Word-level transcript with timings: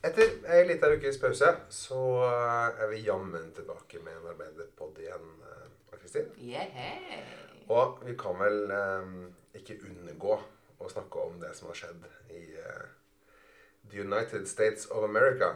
Etter 0.00 0.30
ei 0.48 0.62
lita 0.64 0.88
ukes 0.88 1.18
pause 1.20 1.48
så 1.68 2.00
er 2.24 2.86
vi 2.88 3.02
jammen 3.04 3.50
tilbake 3.52 4.00
med 4.00 4.16
en 4.16 4.30
arbeiderpod 4.32 4.96
igjen, 5.02 5.26
eh, 5.44 5.98
Kristin. 6.00 6.30
Yeah. 6.38 6.70
hey. 6.72 7.20
Og 7.68 8.00
vi 8.06 8.14
kan 8.18 8.38
vel 8.40 8.72
um, 8.72 9.18
ikke 9.54 9.76
unngå 9.86 10.38
å 10.80 10.88
snakke 10.88 11.26
om 11.28 11.36
det 11.42 11.52
som 11.58 11.68
har 11.68 11.76
skjedd 11.82 12.06
i 12.32 12.40
uh, 12.56 12.86
The 13.90 14.00
United 14.00 14.48
States 14.48 14.88
of 14.88 15.04
America. 15.04 15.52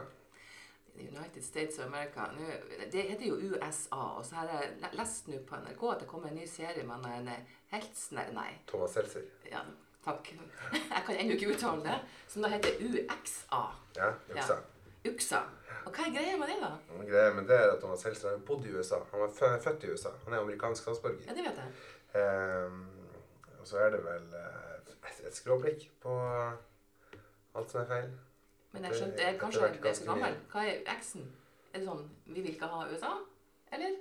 United 0.95 1.43
States 1.43 1.79
of 1.79 1.85
America. 1.85 2.29
nu, 2.37 2.45
det 2.91 3.01
heter 3.01 3.25
jo 3.25 3.35
USA. 3.35 4.03
Og 4.17 4.25
så 4.25 4.35
har 4.35 4.53
jeg 4.53 4.93
lest 4.93 5.27
nå 5.27 5.41
på 5.47 5.57
NRK 5.57 5.83
at 5.91 6.05
det 6.05 6.07
kommer 6.07 6.29
en 6.29 6.37
ny 6.39 6.45
serie 6.47 6.85
med 6.87 7.09
en 7.09 7.27
eh, 7.33 7.51
Nei, 8.31 8.51
Thomas 8.67 8.93
Seltzer. 8.93 9.25
ja, 9.51 9.65
takk. 10.05 10.31
Jeg 10.73 11.03
kan 11.07 11.19
ennå 11.19 11.35
ikke 11.35 11.51
uttale 11.53 11.83
det. 11.85 11.99
Som 12.31 12.45
da 12.45 12.51
heter 12.53 12.79
UXA. 12.85 13.61
Ja, 13.97 14.09
Uksa. 14.31 14.57
UXA. 15.05 15.41
Og 15.85 15.93
hva 15.93 16.07
er 16.07 16.13
greia 16.15 16.37
med 16.41 16.49
det, 16.49 16.57
da? 16.61 16.71
Ja, 16.89 17.03
Greia 17.09 17.33
med 17.33 17.49
det 17.49 17.57
er 17.61 17.71
at 17.75 17.81
Thomas 17.83 18.03
Helstrand 18.07 18.45
bodd 18.47 18.65
i 18.65 18.71
USA. 18.73 18.99
Han 19.11 19.21
var 19.21 19.59
født 19.61 19.83
i 19.85 19.91
USA. 19.93 20.09
Han 20.25 20.33
er 20.33 20.41
amerikansk 20.41 20.81
statsborger. 20.83 21.21
Ja, 21.27 21.35
det 21.37 21.45
vet 21.45 21.61
jeg. 21.61 21.67
Um, 22.15 22.79
og 23.59 23.67
så 23.67 23.77
er 23.83 23.89
det 23.93 24.01
vel 24.05 24.33
eh, 24.39 24.71
et, 24.79 25.19
et 25.27 25.35
skråblikk 25.35 25.85
på 26.01 26.15
alt 27.55 27.71
som 27.71 27.81
er 27.81 27.87
feil. 27.91 28.09
Men 28.75 28.87
jeg 28.89 28.99
skjønte 28.99 29.27
jeg, 29.27 29.37
kanskje 29.39 29.69
det 29.77 29.91
er 29.91 29.97
så 29.99 30.07
gammel. 30.09 30.35
Hva 30.51 30.65
er 30.69 30.81
X-en? 30.97 31.29
Er 31.73 31.81
det 31.81 31.87
sånn 31.87 32.03
Vi 32.25 32.41
vil 32.41 32.53
ikke 32.55 32.69
ha 32.71 32.83
USA? 32.89 33.13
Eller? 33.75 33.95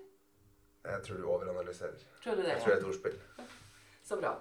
Jeg 0.84 1.04
tror 1.06 1.20
du 1.20 1.28
overanalyserer. 1.30 2.02
Tror 2.24 2.36
du 2.38 2.42
det? 2.42 2.50
Jeg 2.54 2.62
tror 2.62 2.72
det 2.72 2.76
er 2.76 2.82
et 2.82 2.88
ordspill. 2.90 3.20
Så 4.04 4.18
bra. 4.20 4.34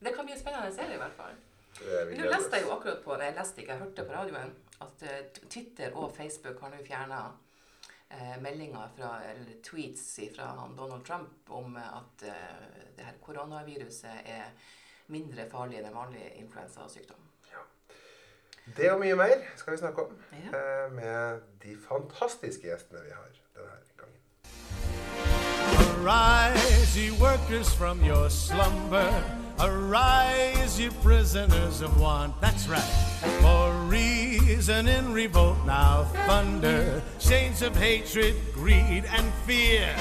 Det 0.00 0.14
kan 0.14 0.24
bli 0.28 0.34
en 0.34 0.40
spennende 0.40 0.74
serie, 0.74 0.94
i 0.94 1.02
hvert 1.02 1.16
fall. 1.18 1.36
Men 1.80 2.18
Nå 2.20 2.30
leste 2.32 2.56
jeg 2.58 2.64
jo 2.66 2.72
akkurat 2.74 3.02
på 3.04 3.16
det, 3.18 3.24
jeg 3.30 3.36
leste 3.38 3.60
ikke, 3.62 3.72
jeg 3.76 3.82
hørte 3.84 4.04
på 4.08 4.12
radioen, 4.16 4.54
at 4.82 5.02
eh, 5.06 5.20
Twitter 5.50 5.94
og 5.98 6.12
Facebook 6.16 6.60
har 6.62 6.70
nå 6.74 6.80
fjerna 6.86 7.20
eh, 8.10 8.34
meldinger 8.42 8.90
fra, 8.96 9.12
eller 9.30 9.58
tweets 9.66 10.08
fra 10.36 10.48
Donald 10.78 11.04
Trump 11.06 11.50
om 11.60 11.76
eh, 11.76 11.96
at 12.00 12.26
eh, 12.26 12.68
det 12.96 13.04
her 13.06 13.18
koronaviruset 13.22 14.26
er 14.26 14.50
mindre 15.08 15.46
farlig 15.50 15.78
enn 15.80 15.90
en 15.92 15.98
vanlig 16.02 16.26
influensasykdom. 16.42 17.24
Det 18.76 18.90
og 18.92 18.98
mye 19.00 19.14
mer 19.16 19.38
skal 19.56 19.72
vi 19.72 19.78
snakke 19.80 20.02
om 20.04 20.18
Ja. 20.36 20.50
eh, 20.58 20.92
med 20.92 21.40
de 21.62 21.76
fantastiske 21.88 22.66
gjestene 22.68 23.00
vi 23.06 23.10
har 23.16 23.30
denne 23.56 23.78
gangen. 23.96 24.20
Arise, 26.04 26.98
ye 27.00 27.10
workers, 27.20 27.72
from 27.74 28.04
your 28.04 28.28
slumber. 28.28 29.47
Arise, 29.60 30.78
you 30.78 30.92
prisoners 31.02 31.80
of 31.80 32.00
want. 32.00 32.40
That's 32.40 32.68
right. 32.68 32.80
For 33.42 33.72
reason 33.86 34.86
in 34.86 35.12
revolt 35.12 35.56
now 35.66 36.04
thunder. 36.26 37.02
Chains 37.18 37.62
of 37.62 37.74
hatred, 37.74 38.36
greed, 38.54 39.04
and 39.10 39.32
fear. 39.46 39.92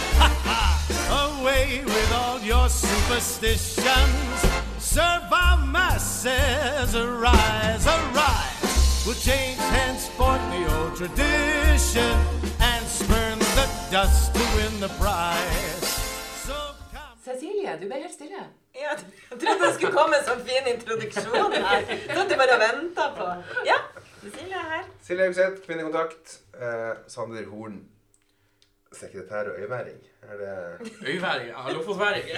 Away 1.10 1.82
with 1.84 2.14
all 2.14 2.40
your 2.42 2.70
superstitions. 2.70 4.40
Serve 4.78 5.24
our 5.32 5.58
masses. 5.66 6.96
Arise, 6.96 7.88
arise. 7.88 9.04
We'll 9.08 9.16
change 9.16 9.58
henceforth 9.58 10.42
the 10.52 10.78
old 10.78 10.96
tradition 10.96 12.16
and 12.60 12.86
spurn 12.86 13.40
the 13.40 13.70
dust 13.90 14.36
to 14.36 14.42
win 14.56 14.80
the 14.80 14.90
prize. 15.00 15.88
So 16.46 16.76
come. 16.94 17.18
Cecilie, 17.24 17.80
du 17.80 17.88
ble 17.88 17.96
helt. 17.96 18.67
Ja, 18.78 18.94
jeg 19.32 19.40
trodde 19.42 19.66
det 19.66 19.74
skulle 19.76 19.94
komme 19.96 20.18
en 20.20 20.26
sånn 20.28 20.42
fin 20.46 20.68
introduksjon 20.70 21.54
her. 21.66 21.86
Sånn 22.14 22.30
du 22.30 22.36
bare 22.38 22.58
venta 22.62 23.08
på. 23.18 23.28
Ja, 23.66 23.78
Silje 24.22 24.58
er 24.60 24.68
her. 24.76 24.84
Silje 25.06 25.26
Haugseth, 25.28 25.62
Kvinnekontakt. 25.66 26.36
Eh, 26.58 26.92
Sander 27.10 27.46
Horn, 27.50 27.80
sekretær 28.94 29.50
og 29.54 29.60
øyværing. 29.64 29.98
Er 30.28 30.38
det 30.42 30.54
Øyværing, 31.08 31.50
ja, 31.54 31.64
lofotværing, 31.74 32.30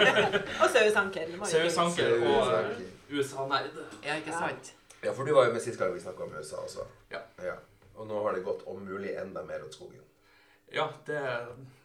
Og 0.62 0.68
sauesanker. 0.74 1.32
sauesanker 1.44 2.14
og 2.26 2.64
USA-nerd. 3.10 3.80
Ja, 4.04 4.16
ikke 4.20 4.32
sant? 4.32 4.74
Ja, 5.04 5.12
for 5.14 5.24
du 5.24 5.34
var 5.34 5.46
jo 5.46 5.52
med 5.54 5.62
sist 5.62 5.78
gang 5.78 5.94
vi 5.94 6.00
snakka 6.02 6.22
om 6.26 6.32
USA 6.38 6.56
også. 6.56 6.84
Ja. 7.12 7.20
ja. 7.44 7.54
Og 7.94 8.06
nå 8.06 8.22
har 8.24 8.34
det 8.34 8.44
gått 8.44 8.64
om 8.66 8.80
mulig 8.82 9.14
enda 9.22 9.42
mer 9.46 9.62
åt 9.64 9.74
skogen. 9.78 10.02
Ja, 10.74 10.88
det 11.06 11.20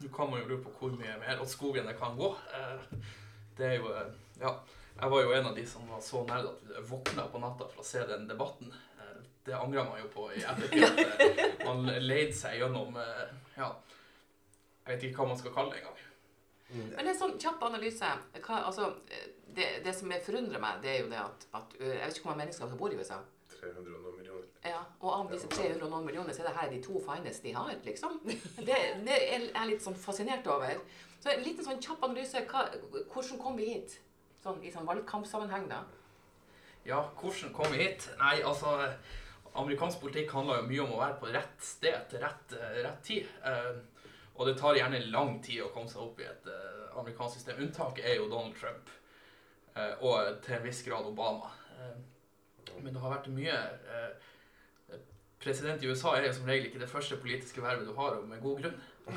du 0.02 0.08
kan 0.12 0.28
man 0.30 0.42
jo 0.42 0.48
lure 0.48 0.64
på 0.66 0.72
hvor 0.80 0.96
mye 0.98 1.14
mer 1.22 1.38
åt 1.40 1.48
skogen 1.52 1.86
det 1.88 1.94
kan 2.00 2.18
gå. 2.18 2.34
Eh, 2.58 2.98
Det 3.56 3.66
er 3.72 3.76
jo 3.78 3.92
Ja. 4.40 4.54
Jeg 5.00 5.10
var 5.10 5.22
jo 5.22 5.32
en 5.34 5.46
av 5.46 5.54
de 5.56 5.64
som 5.66 5.88
var 5.90 5.98
så 6.00 6.20
nær 6.26 6.44
at 6.46 6.60
vi 6.68 6.82
våkna 6.88 7.24
på 7.32 7.40
natta 7.42 7.66
for 7.68 7.82
å 7.82 7.84
se 7.86 7.98
den 8.06 8.28
debatten. 8.30 8.72
Eh, 9.00 9.16
Det 9.46 9.52
angra 9.54 9.84
man 9.84 9.98
jo 10.00 10.08
på 10.08 10.28
i 10.32 10.42
ettertid. 10.42 10.84
eh, 10.84 11.64
Man 11.66 11.84
leide 11.86 12.32
seg 12.34 12.60
gjennom 12.60 12.96
eh, 12.96 13.32
Ja, 13.58 13.72
jeg 14.86 14.94
vet 14.96 15.02
ikke 15.08 15.22
hva 15.22 15.28
man 15.28 15.38
skal 15.38 15.52
kalle 15.54 15.72
det 15.74 15.82
engang. 15.82 16.00
Men 16.96 17.06
en 17.08 17.18
sånn 17.18 17.36
kjapp 17.38 17.62
analyse. 17.62 18.06
Hva, 18.40 18.62
altså, 18.66 18.88
det, 19.54 19.66
det 19.84 19.92
som 19.94 20.10
er 20.12 20.22
forundrer 20.24 20.58
meg, 20.62 20.80
det 20.82 20.90
er 20.94 21.02
jo 21.04 21.10
det 21.10 21.18
at, 21.20 21.46
at 21.54 21.74
Jeg 21.78 22.00
vet 22.00 22.16
ikke 22.16 22.24
hvor 22.24 22.32
mange 22.32 22.44
mennesker 22.46 22.68
som 22.70 22.78
bor 22.78 22.90
i 22.94 22.96
USA. 22.98 23.18
300 23.64 23.96
og 23.96 24.04
noen 24.04 24.20
millioner. 24.20 24.46
Ja, 24.64 24.78
og 25.00 25.10
av 25.16 25.32
disse 25.32 25.48
300 25.52 25.82
og 25.84 25.90
noen 25.92 26.06
millioner, 26.08 26.36
så 26.36 26.44
er 26.44 26.50
det 26.50 26.56
her 26.60 26.70
de 26.72 26.78
to 26.84 27.00
fineste 27.04 27.48
de 27.48 27.56
har, 27.56 27.74
liksom. 27.88 28.20
Det, 28.68 28.78
det 29.08 29.18
er 29.18 29.48
jeg 29.48 29.68
litt 29.72 29.84
sånn 29.84 29.98
fascinert 29.98 30.46
over. 30.52 30.78
Så 31.24 31.32
en 31.32 31.44
liten 31.44 31.64
sånn 31.64 31.80
kjapp 31.82 32.04
analyse. 32.04 32.44
Hva, 32.50 32.66
hvordan 33.12 33.40
kom 33.40 33.58
vi 33.60 33.70
hit? 33.72 33.98
Sånn 34.44 34.60
i 34.64 34.72
sånn 34.72 34.88
valgkampsammenheng, 34.88 35.68
da. 35.72 35.82
Ja, 36.84 37.00
hvordan 37.20 37.52
kom 37.56 37.70
vi 37.72 37.80
hit? 37.80 38.10
Nei, 38.20 38.42
altså 38.44 38.74
Amerikansk 39.56 40.00
politikk 40.02 40.32
handler 40.34 40.60
jo 40.60 40.68
mye 40.68 40.82
om 40.84 40.92
å 40.96 41.00
være 41.00 41.18
på 41.20 41.30
rett 41.32 41.60
sted 41.62 42.08
til 42.10 42.20
rett, 42.24 42.52
eh, 42.58 42.80
rett 42.84 43.04
tid. 43.06 43.28
Eh, 43.46 43.76
og 44.34 44.48
det 44.48 44.56
tar 44.58 44.74
gjerne 44.76 44.98
lang 45.14 45.36
tid 45.42 45.62
å 45.62 45.70
komme 45.72 45.88
seg 45.88 46.02
opp 46.02 46.18
i 46.20 46.26
et 46.26 46.48
eh, 46.50 46.98
amerikansk 46.98 47.38
system. 47.38 47.60
Unntaket 47.62 48.04
er 48.10 48.18
jo 48.18 48.28
Donald 48.28 48.56
Trump. 48.58 48.90
eh, 49.76 49.94
og 50.02 50.42
til 50.42 50.56
en 50.58 50.66
viss 50.66 50.82
grad 50.86 51.06
Obama. 51.06 51.48
Men 52.82 52.94
det 52.94 53.02
har 53.02 53.14
vært 53.16 53.28
mye 53.34 53.54
eh, 53.54 54.10
President 55.44 55.82
i 55.82 55.88
USA 55.90 56.14
er 56.16 56.26
jo 56.28 56.32
som 56.38 56.46
regel 56.48 56.70
ikke 56.70 56.80
det 56.80 56.88
første 56.88 57.16
politiske 57.20 57.62
vervet 57.62 57.88
du 57.88 57.92
har, 57.98 58.16
og 58.16 58.28
med 58.28 58.40
god 58.40 58.62
grunn. 58.62 58.78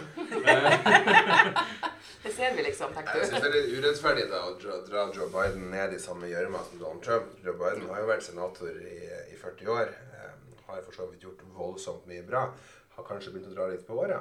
Det 2.24 2.34
ser 2.34 2.56
vi, 2.56 2.62
liksom, 2.66 2.92
Jeg 2.98 3.28
syns 3.30 3.44
det 3.44 3.48
er 3.48 3.54
litt 3.54 3.74
urettferdig 3.78 4.26
da, 4.32 4.42
å 4.50 4.56
dra, 4.60 4.80
dra 4.88 5.04
Joe 5.16 5.30
Biden 5.32 5.70
ned 5.72 5.94
i 5.96 6.00
samme 6.02 6.28
gjørma 6.28 6.60
som 6.66 6.82
Donald 6.82 7.04
Trump. 7.06 7.30
Joe 7.46 7.56
Biden 7.60 7.86
har 7.92 8.02
jo 8.02 8.10
vært 8.10 8.26
senator 8.26 8.82
i, 8.82 8.98
i 9.32 9.38
40 9.40 9.72
år. 9.72 9.94
Um, 10.18 10.58
har 10.68 10.82
for 10.90 10.98
så 10.98 11.08
vidt 11.12 11.24
gjort 11.24 11.46
voldsomt 11.56 12.10
mye 12.10 12.26
bra. 12.28 12.44
Har 12.98 13.08
kanskje 13.08 13.32
begynt 13.36 13.54
å 13.54 13.56
dra 13.56 13.70
litt 13.72 13.86
på 13.88 14.00
åra. 14.02 14.20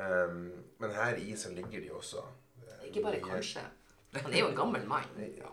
Um, 0.00 0.46
men 0.80 0.96
her 0.96 1.20
i 1.20 1.36
så 1.36 1.52
ligger 1.52 1.82
de 1.82 1.92
også. 1.98 2.24
Um, 2.62 2.86
Ikke 2.88 3.04
bare 3.04 3.20
kanskje. 3.24 3.66
Han 4.16 4.32
er 4.32 4.46
jo 4.46 4.50
en 4.54 4.60
gammel 4.62 4.88
mann. 4.88 5.12
Ja, 5.36 5.52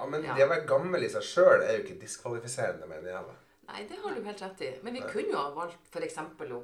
ja 0.00 0.06
men 0.10 0.22
det 0.22 0.44
å 0.44 0.48
være 0.50 0.66
gammel 0.66 1.04
i 1.04 1.08
seg 1.12 1.22
sjøl 1.26 1.62
er 1.62 1.76
jo 1.78 1.82
ikke 1.84 2.00
diskvalifiserende, 2.00 2.86
mener 2.90 3.10
jeg. 3.12 3.36
Nei, 3.70 3.84
det 3.86 3.98
har 4.02 4.14
du 4.16 4.22
helt 4.26 4.40
rett 4.42 4.62
i. 4.66 4.70
Men 4.82 4.96
vi 4.96 5.00
kunne 5.06 5.30
jo 5.30 5.38
ha 5.38 5.50
valgt 5.54 5.90
f.eks. 5.92 6.16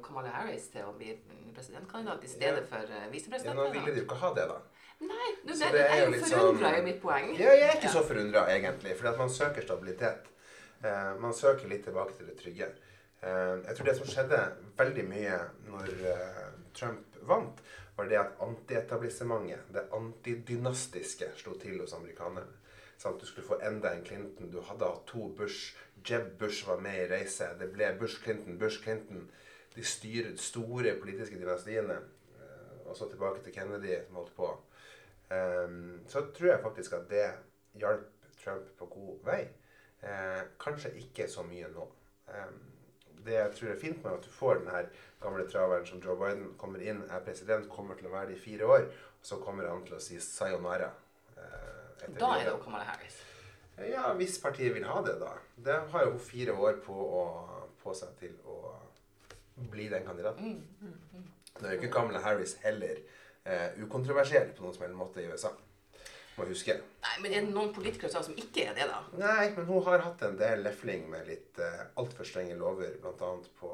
Kamala 0.03 0.31
Harris 0.33 0.65
til 0.73 0.83
å 0.83 0.93
bli 0.97 1.13
presidentkandidat 1.55 2.23
i 2.23 2.31
stedet 2.31 2.65
Ja. 2.65 2.65
for 2.71 2.83
eh, 2.83 3.45
Ja, 3.45 3.53
nå 3.53 3.69
ville 3.71 3.93
de 3.93 4.01
jo 4.01 4.05
ikke 4.07 4.17
ha 4.23 4.33
det, 4.35 4.47
da. 4.49 4.57
Nei, 4.99 5.29
Så 5.45 5.59
det, 5.61 5.71
det 5.77 5.85
er 5.93 6.03
jo 6.03 6.11
litt 6.11 6.25
forundra, 6.25 6.67
sånn- 6.71 6.77
er 6.79 6.83
mitt 6.83 7.01
poeng. 7.01 7.29
Ja, 7.37 7.53
jeg 7.53 7.69
er 7.69 7.75
ikke 7.77 7.87
Ja. 7.91 7.93
så 7.93 8.03
forundra, 8.03 8.43
egentlig. 8.49 8.97
For 8.97 9.17
man 9.17 9.29
søker 9.29 9.61
stabilitet. 9.61 10.27
Eh, 10.83 11.13
man 11.19 11.33
søker 11.33 11.67
litt 11.69 11.83
tilbake 11.85 12.17
til 12.17 12.25
det 12.27 12.37
trygge. 12.41 12.67
Eh, 13.23 13.55
jeg 13.67 13.75
tror 13.77 13.85
det 13.85 13.95
som 13.97 14.05
skjedde 14.07 14.41
veldig 14.77 15.07
mye 15.07 15.39
når 15.69 15.93
eh, 16.11 16.43
Trump 16.73 17.15
vant, 17.21 17.61
var 17.97 18.05
det 18.11 18.17
at 18.19 18.35
antietablissementet, 18.41 19.59
det 19.73 19.87
antidynastiske, 19.93 21.31
slo 21.39 21.55
til 21.57 21.79
hos 21.81 21.93
amerikanerne. 21.93 22.45
Sant? 22.97 23.19
Du 23.21 23.25
skulle 23.25 23.47
få 23.47 23.59
enda 23.61 23.93
en 23.93 24.05
Clinton. 24.05 24.51
Du 24.51 24.61
hadde 24.61 24.85
hatt 24.85 25.05
to 25.09 25.29
Bush. 25.37 25.75
Jeb 26.05 26.37
Bush 26.39 26.67
var 26.67 26.79
med 26.81 27.03
i 27.03 27.09
reise. 27.11 27.49
Det 27.59 27.69
ble 27.73 27.91
Bush 27.99 28.23
Clinton, 28.23 28.57
Bush 28.59 28.83
Clinton. 28.83 29.27
De 29.75 29.83
styrer 29.85 30.35
store 30.41 30.95
politiske 31.01 31.37
dynastiene. 31.39 31.99
Eh, 32.39 32.87
og 32.87 32.97
så 32.97 33.09
tilbake 33.09 33.43
til 33.43 33.53
Kennedy, 33.53 33.99
som 34.07 34.21
holdt 34.21 34.35
på. 34.35 34.49
Ehm, 35.31 35.99
så 36.07 36.25
tror 36.31 36.51
jeg 36.51 36.63
faktisk 36.63 36.93
at 36.93 37.09
det 37.09 37.25
hjalp 37.73 38.07
Trump 38.43 38.69
på 38.79 38.85
god 38.85 39.19
vei. 39.25 39.41
Eh, 40.03 40.41
kanskje 40.59 40.93
ikke 41.01 41.27
så 41.29 41.43
mye 41.43 41.67
nå. 41.73 41.87
Ehm, 42.29 42.59
det 43.25 43.33
jeg 43.33 43.51
tror 43.55 43.69
er 43.69 43.79
fint 43.79 44.03
med 44.03 44.13
at 44.13 44.23
du 44.23 44.29
får 44.29 44.61
den 44.61 44.69
her 44.71 44.85
gamle 45.21 45.49
traveren 45.49 45.85
som 45.85 45.99
Joe 45.99 46.15
Biden 46.15 46.53
kommer 46.57 46.79
inn, 46.79 47.01
er 47.09 47.25
president, 47.25 47.69
kommer 47.69 47.95
til 47.95 48.07
å 48.07 48.13
være 48.13 48.31
det 48.31 48.37
i 48.37 48.43
fire 48.45 48.65
år, 48.65 48.87
og 49.19 49.25
så 49.25 49.39
kommer 49.41 49.67
han 49.67 49.83
til 49.85 49.97
å 49.97 50.01
si 50.01 50.19
sayonara. 50.23 50.91
Da 52.05 52.31
er 52.37 52.43
det. 52.45 52.51
jo 52.51 52.57
Kamala 52.63 52.87
Harris. 52.87 53.19
Ja, 53.87 54.09
hvis 54.17 54.39
partiet 54.41 54.73
vil 54.73 54.85
ha 54.89 55.01
det, 55.05 55.19
da. 55.21 55.35
Det 55.65 55.77
har 55.91 56.07
jo 56.07 56.17
fire 56.21 56.55
år 56.57 56.79
på, 56.85 56.93
å, 56.93 57.23
på 57.81 57.93
seg 57.97 58.15
til 58.21 58.33
å 58.49 58.57
bli 59.71 59.87
den 59.91 60.05
kandidaten. 60.05 60.57
Nå 61.57 61.67
er 61.67 61.75
jo 61.75 61.79
ikke 61.81 61.93
Kamala 61.93 62.21
Harris 62.25 62.55
heller 62.63 62.99
eh, 63.45 63.77
ukontroversiell 63.81 64.51
på 64.57 64.65
noen 64.65 64.75
som 64.75 64.85
helst 64.85 64.97
måte 64.97 65.21
i 65.23 65.29
USA. 65.29 65.53
må 66.37 66.45
huske. 66.45 66.75
Nei, 67.01 67.13
men 67.23 67.31
er 67.33 67.45
det 67.45 67.53
noen 67.53 67.71
politikere 67.73 68.21
som 68.23 68.35
ikke 68.37 68.67
er 68.69 68.75
det, 68.77 68.89
da? 68.91 68.99
Nei, 69.17 69.47
men 69.55 69.65
hun 69.65 69.81
har 69.87 70.03
hatt 70.05 70.21
en 70.25 70.37
del 70.37 70.61
lefling 70.65 71.07
med 71.09 71.25
litt 71.29 71.57
eh, 71.61 71.87
altfor 71.97 72.29
strenge 72.29 72.57
lover, 72.59 72.97
bl.a. 73.01 73.31
på 73.61 73.71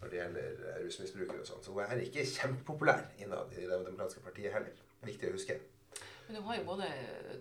når 0.00 0.08
det 0.08 0.20
gjelder 0.20 0.62
eh, 0.70 0.78
rusmisbrukere 0.86 1.42
og 1.42 1.48
sånn. 1.50 1.64
Så 1.64 1.74
hun 1.76 1.82
er 1.84 2.00
ikke 2.06 2.24
kjempepopulær 2.24 3.04
innad 3.20 3.52
i 3.52 3.66
Det 3.66 3.82
demokratiske 3.84 4.24
partiet 4.24 4.56
heller. 4.56 4.80
Viktig 5.04 5.28
å 5.28 5.36
huske. 5.36 5.58
Men 6.30 6.42
du 6.42 6.46
har 6.46 6.58
både 6.66 6.86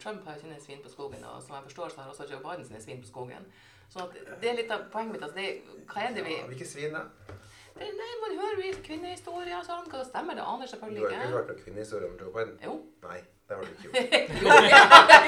Trump 0.02 0.26
har 0.26 0.34
jo 0.34 0.42
sine 0.42 0.56
svin 0.62 0.80
på 0.82 0.90
skogen, 0.90 1.22
og 1.30 1.42
som 1.44 1.56
jeg 1.56 1.64
forstår, 1.68 1.90
så 1.94 2.02
har 2.02 2.10
også 2.10 2.26
Joe 2.32 2.40
Biden 2.42 2.66
sine 2.66 2.80
svin 2.82 3.02
på 3.04 3.08
skogen. 3.08 3.44
Så 3.94 4.08
det 4.42 4.50
er 4.50 4.56
litt 4.58 4.72
av 4.74 4.88
poenget 4.94 5.14
mitt. 5.14 5.24
Altså 5.28 5.38
det, 5.38 5.84
hva 5.92 6.06
er 6.08 6.16
det 6.16 6.24
vi 6.26 6.34
Ja, 6.40 6.48
Hvilke 6.50 6.66
svin, 6.66 6.96
da? 6.98 7.04
det, 7.78 7.90
Nei, 8.00 8.10
Man 8.24 8.34
hører 8.40 8.64
jo 8.66 8.72
kvinnehistorier 8.88 9.60
og 9.60 9.68
sånn. 9.68 9.86
Hva 9.94 10.02
stemmer 10.08 10.38
det? 10.40 10.46
Aner 10.46 10.66
Du 10.66 10.80
har 10.82 10.90
ikke 10.90 11.06
ikke. 11.06 11.30
hørt 11.36 11.52
noen 11.54 11.62
kvinnehistorie 11.68 12.10
om 12.10 12.18
Joe 12.22 12.34
Biden? 12.34 12.58
Jo. 12.66 12.74
Nei, 13.06 13.20
det 13.50 13.58
har 13.58 13.64
du 13.64 13.72
ikke 13.76 13.84
gjort. 13.90 14.50
Nei, 14.50 14.62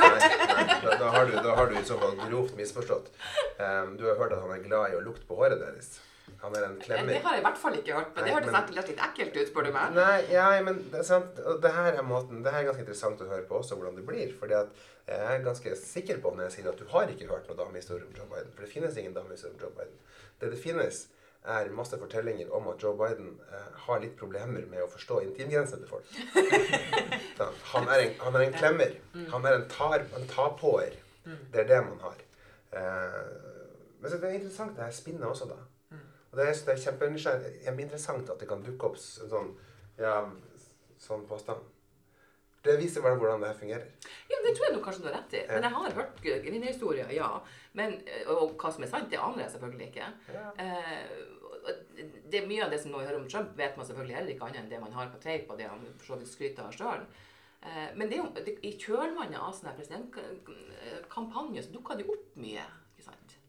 nei, 0.01 0.65
da, 0.81 0.97
da, 1.03 1.09
har 1.17 1.29
du, 1.29 1.37
da 1.45 1.55
har 1.61 1.69
du 1.69 1.77
i 1.77 1.85
så 1.91 1.99
fall 2.01 2.17
grovt 2.25 2.57
misforstått. 2.57 3.13
Um, 3.61 3.93
du 4.01 4.07
har 4.09 4.17
hørt 4.23 4.33
at 4.37 4.41
han 4.41 4.55
er 4.57 4.65
glad 4.65 4.89
i 4.95 4.97
å 4.97 5.05
lukte 5.05 5.29
på 5.29 5.37
håret 5.37 5.61
deres. 5.61 5.99
Han 6.41 6.55
er 6.57 6.63
en 6.65 6.77
klemmer. 6.81 7.13
Det 7.13 7.21
har 7.21 7.35
jeg 7.35 7.41
i 7.41 7.45
hvert 7.45 7.57
fall 7.61 7.75
ikke 7.77 7.93
hørt, 7.93 8.07
men 8.15 8.23
det 8.23 8.31
Nei, 8.31 8.33
hørtes 8.33 8.51
men- 8.51 8.61
ekkelt- 8.61 8.87
litt 8.91 9.01
ekkelt 9.07 9.35
ut, 9.41 9.47
spør 9.51 9.65
du 9.67 9.71
meg. 9.75 9.91
Nei, 9.93 10.15
ja, 10.33 10.45
men 10.65 10.79
det 10.91 10.99
er 10.99 11.03
sant. 11.05 11.39
Og 11.45 11.61
det 11.61 11.71
her 11.75 11.93
er 11.99 12.01
måten 12.07 12.41
Det 12.43 12.51
her 12.53 12.63
er 12.63 12.69
ganske 12.71 12.81
interessant 12.85 13.21
å 13.21 13.27
høre 13.29 13.45
på 13.49 13.59
også, 13.59 13.75
hvordan 13.77 13.95
det 13.99 14.05
blir. 14.07 14.33
Fordi 14.39 14.53
at 14.57 14.69
jeg 15.07 15.19
er 15.35 15.43
ganske 15.45 15.75
sikker 15.77 16.17
på 16.23 16.31
når 16.35 16.47
jeg 16.49 16.51
sier 16.57 16.69
at 16.71 16.77
du 16.81 16.85
har 16.89 17.07
ikke 17.13 17.27
hørt 17.29 17.47
noen 17.47 17.57
damehistorie 17.61 18.05
om 18.07 18.13
Joe 18.17 18.25
Biden. 18.33 18.51
For 18.55 18.61
det 18.65 18.71
finnes 18.73 18.97
ingen 18.97 19.13
damehistorie 19.13 19.53
om 19.53 19.59
Joe 19.61 19.69
Biden. 19.77 19.97
Det 20.41 20.51
det 20.51 20.59
finnes, 20.63 21.07
er 21.45 21.69
masse 21.73 21.97
fortellinger 21.97 22.51
om 22.53 22.67
at 22.69 22.81
Joe 22.83 22.93
Biden 22.97 23.39
eh, 23.51 23.69
har 23.85 23.99
litt 23.99 24.17
problemer 24.17 24.65
med 24.69 24.81
å 24.83 24.89
forstå 24.89 25.21
intimgrensene 25.27 25.81
til 25.81 25.89
folk. 25.89 26.05
Sånn, 27.37 27.55
han, 27.73 27.87
er 27.89 28.03
en, 28.07 28.13
han 28.25 28.35
er 28.37 28.45
en 28.47 28.53
klemmer. 28.53 28.93
Han 29.33 29.45
er 29.45 29.57
en, 29.59 29.67
tar, 29.69 30.03
en 30.17 30.27
tapåer. 30.29 30.97
Det 31.25 31.63
er 31.63 31.67
det 31.69 31.79
man 31.85 31.99
har. 32.01 32.17
Eh, 32.73 33.21
men 34.01 34.09
så 34.09 34.17
det 34.21 34.29
er 34.29 34.37
interessant 34.39 34.75
det 34.77 34.85
her 34.85 34.93
spinnet 34.95 35.25
også, 35.29 35.49
da. 35.49 35.57
Og 36.31 36.39
det 36.39 36.47
er, 36.47 36.55
det 36.65 36.73
er 36.73 36.83
kjempeinteressant 36.85 38.29
at 38.31 38.39
det 38.39 38.47
kan 38.47 38.63
dukke 38.63 38.87
opp 38.87 38.97
sånn, 38.99 39.51
ja, 39.99 40.15
sånn 41.01 41.25
påstand. 41.27 41.65
Det 42.61 42.75
viser 42.77 43.01
bare 43.01 43.17
hvordan 43.17 43.41
det 43.41 43.55
fungerer. 43.57 43.87
Ja, 44.29 44.37
Det 44.45 44.53
tror 44.55 44.67
jeg 44.67 44.75
nok 44.75 44.85
kanskje 44.85 45.01
du 45.03 45.07
har 45.09 45.17
rett 45.17 45.33
i. 45.33 45.41
Men 45.49 45.65
jeg 45.65 45.75
har 45.75 45.95
hørt 45.97 46.21
kvinnehistorier, 46.21 47.09
ja. 47.15 47.29
Men, 47.73 47.95
eh, 48.05 48.29
og 48.29 48.53
hva 48.61 48.71
som 48.71 48.85
er 48.85 48.91
sant, 48.91 49.09
det 49.09 49.19
aner 49.19 49.43
jeg 49.43 49.53
selvfølgelig 49.55 49.87
ikke. 49.89 50.09
Eh, 50.61 51.01
det 52.29 52.39
er 52.41 52.47
Mye 52.47 52.63
av 52.65 52.71
det 52.71 52.79
som 52.81 52.93
nå 52.93 53.01
hører 53.01 53.19
om 53.19 53.27
Trump, 53.29 53.57
vet 53.57 53.75
man 53.77 53.85
selvfølgelig 53.85 54.15
heller 54.15 54.33
ikke 54.33 54.47
annet 54.47 54.61
enn 54.61 54.69
det 54.69 54.81
man 54.81 54.93
har 54.93 55.09
på 55.09 55.21
tape, 55.21 55.49
og 55.49 55.57
det 55.57 55.67
han 55.69 55.83
for 55.97 56.13
så 56.13 56.19
vidt 56.21 56.31
skryter 56.31 56.67
av 56.67 56.77
sjøl. 56.77 57.03
Eh, 57.61 57.89
men 57.97 58.09
det 58.09 58.21
i 58.65 58.71
kjølvannet 58.77 59.41
av 59.41 59.51
sånne 59.57 59.75
presidentkampanjer 59.77 61.65
så 61.65 61.73
dukker 61.75 61.99
det 61.99 62.07
opp 62.09 62.37
mye. 62.41 62.65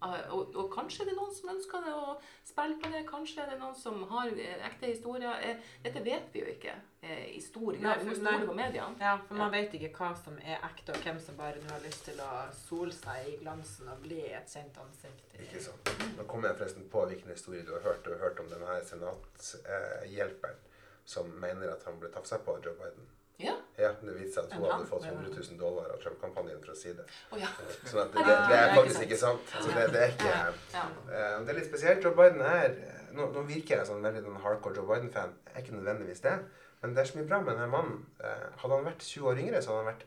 Eh, 0.03 0.33
og, 0.35 0.57
og 0.59 0.71
kanskje 0.75 1.05
det 1.07 1.13
er 1.15 1.19
noen 1.21 1.35
som 1.35 1.51
ønsker 1.53 1.85
det 1.87 1.93
å 1.95 2.15
spille 2.47 2.79
på 2.83 2.91
det, 2.91 3.03
kanskje 3.07 3.45
er 3.45 3.53
det 3.53 3.59
noen 3.61 3.77
som 3.79 4.01
har 4.11 4.33
eh, 4.35 4.65
ekte 4.67 4.91
historier. 4.91 5.37
Eh, 5.47 5.69
dette 5.85 6.03
vet 6.03 6.33
vi 6.35 6.43
jo 6.43 6.49
ikke 6.57 6.75
i 7.03 7.41
stor 7.43 7.75
grad. 7.75 7.99
Vi 7.99 8.07
må 8.07 8.13
for- 8.15 8.23
nei. 8.23 8.33
stole 8.39 8.47
på. 8.47 9.01
Ja, 9.03 9.13
for 9.27 9.35
man 9.35 9.51
vet 9.51 9.73
ikke 9.75 9.91
hva 9.97 10.11
som 10.15 10.37
er 10.39 10.61
ekte, 10.69 10.95
og 10.95 11.03
hvem 11.03 11.19
som 11.21 11.39
bare 11.39 11.63
nå 11.63 11.71
har 11.73 11.81
lyst 11.83 12.05
til 12.07 12.21
å 12.23 12.29
sole 12.55 12.95
seg 12.95 13.27
i 13.33 13.39
glansen 13.41 13.89
og 13.91 14.05
bli 14.05 14.21
et 14.29 14.47
kjent 14.55 14.79
ansikt. 14.79 15.35
Ikke 15.35 15.63
sant? 15.65 15.91
Nå 16.19 16.27
kommer 16.31 16.53
jeg 16.53 16.61
forresten 16.61 16.87
på 16.93 17.03
hvilken 17.11 17.35
historie 17.35 17.67
du 17.67 17.73
har 17.75 17.83
hørt. 17.89 18.05
Du 18.05 18.13
har 18.15 18.23
hørt 18.23 18.39
om 18.45 18.47
denne 18.53 18.79
senathjelperen 18.87 20.63
som 21.05 21.27
mener 21.43 21.73
at 21.75 21.83
han 21.89 21.99
ble 21.99 22.09
tafsa 22.15 22.39
på 22.39 22.55
av 22.55 22.63
Joe 22.65 22.79
Biden. 22.79 23.11
Ja. 23.41 23.55
Ja, 23.79 23.93
Det 24.03 24.15
viste 24.19 24.35
seg 24.43 24.45
at 24.45 24.53
hun 24.59 24.67
hadde 24.71 24.87
fått 24.87 25.05
100 25.09 25.31
000 25.33 25.59
dollar 25.59 25.91
av 25.95 26.01
Trump-kampanjen 26.03 26.61
for 26.63 26.73
å 26.73 26.77
si 26.79 26.93
det. 26.95 27.07
Oh, 27.33 27.39
ja. 27.41 27.49
Sånn 27.89 28.03
at 28.05 28.13
det, 28.15 28.25
det, 28.29 28.35
det 28.53 28.59
er 28.61 28.75
faktisk 28.77 29.07
ikke 29.07 29.19
sant. 29.23 29.55
Så 29.61 29.73
det, 29.73 29.87
det 29.95 30.03
er 30.03 30.13
ikke... 30.13 30.35
ja. 30.77 30.85
Eh, 31.09 31.39
Det 31.47 31.55
er 31.55 31.59
litt 31.61 31.71
spesielt. 31.71 32.05
Joe 32.05 32.15
Biden 32.19 32.41
er 32.47 32.77
Nå, 33.13 33.27
nå 33.35 33.43
virker 33.45 33.77
jeg 33.77 33.87
som 33.89 33.99
en 33.99 34.07
veldig 34.07 34.23
sånn 34.25 34.39
hardcore 34.41 34.77
Joe 34.79 34.87
Biden-fan. 34.89 35.35
Jeg 35.49 35.57
er 35.59 35.65
ikke 35.67 35.75
nødvendigvis 35.77 36.23
det. 36.25 36.37
Men 36.83 36.95
det 36.97 37.03
er 37.03 37.11
så 37.11 37.19
mye 37.19 37.27
bra 37.29 37.41
med 37.45 37.53
denne 37.57 37.67
mannen. 37.73 37.99
Eh, 38.25 38.47
Hadde 38.63 38.79
han 38.79 38.87
vært 38.89 39.05
20 39.05 39.27
år 39.33 39.41
yngre, 39.43 39.61
så 39.63 39.73
hadde 39.75 39.83
han 39.83 39.91
vært 39.95 40.07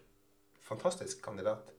fantastisk 0.66 1.22
kandidat. 1.26 1.70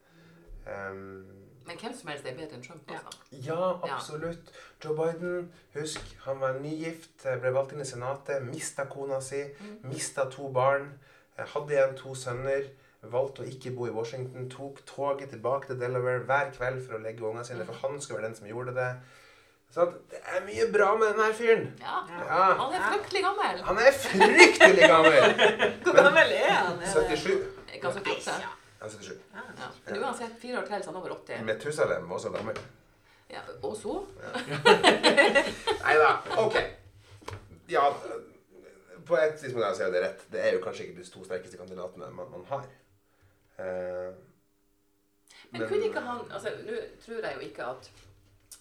Um, 0.66 1.26
Men 1.66 1.78
hvem 1.80 1.94
som 1.98 2.08
helst 2.12 2.26
er 2.30 2.36
bedre 2.38 2.54
enn 2.60 2.62
Trump, 2.62 2.90
altså. 2.94 3.18
ja, 3.42 3.58
absolutt. 3.90 4.52
Joe 4.84 4.94
Biden, 4.98 5.48
husk, 5.74 6.12
han 6.28 6.38
var 6.40 6.60
nygift, 6.62 7.24
eh, 7.26 7.40
ble 7.42 7.50
valgt 7.54 7.74
inn 7.74 7.82
i 7.82 7.86
Senatet, 7.88 8.44
mista 8.46 8.84
kona 8.90 9.18
si, 9.20 9.40
mista 9.82 10.28
to 10.30 10.46
barn, 10.54 10.92
eh, 10.92 11.12
hadde 11.44 11.72
igjen 11.76 11.96
to 11.98 12.14
sønner. 12.14 12.66
Valgte 13.06 13.44
å 13.44 13.46
ikke 13.46 13.70
bo 13.76 13.86
i 13.86 13.92
Washington, 13.94 14.48
tok 14.50 14.80
toget 14.88 15.30
tilbake 15.30 15.68
til 15.68 15.78
Delaware 15.78 16.24
hver 16.26 16.48
kveld 16.56 16.80
for 16.86 16.96
å 16.96 17.02
legge 17.04 17.22
ungene 17.22 17.44
sine, 17.46 17.66
for 17.68 17.78
han 17.84 18.00
skulle 18.00 18.18
være 18.18 18.30
den 18.32 18.38
som 18.40 18.48
gjorde 18.50 18.74
det. 18.74 18.88
Så 19.74 19.84
det 20.10 20.18
er 20.32 20.42
mye 20.46 20.66
bra 20.72 20.88
med 20.96 21.12
denne 21.12 21.34
fyren. 21.36 21.66
Ja. 21.82 21.98
Ja. 22.08 22.42
Han 22.60 22.74
er 22.74 22.84
fryktelig 22.88 23.22
gammel. 23.26 23.62
Han 23.68 23.78
er 23.82 23.92
fryktelig 23.92 24.88
gammel! 24.88 25.34
Hvor 25.84 25.98
gammel 26.00 26.32
er 26.38 26.52
han? 26.54 26.80
Er 26.80 26.92
77. 26.94 27.28
Ikke 27.74 27.90
han 27.90 28.00
78? 28.00 28.36
Han 28.80 28.88
er 28.88 28.94
77. 28.94 29.20
Ja. 29.36 29.68
Men 29.90 30.02
uansett, 30.02 30.38
fire 30.40 30.62
år 30.62 30.70
til, 30.70 30.82
så 30.82 30.90
han 30.90 30.96
er 30.96 31.00
over 31.04 31.14
80. 31.18 31.44
Metusalem 31.50 32.08
var 32.08 32.16
også 32.16 32.32
gammel. 32.34 32.62
Ja. 33.30 33.42
Og 33.62 33.76
så? 33.76 33.98
Nei 35.84 35.96
da. 36.00 36.10
Ok. 36.40 36.56
Ja, 37.68 37.90
på 39.06 39.18
et 39.20 39.36
tidspunkt 39.40 39.80
er 39.80 39.92
det 39.92 40.02
rett. 40.04 40.24
Det 40.32 40.40
er 40.42 40.56
jo 40.56 40.62
kanskje 40.64 40.86
ikke 40.86 41.00
de 41.00 41.10
to 41.10 41.24
sterkeste 41.24 41.60
kandidatene 41.60 42.10
man, 42.14 42.30
man 42.30 42.44
har. 42.50 42.66
Eh, 43.58 44.10
Men 45.52 45.68
kunne 45.68 45.86
ikke 45.88 46.00
han 46.04 46.26
altså, 46.30 46.50
Nå 46.66 46.80
tror 47.04 47.22
jeg 47.24 47.34
jo 47.34 47.40
ikke 47.46 47.64
at 47.64 47.90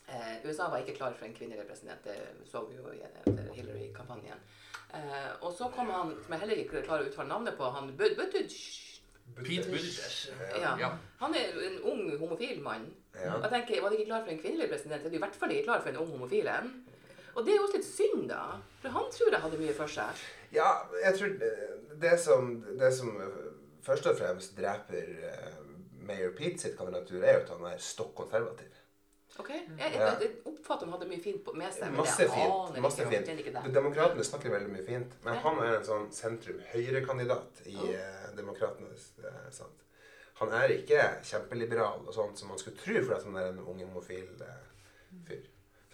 eh, 0.07 0.35
USA 0.45 0.69
var 0.69 0.77
ikke 0.77 0.95
klar 0.95 1.13
for 1.17 1.25
en 1.25 1.33
kvinnelig 1.33 1.67
president. 1.67 2.03
Det 2.03 2.15
så 2.51 2.65
vi 2.69 2.77
jo 2.77 2.93
i 2.93 3.01
etter 3.03 3.53
Hillary-kampanjen. 3.53 4.39
Eh, 4.93 5.31
og 5.41 5.53
så 5.57 5.69
kom 5.75 5.89
han, 5.91 6.15
som 6.23 6.33
jeg 6.33 6.39
heller 6.45 6.63
ikke 6.63 6.83
klarer 6.85 7.05
å 7.05 7.11
uttale 7.11 7.29
navnet 7.29 7.57
på, 7.57 7.69
han 7.75 7.91
Buttigieg. 7.97 8.55
Pete 9.35 9.71
Buttigieg. 9.71 10.35
Ja. 10.61 10.75
Ja. 10.79 10.91
Han 11.23 11.35
er 11.35 11.57
en 11.67 11.79
ung 11.91 12.05
homofil 12.19 12.61
mann. 12.63 12.85
Ja. 13.15 13.39
Jeg 13.41 13.51
tenker, 13.51 13.81
Var 13.81 13.89
de 13.89 13.97
ikke 13.99 14.11
klar 14.11 14.23
for 14.23 14.31
en 14.35 14.39
kvinnelig 14.43 14.69
president, 14.69 15.01
så 15.01 15.07
er 15.07 15.15
de 15.15 15.19
i 15.19 15.23
hvert 15.25 15.39
fall 15.39 15.51
ikke 15.55 15.67
klar 15.71 15.81
for 15.81 15.89
en 15.89 16.03
ung 16.03 16.11
homofil 16.13 16.47
en. 16.51 16.71
Og 17.35 17.43
det 17.45 17.51
er 17.53 17.57
jo 17.59 17.65
også 17.67 17.77
litt 17.81 17.87
synd, 17.89 18.23
da. 18.31 18.41
For 18.81 18.95
han 18.95 19.09
tror 19.11 19.31
jeg 19.35 19.41
hadde 19.43 19.59
mye 19.59 19.73
for 19.75 19.91
seg. 19.91 20.23
Ja, 20.55 20.69
jeg 21.03 21.17
tror 21.17 21.33
det, 21.41 21.51
det, 22.01 22.13
som, 22.23 22.53
det 22.79 22.93
som 22.95 23.11
først 23.83 24.07
og 24.07 24.17
fremst 24.19 24.55
dreper 24.57 25.09
eh, 25.31 25.59
Mayor 26.07 26.31
Pete 26.37 26.61
sitt 26.61 26.77
kandidatur, 26.79 27.19
er 27.23 27.39
jo 27.39 27.43
at 27.43 27.53
han 27.57 27.65
er 27.73 27.81
stokk 27.81 28.13
konservativ. 28.23 28.71
Ok? 29.35 29.49
Jeg, 29.51 29.67
jeg, 29.79 29.99
jeg 29.99 30.29
oppfatter 30.47 30.87
han 30.87 30.93
hadde 30.95 31.09
mye 31.11 31.19
fint 31.19 31.41
på- 31.43 31.53
med 31.59 31.73
seg. 31.75 31.89
men 31.91 31.99
Masse 31.99 32.21
jeg 32.23 32.31
fint. 32.31 32.53
aner 32.55 32.83
masse 32.85 33.01
ikke, 33.03 33.17
fint. 33.17 33.39
ikke 33.41 33.51
det. 33.57 33.63
De- 33.65 33.73
Demokratene 33.75 34.23
snakker 34.23 34.53
veldig 34.53 34.69
mye 34.71 34.85
fint, 34.87 35.17
men 35.25 35.41
han 35.43 35.59
er 35.65 35.73
en 35.81 35.87
sånn 35.89 36.05
sentrum-høyre-kandidat 36.15 37.65
i 37.67 37.75
oh. 37.75 38.29
demokratenes 38.37 39.09
eh, 39.25 39.41
sant? 39.51 39.81
Han 40.39 40.51
er 40.55 40.71
ikke 40.77 41.01
kjempeliberal 41.23 42.01
og 42.07 42.15
sånt 42.15 42.39
som 42.39 42.49
man 42.51 42.59
skulle 42.59 42.79
tro, 42.79 42.95
for 43.05 43.15
at 43.17 43.27
han 43.27 43.35
er 43.39 43.51
en 43.51 43.59
ung 43.63 43.79
homofil 43.83 44.25
fyr. 45.27 45.43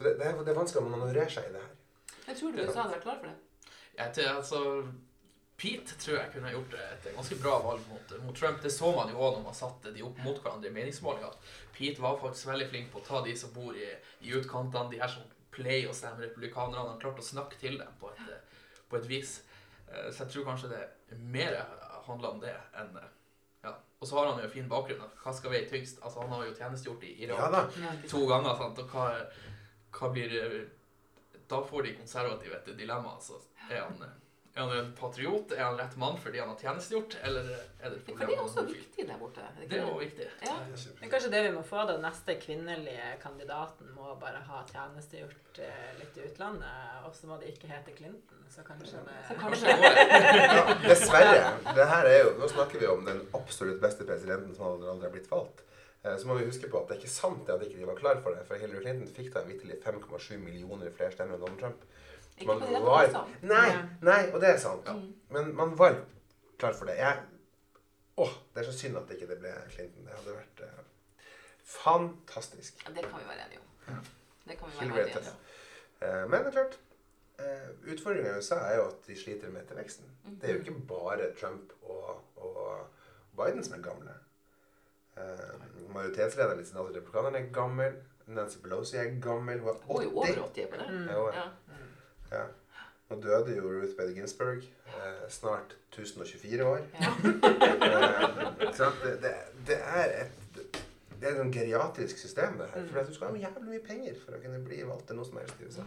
Så 0.02 0.08
det, 0.08 0.16
det, 0.18 0.26
er, 0.32 0.42
det 0.42 0.50
er 0.50 0.58
vanskelig 0.58 0.82
å 0.82 0.90
manøvrere 0.90 1.30
seg 1.30 1.46
i 1.50 1.54
det 1.54 1.62
her. 1.62 1.74
Jeg 2.28 2.38
tror 2.40 2.52
du 2.56 2.62
USA 2.64 2.82
hadde 2.82 2.94
vært 2.96 3.04
klar 3.06 3.20
for 3.22 3.30
det. 3.30 3.72
Jeg 4.00 4.14
tror, 4.18 4.30
altså, 4.40 4.62
Pete 5.62 5.98
tror 6.02 6.16
jeg 6.18 6.32
kunne 6.34 6.48
ha 6.50 6.54
gjort 6.56 6.74
et 6.80 7.04
ganske 7.14 7.36
bra 7.38 7.58
valg 7.62 7.84
mot, 7.92 8.14
mot 8.26 8.38
Trump. 8.40 8.62
Det 8.64 8.72
så 8.74 8.90
man 8.96 9.12
jo 9.14 9.20
òg 9.22 9.36
når 9.38 9.44
man 9.46 9.54
satte 9.60 9.92
de 9.94 10.02
opp 10.08 10.18
mot 10.26 10.40
hverandre 10.42 10.72
i 10.72 10.74
meningsmålinger. 10.74 11.36
Pete 11.76 12.02
var 12.02 12.18
faktisk 12.24 12.50
veldig 12.50 12.70
flink 12.72 12.90
på 12.94 12.98
å 13.04 13.06
ta 13.06 13.22
de 13.28 13.36
som 13.38 13.54
bor 13.54 13.78
i, 13.78 13.92
i 14.26 14.34
utkantene, 14.40 14.90
de 14.90 15.02
her 15.04 15.12
som 15.14 15.28
pleier 15.54 15.92
å 15.92 15.94
stemme 15.94 16.24
republikanerne. 16.26 16.88
Han 16.96 17.00
klarte 17.04 17.22
å 17.22 17.28
snakke 17.30 17.60
til 17.62 17.78
dem 17.78 17.94
på 18.02 18.10
et, 18.16 18.58
på 18.90 18.98
et 18.98 19.06
vis. 19.12 19.36
Eh, 19.92 20.10
Så 20.10 20.24
jeg 20.26 20.34
tror 20.34 20.50
kanskje 20.50 20.72
det 20.74 20.82
mer 21.30 21.60
handler 22.08 22.34
om 22.34 22.42
det 22.42 22.56
enn 22.82 22.98
ja. 23.62 23.76
Og 24.02 24.08
så 24.10 24.18
har 24.18 24.32
han 24.32 24.42
jo 24.42 24.50
fin 24.50 24.66
bakgrunn. 24.72 25.04
Hva 25.22 25.34
skal 25.38 25.54
veie 25.54 25.68
tyngst? 25.70 26.00
Altså, 26.02 26.24
han 26.24 26.32
har 26.34 26.48
jo 26.48 26.56
tjenestegjort 26.58 27.04
i 27.06 27.12
Irak 27.28 27.38
Ja 27.38 27.50
to 28.10 28.24
ganger. 28.26 28.56
Sant? 28.58 28.80
Og 28.82 28.96
hva, 28.96 29.04
hva 29.98 30.10
blir 30.14 30.34
Da 31.52 31.62
får 31.68 31.84
de 31.84 31.96
konservative 32.00 32.58
et 32.58 32.74
dilemma. 32.78 33.18
Altså. 33.18 33.40
Er, 33.70 33.82
han, 33.82 34.04
er 34.56 34.62
han 34.62 34.72
en 34.78 34.92
patriot? 34.96 35.52
Er 35.52 35.66
han 35.66 35.80
rett 35.80 35.98
mann 36.00 36.18
fordi 36.20 36.40
han 36.40 36.52
har 36.54 36.60
tjenestegjort? 36.60 37.18
Eller 37.28 37.50
er 37.52 37.90
det 37.90 37.98
et 37.98 38.06
problem 38.06 38.30
det 38.32 38.38
er 38.38 38.44
også 38.46 38.64
viktig 38.70 39.08
der 39.10 39.20
borte. 39.20 39.44
er 39.44 39.68
Det 39.68 39.80
er 39.80 39.88
jo 39.90 39.98
viktig. 40.00 40.28
Ja. 40.48 40.58
Men 41.02 41.12
kanskje 41.12 41.32
det 41.34 41.42
vi 41.48 41.54
må 41.58 41.64
få, 41.68 41.84
da. 41.90 41.98
Neste 42.04 42.38
kvinnelige 42.40 43.10
kandidaten 43.24 43.92
må 43.96 44.16
bare 44.22 44.44
ha 44.48 44.62
tjenestegjort 44.72 45.60
eh, 45.68 45.90
litt 46.00 46.22
i 46.22 46.30
utlandet. 46.30 47.02
Og 47.08 47.16
så 47.16 47.28
må 47.28 47.40
det 47.42 47.52
ikke 47.52 47.72
hete 47.72 47.96
Clinton. 47.98 48.46
Så 48.52 48.64
kanskje 48.68 49.00
det 49.08 49.18
Så 49.28 49.36
kanskje 49.40 49.76
Ja, 50.56 50.64
dessverre. 50.88 51.52
Det 51.76 51.86
her 51.88 52.08
er 52.14 52.18
jo, 52.26 52.32
nå 52.40 52.48
snakker 52.52 52.80
vi 52.80 52.88
om 52.92 53.06
den 53.08 53.22
absolutt 53.36 53.80
beste 53.84 54.08
presidenten 54.08 54.56
som 54.56 54.72
aldri 54.72 55.08
har 55.08 55.14
blitt 55.14 55.30
valgt. 55.32 55.64
Eh, 56.04 56.18
Så 56.18 56.28
må 56.28 56.38
vi 56.38 56.46
huske 56.46 56.70
på 56.70 56.80
at 56.82 56.88
det 56.90 56.96
er 56.96 57.02
ikke 57.02 57.14
sant 57.14 57.50
at 57.50 57.56
at 57.62 57.68
ikke 57.68 57.80
de 57.80 57.88
var 57.88 57.96
klar 57.96 58.22
for 58.22 58.36
det. 58.36 58.46
For 58.48 58.56
Hillary 58.56 58.82
Clinton 58.82 59.08
fikk 59.16 59.34
da 59.34 59.44
vitterlig 59.46 59.82
5,7 59.84 60.38
millioner 60.38 60.92
flere 60.92 61.12
stemmer 61.12 61.36
enn 61.38 61.42
Donald 61.46 61.60
Trump. 61.60 61.84
Ikke 62.38 62.48
Man 62.48 62.62
rette 62.64 62.82
var- 62.86 63.08
Det, 63.08 63.44
Nei, 63.50 63.70
nei, 64.02 64.32
og 64.34 64.42
det 64.42 64.50
er 64.50 64.58
sant. 64.58 64.88
Men 65.30 65.56
man 65.56 65.78
var 65.78 66.06
klar 66.58 66.74
for 66.74 66.86
det. 66.86 66.98
Jeg 66.98 67.24
Åh, 68.18 68.30
det 68.54 68.62
er 68.62 68.72
så 68.72 68.78
synd 68.78 68.98
at 68.98 69.08
det 69.08 69.16
ikke 69.22 69.36
ble 69.40 69.52
Clinton. 69.70 70.06
Det 70.06 70.14
hadde 70.14 70.34
vært 70.36 70.60
uh, 70.62 70.84
fantastisk. 71.64 72.84
Ja, 72.86 72.94
det 72.94 73.04
kan 73.10 73.20
vi 73.20 73.26
være 73.28 73.46
enige 73.46 73.60
om. 73.60 74.06
Det 74.48 74.58
kan 74.58 74.68
vi 74.68 74.74
være 74.80 74.86
Hillary 74.86 75.10
enige 75.10 75.32
om. 75.32 75.38
Eh, 76.02 76.30
men 76.30 76.40
det 76.40 76.48
er 76.48 76.52
klart 76.52 76.80
utfordringen 77.42 77.94
Utfordringa 77.94 78.34
i 78.34 78.38
USA 78.38 78.56
er 78.56 78.76
jo 78.76 78.84
at 78.88 79.08
de 79.08 79.16
sliter 79.18 79.50
med 79.50 79.62
etterveksten. 79.62 80.06
Det 80.42 80.50
er 80.50 80.54
jo 80.54 80.60
ikke 80.60 80.88
bare 80.88 81.32
Trump 81.40 81.72
og, 81.82 82.22
og 82.36 82.88
Biden 83.38 83.64
som 83.64 83.74
er 83.80 83.84
gamle. 83.84 84.14
Eh, 85.18 85.92
majoritetslederen 85.94 86.62
i 86.62 86.66
senatet 86.66 86.96
republikanerne 86.96 87.44
er 87.44 87.54
gammel. 87.54 88.00
Nancy 88.32 88.62
Pelosi 88.64 88.98
er 88.98 89.14
gammel. 89.22 89.60
Hun 89.60 89.70
er 89.70 89.80
Hun 89.88 90.02
er 90.02 90.04
jo 90.04 90.18
over 90.18 90.44
80 90.48 90.68
på 90.72 90.82
det. 90.82 90.90
Ja, 91.10 91.22
er. 91.28 91.40
Ja. 91.40 91.48
Ja. 92.38 92.44
Nå 93.10 93.18
døde 93.22 93.56
jo 93.58 93.68
Ruth 93.68 93.98
Bader 93.98 94.14
Ginsburg. 94.16 94.64
Eh, 94.88 95.30
snart 95.30 95.76
1024 95.92 96.66
år. 96.66 96.86
Ja. 97.02 97.12
Eh, 98.82 98.88
det, 99.04 99.12
det, 99.22 99.32
det 99.68 99.78
er 99.84 100.24
et 100.24 100.42
det 101.22 101.30
er 101.30 101.36
et 101.36 101.38
sånn 101.38 101.52
geriatrisk 101.54 102.18
system, 102.18 102.56
det 102.58 102.68
her. 102.72 102.86
For 102.90 103.00
at 103.02 103.10
du 103.10 103.14
skal 103.14 103.30
ha 103.30 103.42
jævlig 103.44 103.68
mye 103.68 103.82
penger 103.86 104.16
for 104.18 104.34
å 104.34 104.40
kunne 104.42 104.62
bli 104.66 104.80
valgt 104.90 105.06
til 105.12 105.20
noe 105.20 105.28
som 105.28 105.38
helst 105.38 105.60
i 105.62 105.68
USA. 105.70 105.84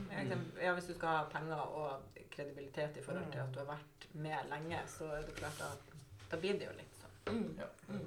Ja, 0.63 0.75
hvis 0.77 0.87
du 0.87 0.93
skal 0.95 1.09
ha 1.11 1.23
penger 1.33 1.63
og 1.65 2.21
kredibilitet 2.31 3.01
i 3.01 3.03
forhold 3.03 3.33
til 3.33 3.43
at 3.43 3.51
du 3.55 3.59
har 3.59 3.67
vært 3.73 4.07
med 4.15 4.53
lenge, 4.53 4.83
så 4.93 5.09
er 5.17 5.27
det 5.27 5.35
klart 5.41 5.65
at 5.67 5.97
da 6.31 6.39
blir 6.39 6.61
det 6.61 6.69
jo 6.69 6.77
litt 6.79 7.01
sånn. 7.01 7.17
Mm. 7.33 7.49
Ja. 7.59 7.67
Mm. 7.89 8.07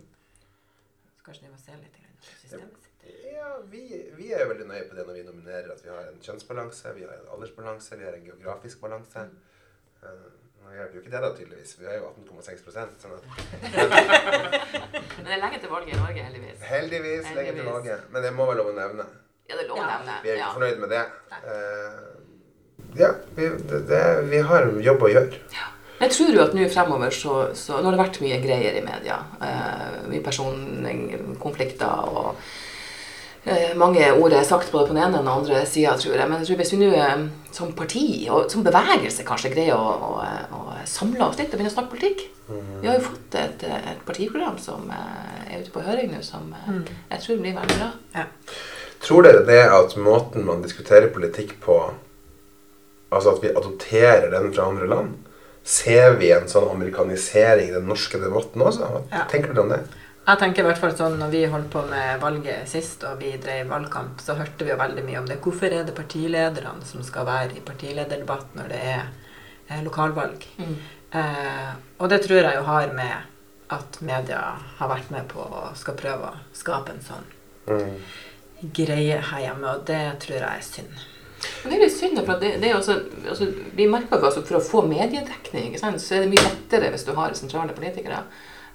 Kanskje 1.27 1.43
de 1.45 1.51
må 1.53 1.59
se 1.59 1.75
litt 1.77 1.97
på 1.99 2.31
systemet 2.41 2.81
sitt. 2.81 2.93
Ja, 3.27 3.49
vi, 3.71 3.83
vi 4.17 4.31
er 4.35 4.41
jo 4.45 4.49
veldig 4.53 4.65
nøye 4.71 4.87
på 4.89 4.95
det 4.97 5.03
når 5.07 5.15
vi 5.19 5.23
nominerer 5.27 5.69
at 5.75 5.83
vi 5.85 5.91
har 5.91 6.07
en 6.09 6.17
kjønnsbalanse, 6.23 6.91
vi 6.97 7.05
har 7.07 7.13
en 7.19 7.29
aldersbalanse, 7.35 7.99
vi 7.99 8.07
har 8.07 8.15
en 8.17 8.25
geografisk 8.31 8.81
balanse. 8.83 9.27
Eh, 10.03 10.27
Nå 10.67 10.73
hjelper 10.75 10.97
jo 10.97 11.01
ikke 11.03 11.11
det, 11.13 11.19
da, 11.23 11.29
tydeligvis. 11.37 11.69
Vi 11.79 11.85
er 11.87 11.99
jo 12.01 12.07
18,6% 12.09 13.03
sånn 13.03 13.13
at 13.15 13.23
Men 15.17 15.27
det 15.27 15.35
er 15.35 15.39
lenge 15.43 15.59
til 15.63 15.71
valget 15.71 15.93
i 15.93 15.99
Norge, 16.01 16.23
heldigvis. 16.25 16.65
Heldigvis 16.67 17.29
lenge 17.37 17.53
til 17.59 17.69
valget. 17.69 18.07
Men 18.11 18.25
det 18.25 18.31
må 18.35 18.47
være 18.49 18.59
lov 18.59 18.71
å 18.73 18.75
nevne. 18.75 19.05
Ja, 19.47 19.53
det 19.55 19.63
er 19.63 19.69
lov 19.69 19.79
å 19.79 19.85
nevne. 19.87 20.17
Vi 20.25 20.29
er 20.33 20.35
Ja. 20.41 20.49
ikke 20.49 20.57
fornøyd 20.57 20.81
med 20.83 20.91
det. 20.91 21.03
Uh, 21.47 22.97
ja, 22.99 23.11
vi, 23.37 23.47
det, 23.69 23.79
det, 23.93 24.01
vi 24.33 24.41
har 24.49 24.67
en 24.67 24.81
jobb 24.89 25.07
å 25.07 25.11
gjøre. 25.13 25.39
Men 25.53 25.76
jeg 25.97 26.13
tror 26.13 26.35
jo 26.35 26.43
at 26.43 26.53
nå 26.53 26.69
fremover 26.69 27.13
så, 27.15 27.35
så 27.57 27.79
Nå 27.79 27.89
har 27.89 27.95
det 27.95 28.03
vært 28.03 28.21
mye 28.21 28.39
greier 28.43 28.77
i 28.77 28.85
media. 28.85 29.17
Eh, 29.41 29.99
mye 30.11 30.23
personkonflikter 30.25 32.11
og 32.11 32.27
eh, 33.49 33.73
mange 33.79 34.05
ord 34.13 34.35
er 34.37 34.45
sagt 34.45 34.71
både 34.71 34.91
på 34.91 34.93
den 34.93 35.01
ene 35.01 35.17
og 35.17 35.25
den 35.25 35.33
andre 35.33 35.63
sida, 35.65 35.95
tror 35.97 36.19
jeg. 36.19 36.29
Men 36.29 36.43
jeg 36.43 36.51
tror 36.51 36.61
hvis 36.61 36.73
vi 36.75 36.81
nå 36.83 36.91
eh, 36.93 37.25
som 37.57 37.73
parti 37.77 38.05
og 38.29 38.51
som 38.53 38.65
bevegelse 38.65 39.25
kanskje 39.25 39.53
greier 39.55 39.77
å, 39.77 39.89
å, 39.97 40.13
å 40.53 40.79
samle 40.85 41.25
oss 41.25 41.39
litt 41.39 41.49
og 41.49 41.57
begynne 41.57 41.73
å 41.73 41.77
snakke 41.77 41.95
politikk 41.95 42.25
Vi 42.47 42.87
har 42.87 42.99
jo 42.99 43.07
fått 43.09 43.37
et, 43.41 43.65
et 43.65 44.03
partiprogram 44.07 44.59
som 44.61 44.85
eh, 44.93 45.53
er 45.55 45.63
ute 45.63 45.73
på 45.73 45.85
høring 45.85 46.13
nå, 46.13 46.21
som 46.25 46.53
eh, 46.53 46.83
jeg 47.15 47.23
tror 47.25 47.41
blir 47.41 47.57
veldig 47.57 47.79
bra. 47.79 48.25
Tror 49.01 49.25
dere 49.25 49.45
det 49.49 49.63
at 49.69 49.97
måten 50.01 50.45
man 50.45 50.61
diskuterer 50.65 51.09
politikk 51.13 51.57
på 51.63 51.79
Altså 53.07 53.31
at 53.31 53.39
vi 53.39 53.47
adopterer 53.55 54.25
den 54.33 54.49
fra 54.51 54.65
andre 54.67 54.87
land? 54.91 55.26
Ser 55.67 56.13
vi 56.19 56.29
en 56.31 56.45
sånn 56.47 56.69
amerikanisering 56.71 57.67
i 57.69 57.75
den 57.75 57.87
norske 57.89 58.19
debatten 58.21 58.61
også? 58.63 58.87
Hva 58.87 59.01
Ja. 59.11 59.25
tenker 59.27 59.53
du 59.53 59.61
om 59.61 59.69
det? 59.73 59.81
Jeg 60.27 60.39
tenker 60.39 60.63
i 60.63 60.67
hvert 60.67 60.77
fall 60.79 60.91
sånn 60.95 61.17
når 61.19 61.29
vi 61.31 61.45
holdt 61.47 61.69
på 61.71 61.81
med 61.89 62.19
valget 62.21 62.67
sist 62.67 63.03
og 63.07 63.19
vi 63.19 63.31
drev 63.37 63.67
valgkamp, 63.71 64.19
så 64.19 64.35
hørte 64.35 64.63
vi 64.65 64.71
jo 64.71 64.77
veldig 64.79 65.03
mye 65.05 65.19
om 65.19 65.25
det. 65.27 65.37
Hvorfor 65.41 65.71
er 65.71 65.83
det 65.87 65.95
partilederne 65.95 66.83
som 66.85 67.03
skal 67.03 67.25
være 67.25 67.55
i 67.55 67.63
partilederdebatt 67.63 68.55
når 68.55 68.67
det 68.69 68.81
er 68.83 69.05
eh, 69.69 69.81
lokalvalg? 69.83 70.43
Eh, 71.13 71.73
og 71.99 72.09
det 72.09 72.21
tror 72.25 72.41
jeg 72.43 72.55
jo 72.55 72.63
har 72.63 72.87
med 72.93 73.15
at 73.69 74.01
media 74.01 74.41
har 74.77 74.87
vært 74.89 75.11
med 75.11 75.27
på 75.27 75.39
å 75.39 75.75
skal 75.75 75.95
prøve 75.95 76.31
å 76.31 76.37
skape 76.53 76.89
en 76.95 77.01
sånn 77.03 77.23
Mm. 77.67 77.99
greie 78.73 79.19
her 79.19 79.39
hjemme, 79.41 79.67
og 79.75 79.85
det 79.85 80.19
tror 80.19 80.37
jeg 80.39 80.43
er 80.43 80.61
synd. 80.61 80.93
Men 81.63 81.71
det 81.71 81.77
er 81.77 81.83
litt 81.85 81.95
synd, 81.97 82.19
for 82.25 82.41
det, 82.41 82.53
det 82.61 82.69
er 82.69 82.77
også, 82.77 82.99
altså, 83.29 83.47
vi 83.77 83.87
merker 83.91 84.21
jo 84.21 84.29
altså 84.29 84.43
for 84.47 84.59
å 84.59 84.63
få 84.63 84.83
mediedekning, 84.89 85.71
ikke 85.71 85.81
sant, 85.81 86.03
så 86.03 86.17
er 86.17 86.25
det 86.25 86.33
mye 86.35 86.45
lettere 86.45 86.91
hvis 86.93 87.07
du 87.07 87.13
har 87.17 87.35
sentrale 87.37 87.75
politikere. 87.77 88.23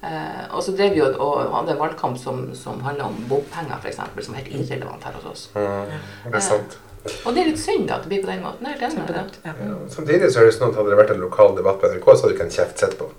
Eh, 0.03 0.41
og 0.51 0.63
så 0.65 0.73
drev 0.75 0.95
vi 0.95 0.99
jo 0.99 1.09
og 1.23 1.53
hadde 1.53 1.75
en 1.77 1.79
valgkamp 1.79 2.17
som, 2.19 2.49
som 2.59 2.81
handla 2.83 3.07
om 3.07 3.21
bompenger, 3.29 3.77
f.eks., 3.79 4.01
som 4.25 4.35
er 4.35 4.49
helt 4.49 4.65
irrelevant 4.65 5.05
her 5.07 5.15
hos 5.19 5.29
oss. 5.31 5.45
Mm. 5.55 5.93
Det 6.25 6.35
er 6.39 6.43
sant. 6.43 6.75
Og 7.23 7.35
det 7.35 7.41
er 7.41 7.49
litt 7.51 7.59
synd 7.59 7.91
at 7.91 8.05
det 8.05 8.11
blir 8.11 8.23
på 8.23 8.31
den 8.31 8.43
måten. 8.43 8.67
Helt 8.67 8.83
enig 8.87 9.01
med 9.01 9.13
det. 9.15 9.23
Ja. 9.43 9.53
Ja. 9.59 9.77
Samtidig 9.91 10.29
så 10.31 10.41
er 10.41 10.47
det 10.47 10.55
sånn 10.55 10.71
at 10.71 10.79
hadde 10.79 10.91
det 10.91 10.99
vært 10.99 11.15
en 11.15 11.23
lokal 11.23 11.55
debatt 11.57 11.81
på 11.81 11.91
NRK, 11.91 12.07
så 12.07 12.25
hadde 12.25 12.31
du 12.31 12.37
ikke 12.37 12.47
en 12.47 12.55
kjeft 12.57 12.83
sett 12.83 12.95
på. 12.99 13.09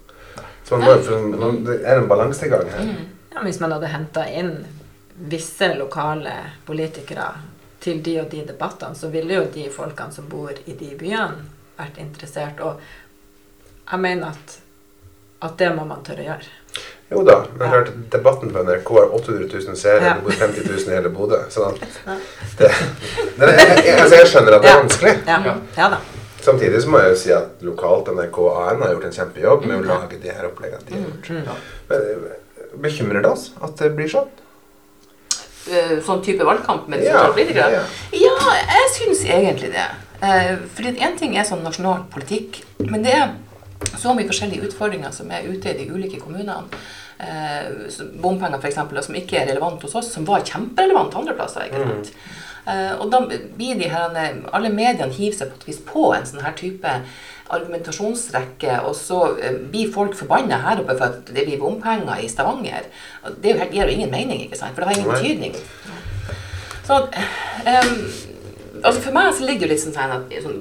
Så 0.65 0.77
man 0.77 0.87
må, 0.87 0.95
for, 1.05 1.27
man, 1.41 1.59
det 1.67 1.81
er 1.85 2.01
en 2.01 2.09
balansegang 2.09 2.71
her. 2.73 2.95
Ja, 3.35 3.43
hvis 3.45 3.61
man 3.61 3.75
hadde 3.77 3.91
henta 3.93 4.25
inn 4.29 4.55
visse 5.15 5.69
lokale 5.77 6.33
politikere 6.67 7.27
til 7.85 8.01
de 8.05 8.19
og 8.23 8.31
de 8.33 8.43
debattene, 8.49 8.97
så 8.97 9.11
ville 9.13 9.37
jo 9.37 9.47
de 9.55 9.69
folkene 9.73 10.13
som 10.15 10.29
bor 10.31 10.53
i 10.65 10.73
de 10.79 10.91
byene, 10.99 11.45
vært 11.79 11.99
interessert. 12.01 12.61
Og 12.65 12.81
jeg 13.91 14.01
mener 14.01 14.31
at, 14.33 14.59
at 15.45 15.57
det 15.61 15.73
må 15.77 15.85
man 15.89 16.01
tørre 16.07 16.25
å 16.25 16.29
gjøre. 16.33 16.53
Jo 17.13 17.21
da, 17.27 17.35
men 17.59 17.69
klart, 17.71 17.91
debatten 18.11 18.51
på 18.55 18.63
NRK 18.65 18.89
har 18.97 19.11
800 19.19 19.49
000 19.69 19.77
seere, 19.77 20.01
Ja. 20.07 20.15
det 20.17 20.25
bor 20.25 20.33
50 20.41 20.65
000 20.71 20.89
i 20.89 20.97
hele 20.97 21.11
Bodø. 21.13 21.43
Sånn 21.53 21.77
det, 22.59 22.71
det, 23.39 23.51
jeg, 23.53 23.85
jeg, 23.85 23.99
altså 24.01 24.17
jeg 24.23 24.31
skjønner 24.33 24.57
at 24.57 24.65
det 24.65 24.71
er 24.73 24.79
vanskelig. 24.81 25.13
Ja, 25.29 25.37
Ja. 25.51 25.57
ja 25.77 25.89
da. 25.97 26.01
Samtidig 26.45 26.81
så 26.85 26.91
må 26.93 26.99
jeg 27.01 27.13
jo 27.13 27.19
si 27.21 27.31
at 27.33 27.63
lokalt 27.65 28.09
NRK 28.13 28.39
AN 28.53 28.83
har 28.85 28.91
gjort 28.97 29.05
en 29.09 29.15
kjempejobb 29.19 29.63
med 29.69 29.79
å 29.79 29.85
lage 29.89 30.19
de 30.21 30.33
her 30.33 30.49
oppleggene 30.49 30.89
de 30.89 30.97
har 30.97 31.05
gjort. 31.07 31.31
Ja. 31.53 31.55
Men, 31.93 32.09
eh, 32.15 32.41
Bekymrer 32.85 33.23
det 33.23 33.31
oss 33.31 33.45
at 33.63 33.77
det 33.79 33.93
blir 33.95 34.09
sånn? 34.11 34.33
Eh, 35.71 35.97
Sånn 36.05 36.21
type 36.25 36.45
valgkamp 36.45 36.89
med 36.89 37.03
Ja, 37.05 37.31
politikere. 37.33 37.71
ja. 37.73 37.83
Ja, 38.13 38.55
jeg 38.69 38.91
syns 38.99 39.25
egentlig 39.25 39.73
det. 39.73 39.87
Eh, 40.23 40.57
fordi 40.75 40.93
én 41.01 41.17
ting 41.19 41.37
er 41.37 41.45
sånn 41.45 41.63
nasjonal 41.65 42.05
politikk, 42.13 42.63
men 42.79 43.03
det 43.03 43.15
er 43.15 43.31
så 43.97 44.15
mye 44.15 44.29
forskjellige 44.29 44.69
utfordringer 44.69 45.13
som 45.13 45.31
er 45.31 45.43
ute 45.49 45.71
i 45.71 45.79
de 45.85 45.91
ulike 45.93 46.21
kommunene. 46.21 46.65
Eh, 47.21 47.65
bompenger 48.21 48.59
f.eks., 48.61 48.75
som 49.07 49.15
ikke 49.15 49.41
er 49.41 49.47
relevant 49.53 49.81
hos 49.83 49.95
oss, 49.95 50.13
som 50.13 50.25
var 50.25 50.41
kjemperelevant 50.45 51.15
andre 51.17 51.35
plasser. 51.35 51.63
ikke 51.71 51.87
sant? 51.87 52.13
Mm. 52.67 53.01
og 53.01 53.11
da 53.11 53.21
blir 53.21 53.75
de 53.79 53.89
her, 53.89 54.11
Alle 54.53 54.71
mediene 54.71 55.13
hiver 55.13 55.37
seg 55.37 55.51
på 55.53 55.75
på 55.93 56.15
en 56.17 56.25
sånn 56.25 56.41
her 56.43 56.53
type 56.53 57.01
argumentasjonsrekke, 57.53 58.79
og 58.89 58.95
så 58.97 59.21
eh, 59.37 59.59
blir 59.71 59.93
folk 59.93 60.17
forbanna 60.17 60.63
her 60.65 60.81
oppe 60.81 60.97
for 60.97 61.11
at 61.11 61.35
det 61.35 61.45
blir 61.45 61.61
bompenger 61.61 62.23
i 62.23 62.29
Stavanger. 62.29 62.89
Det 63.37 63.51
er 63.51 63.55
jo 63.55 63.61
helt, 63.61 63.75
gir 63.75 63.91
jo 63.91 63.97
ingen 63.99 64.13
mening, 64.13 64.47
ikke 64.47 64.59
sant? 64.59 64.75
for 64.75 64.83
det 64.83 64.89
har 64.89 64.97
ingen 64.97 65.13
betydning. 65.13 65.59
Så 66.85 67.01
um, 67.01 67.93
altså 68.83 69.01
For 69.01 69.13
meg 69.17 69.31
så 69.33 69.47
ligger 69.49 69.69
det 69.69 69.77
litt 69.77 69.85
sånn, 69.85 69.97
sånn 69.97 70.17
at 70.19 70.35
sånn 70.45 70.59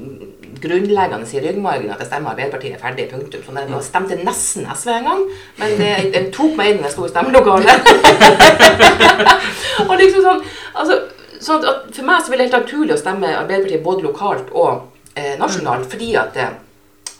grunnleggende 0.63 1.28
i 1.28 1.42
ryggmargen 1.44 1.92
at 1.92 2.00
jeg 2.00 2.08
stemmer 2.08 2.32
Arbeiderpartiet 2.32 2.78
er 2.78 2.82
ferdig, 2.82 3.10
punktum. 3.12 3.42
Sånn 3.44 3.60
at 3.60 3.72
jeg 3.72 3.88
stemte 3.88 4.20
nesten 4.22 4.68
SV 4.72 4.92
en 4.94 5.10
gang, 5.10 5.24
men 5.60 5.75
det, 5.80 5.92
den 6.13 6.30
tok 6.36 6.56
meg 6.60 6.72
inn 6.72 6.80
da 6.80 6.88
jeg 6.88 6.96
sto 6.96 7.08
i 7.08 7.12
stemmelokalet. 7.12 7.92
og 9.90 9.96
liksom 10.00 10.24
sånn, 10.24 10.44
altså, 10.72 11.00
sånn 11.44 11.68
For 11.92 12.08
meg 12.08 12.24
så 12.24 12.32
blir 12.32 12.44
det 12.44 12.48
helt 12.48 12.60
naturlig 12.62 12.96
å 12.96 13.02
stemme 13.02 13.34
Arbeiderpartiet 13.42 13.84
både 13.84 14.08
lokalt 14.08 14.54
og 14.56 15.18
eh, 15.20 15.36
nasjonalt, 15.42 15.90
fordi 15.92 16.13
at 16.20 16.32
det, 16.38 16.48
eh, 16.48 16.62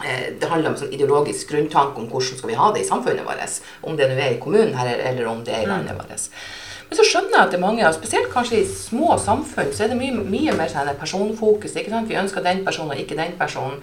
det 0.02 0.50
handler 0.50 0.72
om 0.72 0.78
sånn 0.80 0.94
ideologisk 0.96 1.52
grunntanke 1.54 2.02
om 2.02 2.10
hvordan 2.10 2.40
skal 2.40 2.50
vi 2.50 2.58
ha 2.60 2.72
det 2.74 2.82
i 2.82 2.88
samfunnet 2.88 3.28
vårt. 3.28 3.60
Om 3.86 3.98
det 4.00 4.10
nå 4.10 4.18
er 4.18 4.36
i 4.36 4.42
kommunen 4.42 4.74
her, 4.76 4.90
eller 5.12 5.30
om 5.30 5.44
det 5.46 5.54
er 5.54 5.68
i 5.68 5.70
landet 5.70 5.96
vårt. 6.00 6.30
Men 6.90 7.00
så 7.00 7.06
skjønner 7.10 7.32
jeg 7.34 7.42
at 7.42 7.54
det 7.54 7.58
er 7.58 7.64
mange, 7.64 7.86
og 7.88 7.96
spesielt 7.96 8.28
kanskje 8.34 8.60
i 8.60 8.66
små 8.70 9.16
samfunn, 9.22 9.72
så 9.74 9.86
er 9.86 9.94
det 9.94 10.00
mye, 10.00 10.26
mye 10.30 10.54
mer 10.58 10.70
sånn 10.70 10.92
personfokus. 11.00 11.74
ikke 11.74 11.94
sant? 11.94 12.10
Vi 12.10 12.20
ønsker 12.20 12.44
den 12.46 12.66
personen 12.66 12.94
og 12.94 13.00
ikke 13.02 13.18
den 13.18 13.38
personen. 13.40 13.80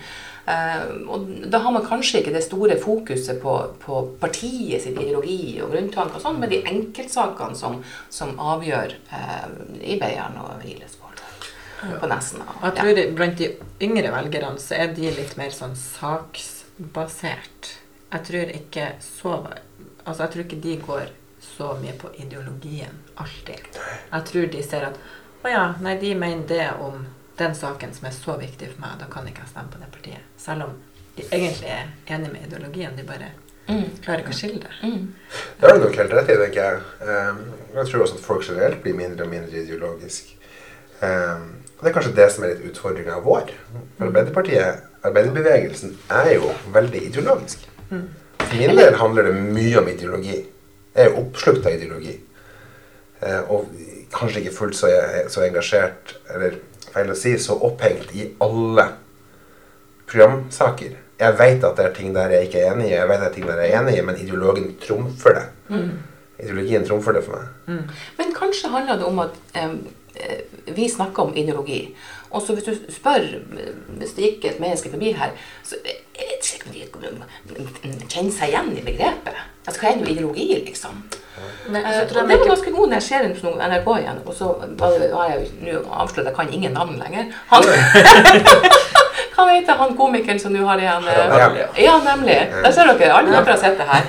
Eh, 0.50 0.84
og 1.10 1.26
da 1.50 1.58
har 1.64 1.74
man 1.74 1.84
kanskje 1.86 2.20
ikke 2.20 2.34
det 2.36 2.44
store 2.46 2.78
fokuset 2.80 3.40
på, 3.42 3.56
på 3.82 4.00
partiet 4.22 4.84
sin 4.84 4.98
ideologi 4.98 5.58
og 5.62 5.74
grunntanker 5.74 6.20
og 6.20 6.24
sånn, 6.24 6.38
men 6.42 6.52
de 6.52 6.62
enkeltsakene 6.70 7.58
som, 7.58 7.80
som 8.12 8.36
avgjør 8.38 8.94
eh, 8.94 9.46
i 9.82 9.98
Beiarn 10.00 10.38
og 10.44 10.64
i 10.64 10.78
Lesvoll. 10.78 10.99
På 11.80 12.06
Nesna. 12.10 12.44
Og 12.60 12.64
jeg 12.68 12.74
tror 12.76 12.94
det- 12.94 13.14
blant 13.16 13.38
de 13.38 13.46
yngre 13.80 14.10
velgerne 14.12 14.58
så 14.60 14.74
er 14.76 14.86
de 14.94 15.10
litt 15.10 15.36
mer 15.36 15.50
sånn 15.50 15.74
saksbasert. 15.76 17.70
Jeg 18.12 18.24
tror 18.26 18.50
ikke 18.54 18.92
så 19.00 19.46
Altså, 20.06 20.22
jeg 20.24 20.30
tror 20.32 20.44
ikke 20.44 20.60
de 20.62 20.76
går 20.76 21.06
så 21.40 21.74
mye 21.80 21.92
på 21.92 22.08
ideologien 22.18 22.94
alltid. 23.20 23.60
Jeg 24.12 24.24
tror 24.24 24.46
de 24.50 24.62
ser 24.62 24.82
at 24.86 24.96
å 25.44 25.48
ja, 25.52 25.74
nei, 25.80 25.94
de 26.00 26.14
mener 26.14 26.46
det 26.48 26.70
om 26.80 27.06
den 27.36 27.54
saken 27.54 27.92
som 27.94 28.06
er 28.08 28.12
så 28.16 28.36
viktig 28.40 28.68
for 28.72 28.80
meg, 28.80 28.98
da 28.98 29.04
kan 29.12 29.26
ikke 29.28 29.40
jeg 29.44 29.48
stemme 29.52 29.70
på 29.70 29.78
det 29.78 29.90
partiet. 29.92 30.18
Selv 30.40 30.62
om 30.64 30.72
de 31.16 31.22
egentlig 31.30 31.68
er 31.68 31.86
enig 32.16 32.32
med 32.32 32.42
ideologien, 32.48 32.96
de 32.96 33.02
bare 33.02 33.30
Mm. 33.68 33.90
klarer 34.02 34.18
ikke 34.24 34.32
å 34.32 34.40
skille 34.40 34.60
det. 34.64 34.70
Mm. 34.82 35.14
Det 35.60 35.68
har 35.70 35.78
du 35.78 35.84
nok 35.84 35.96
helt 35.96 36.12
rett 36.12 36.28
i, 36.30 36.36
tenker 36.36 36.62
jeg. 36.64 36.80
Um, 37.06 37.52
jeg 37.74 37.86
tror 37.86 38.02
også 38.02 38.14
at 38.14 38.20
folk 38.24 38.42
generelt 38.42 38.82
blir 38.82 38.94
mindre 38.94 39.24
og 39.24 39.30
mindre 39.30 39.56
ideologisk. 39.62 40.24
Um, 41.02 41.56
og 41.80 41.86
det 41.86 41.90
er 41.90 41.94
kanskje 41.96 42.16
det 42.18 42.26
som 42.28 42.44
er 42.44 42.50
litt 42.52 42.64
utfordringa 42.68 43.14
vår. 43.24 43.52
For 43.96 44.10
Arbeiderpartiet, 44.10 44.82
arbeiderbevegelsen, 45.08 45.94
er 46.12 46.34
jo 46.34 46.50
veldig 46.74 47.00
ideologisk. 47.06 47.62
For 47.88 48.56
min 48.60 48.76
del 48.76 48.98
handler 49.00 49.30
det 49.30 49.38
mye 49.40 49.78
om 49.80 49.88
ideologi. 49.88 50.42
er 50.94 51.08
jo 51.08 51.22
oppslukt 51.22 51.64
av 51.64 51.72
ideologi. 51.72 52.18
Eh, 53.22 53.40
og 53.48 53.70
kanskje 54.12 54.42
ikke 54.42 54.56
fullt 54.56 54.76
så, 54.76 54.90
så 55.32 55.44
engasjert, 55.46 56.16
eller 56.34 56.58
feil 56.92 57.12
å 57.12 57.16
si, 57.16 57.32
så 57.38 57.56
opphengt 57.56 58.12
i 58.12 58.26
alle 58.44 58.88
programsaker. 60.10 60.98
Jeg 61.20 61.36
vet 61.38 61.64
at 61.64 61.76
det 61.78 61.86
er 61.86 61.96
ting 61.96 62.12
der 62.16 62.32
jeg 62.34 62.48
ikke 62.48 62.60
er 62.60 62.74
enig 62.74 62.90
i, 62.90 62.94
jeg 62.96 63.08
vet 63.08 63.20
at 63.20 63.24
det 63.24 63.30
er 63.30 63.34
ting 63.38 63.48
der 63.48 63.62
jeg 63.62 63.72
er 63.72 63.80
enig 63.80 63.96
i, 63.96 64.04
men 64.04 64.20
ideologien 64.20 64.74
trumfer 64.84 65.36
det. 65.38 65.46
Ideologien 66.40 66.84
trumfer 66.88 67.16
det 67.16 67.24
for 67.24 67.38
meg. 67.38 67.88
Men 68.18 68.36
kanskje 68.36 68.72
handler 68.72 69.00
det 69.00 69.08
om 69.08 69.18
at 69.24 69.40
eh, 69.54 69.74
vi 70.76 70.88
snakker 70.88 71.22
om 71.22 71.36
ideologi. 71.36 71.94
Og 72.30 72.42
så 72.42 72.54
hvis 72.54 72.64
du 72.64 72.92
spør 72.92 73.18
eh, 73.18 73.72
hvis 73.98 74.12
det 74.16 74.26
gikk 74.26 74.44
et 74.44 74.60
menneske 74.62 74.90
forbi 74.90 75.12
her, 75.18 75.32
så 75.66 75.78
er 75.84 76.36
det 76.40 76.52
ikke 76.54 76.70
om 76.70 76.76
de 76.76 78.06
kjenner 78.08 78.34
seg 78.34 78.52
igjen 78.52 78.70
i 78.76 78.84
begrepet. 78.86 79.40
Altså, 79.66 79.80
hva 79.80 79.90
er 79.90 79.98
nå 80.00 80.08
ideologi, 80.08 80.46
liksom? 80.66 81.02
Nei, 81.70 81.80
jeg 81.80 81.94
så 81.94 82.02
og 82.02 82.08
tror 82.10 82.26
det 82.28 82.38
var 82.38 82.48
ganske 82.50 82.72
god 82.74 82.88
når 82.88 82.98
jeg 82.98 83.06
ser 83.06 83.26
den 83.26 83.36
på 83.36 83.52
NRK 83.56 83.90
igjen. 83.98 84.22
Og 84.24 84.34
så 84.36 84.48
har 84.80 85.30
jeg 85.30 85.50
jo 85.72 85.82
avslørt, 85.90 86.26
jeg 86.26 86.36
kan 86.36 86.52
ingen 86.52 86.72
navn 86.76 86.98
lenger. 87.00 87.32
Han, 87.52 87.68
hva 89.46 89.56
heter 89.56 89.78
han 89.80 89.94
komikeren 89.98 90.40
som 90.42 90.54
nå 90.54 90.64
har 90.68 90.80
igjen 90.82 91.08
eh, 91.10 91.20
ja. 91.84 91.98
Nemlig. 92.04 92.38
Der 92.64 92.74
ser 92.74 92.90
dere. 92.92 93.12
Alle 93.18 93.34
dere 93.34 93.52
har 93.52 93.60
sett 93.60 93.78
det 93.80 93.86
her. 93.88 94.02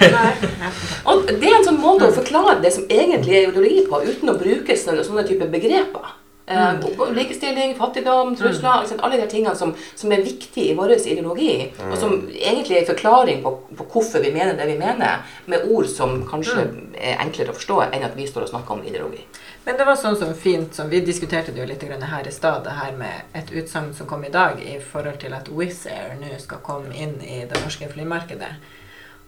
Og 1.11 1.27
det 1.27 1.49
er 1.49 1.59
en 1.59 1.67
sånn 1.67 1.81
måte 1.81 2.09
å 2.09 2.15
forklare 2.15 2.59
det 2.63 2.73
som 2.75 2.87
egentlig 2.89 3.37
er 3.37 3.47
ideologi 3.49 3.85
på, 3.89 4.01
uten 4.05 4.33
å 4.33 4.39
bruke 4.39 4.77
sånne, 4.77 5.05
sånne 5.07 5.25
type 5.27 5.47
begreper. 5.51 6.17
Eh, 6.45 6.73
likestilling, 7.13 7.75
fattigdom, 7.75 8.35
trusler, 8.35 8.81
liksom, 8.81 8.99
alle 8.99 9.17
de 9.17 9.27
tingene 9.29 9.55
som, 9.55 9.75
som 9.95 10.11
er 10.11 10.23
viktige 10.25 10.71
i 10.71 10.75
vår 10.75 10.95
ideologi, 10.97 11.69
og 11.91 11.93
som 12.01 12.15
egentlig 12.33 12.75
er 12.75 12.81
en 12.81 12.89
forklaring 12.89 13.43
på, 13.43 13.53
på 13.77 13.85
hvorfor 13.93 14.23
vi 14.25 14.33
mener 14.33 14.57
det 14.57 14.65
vi 14.67 14.79
mener, 14.79 15.21
med 15.45 15.69
ord 15.69 15.87
som 15.87 16.17
kanskje 16.27 16.65
er 16.97 17.21
enklere 17.21 17.53
å 17.53 17.59
forstå 17.59 17.77
enn 17.91 18.07
at 18.07 18.17
vi 18.17 18.27
står 18.27 18.47
og 18.47 18.53
snakker 18.55 18.75
om 18.75 18.83
ideologi. 18.83 19.23
Men 19.63 19.77
det 19.77 19.85
var 19.85 19.99
sånn 20.01 20.17
som 20.17 20.33
fint, 20.33 20.73
som 20.75 20.89
vi 20.89 21.03
diskuterte 21.05 21.53
det 21.53 21.61
jo 21.61 21.69
litt 21.69 21.85
grann 21.85 22.03
her 22.09 22.27
i 22.27 22.33
stad, 22.33 22.65
det 22.65 22.75
her 22.81 22.97
med 22.97 23.37
et 23.37 23.53
utsagn 23.53 23.93
som 23.93 24.09
kom 24.09 24.25
i 24.25 24.33
dag 24.33 24.59
i 24.65 24.79
forhold 24.81 25.21
til 25.21 25.37
at 25.37 25.49
Wizz 25.53 25.85
Air 25.93 26.17
nå 26.19 26.33
skal 26.41 26.63
komme 26.65 26.91
inn 26.97 27.19
i 27.21 27.43
det 27.45 27.61
norske 27.61 27.87
flymarkedet. 27.93 28.55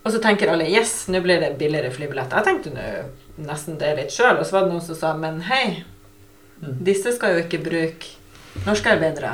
Og 0.04 0.12
så 0.12 0.20
tenker 0.20 0.50
alle 0.52 0.66
yes, 0.68 1.06
nå 1.08 1.22
blir 1.24 1.40
det 1.40 1.54
billigere 1.62 1.94
flybilletter. 1.94 2.42
Jeg 2.42 2.50
tenkte 2.50 2.74
nå 2.74 3.46
nesten 3.48 3.78
det 3.80 3.94
litt 4.02 4.12
sjøl, 4.12 4.36
og 4.36 4.44
så 4.44 4.58
var 4.58 4.66
det 4.66 4.74
noen 4.74 4.84
som 4.84 4.98
sa 4.98 5.14
men 5.16 5.40
hei, 5.48 5.86
disse 6.62 7.14
skal 7.16 7.36
jo 7.36 7.46
ikke 7.46 7.62
bruke 7.64 8.66
norske 8.68 8.92
arbeidere 8.94 9.34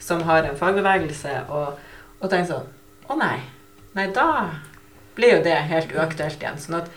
som 0.00 0.24
har 0.26 0.48
en 0.48 0.58
fagbevegelse, 0.58 1.36
og, 1.52 1.78
og 2.20 2.32
tenke 2.32 2.50
sånn 2.50 2.68
å 3.10 3.16
nei, 3.18 3.38
nei 3.96 4.08
da 4.14 4.26
blir 5.16 5.36
jo 5.36 5.44
det 5.44 5.56
helt 5.70 5.92
uaktuelt 5.94 6.42
igjen. 6.42 6.58
Sånn 6.62 6.80
at 6.80 6.90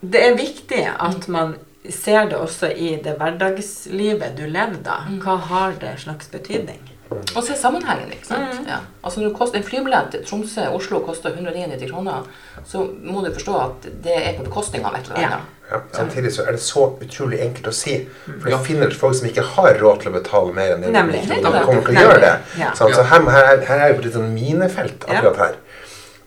det 0.00 0.22
er 0.22 0.38
viktig 0.38 0.82
at 0.92 1.26
man 1.32 1.56
ser 1.90 2.30
det 2.30 2.38
også 2.38 2.70
i 2.70 2.94
det 3.02 3.16
hverdagslivet 3.20 4.36
du 4.38 4.46
lever 4.46 4.78
da. 4.86 5.00
Hva 5.22 5.36
har 5.50 5.76
det 5.82 5.96
slags 6.02 6.30
betydning? 6.32 6.82
Og 7.10 7.42
se 7.46 7.54
sammenhengen, 7.54 8.08
ikke 8.12 8.26
sant. 8.26 8.62
Ja. 8.66 8.78
Altså 9.04 9.20
når 9.22 9.34
koster, 9.38 9.58
en 9.60 9.64
flybillett 9.66 10.08
til 10.10 10.24
Tromsø-Oslo 10.26 10.98
koster 11.06 11.30
199 11.36 11.90
kroner, 11.92 12.24
så 12.66 12.80
må 13.04 13.20
du 13.24 13.28
forstå 13.36 13.54
at 13.62 13.86
det 14.04 14.16
er 14.16 14.32
på 14.38 14.46
bekostning 14.48 14.84
av 14.88 14.96
et 14.98 15.06
eller 15.06 15.20
annet. 15.20 15.52
Ja, 15.70 15.78
samtidig 15.94 16.30
så 16.34 16.44
er 16.46 16.52
det 16.56 16.60
så 16.62 16.84
utrolig 17.02 17.40
enkelt 17.42 17.66
å 17.70 17.74
si. 17.74 17.94
For 18.26 18.50
du 18.50 18.56
finner 18.66 18.90
folk 18.94 19.14
som 19.18 19.26
ikke 19.30 19.42
har 19.54 19.78
råd 19.82 20.00
til 20.02 20.10
å 20.12 20.14
betale 20.16 20.52
mer 20.54 20.74
enn 20.76 20.82
det 20.86 20.92
Nemlig. 20.94 21.22
de 21.28 21.40
kommer 21.42 21.62
til 21.66 21.80
å 21.80 21.82
Nemlig. 21.82 22.02
gjøre 22.02 22.20
det. 22.22 22.34
Ja. 22.58 22.72
Så 22.74 22.88
her, 22.90 23.30
her, 23.30 23.50
er- 23.54 23.64
her 23.66 23.78
er 23.84 23.88
jo 23.88 23.94
på 23.94 24.04
et 24.04 24.08
litt 24.10 24.14
sånn 24.18 24.32
minefelt 24.34 25.06
akkurat 25.08 25.36
her. 25.44 25.56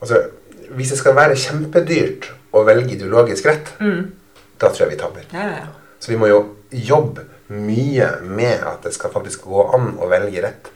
Altså, 0.02 0.22
hvis 0.76 0.90
det 0.94 0.98
skal 1.00 1.16
være 1.16 1.36
kjempedyrt 1.40 2.30
å 2.54 2.64
velge 2.68 2.96
ideologisk 2.96 3.46
rett, 3.52 3.74
da 3.80 4.70
tror 4.70 4.86
jeg 4.86 4.90
vi 4.96 5.02
taper. 5.04 5.28
Ja, 5.34 5.40
ja, 5.44 5.60
ja. 5.64 5.68
Så 6.00 6.12
vi 6.12 6.18
må 6.20 6.28
jo 6.32 6.42
jobbe 6.72 7.24
mye 7.50 8.10
med 8.22 8.62
at 8.68 8.84
det 8.86 8.94
skal 8.94 9.14
faktisk 9.14 9.48
gå 9.50 9.66
an 9.74 9.96
å 9.98 10.10
velge 10.12 10.44
rett 10.46 10.70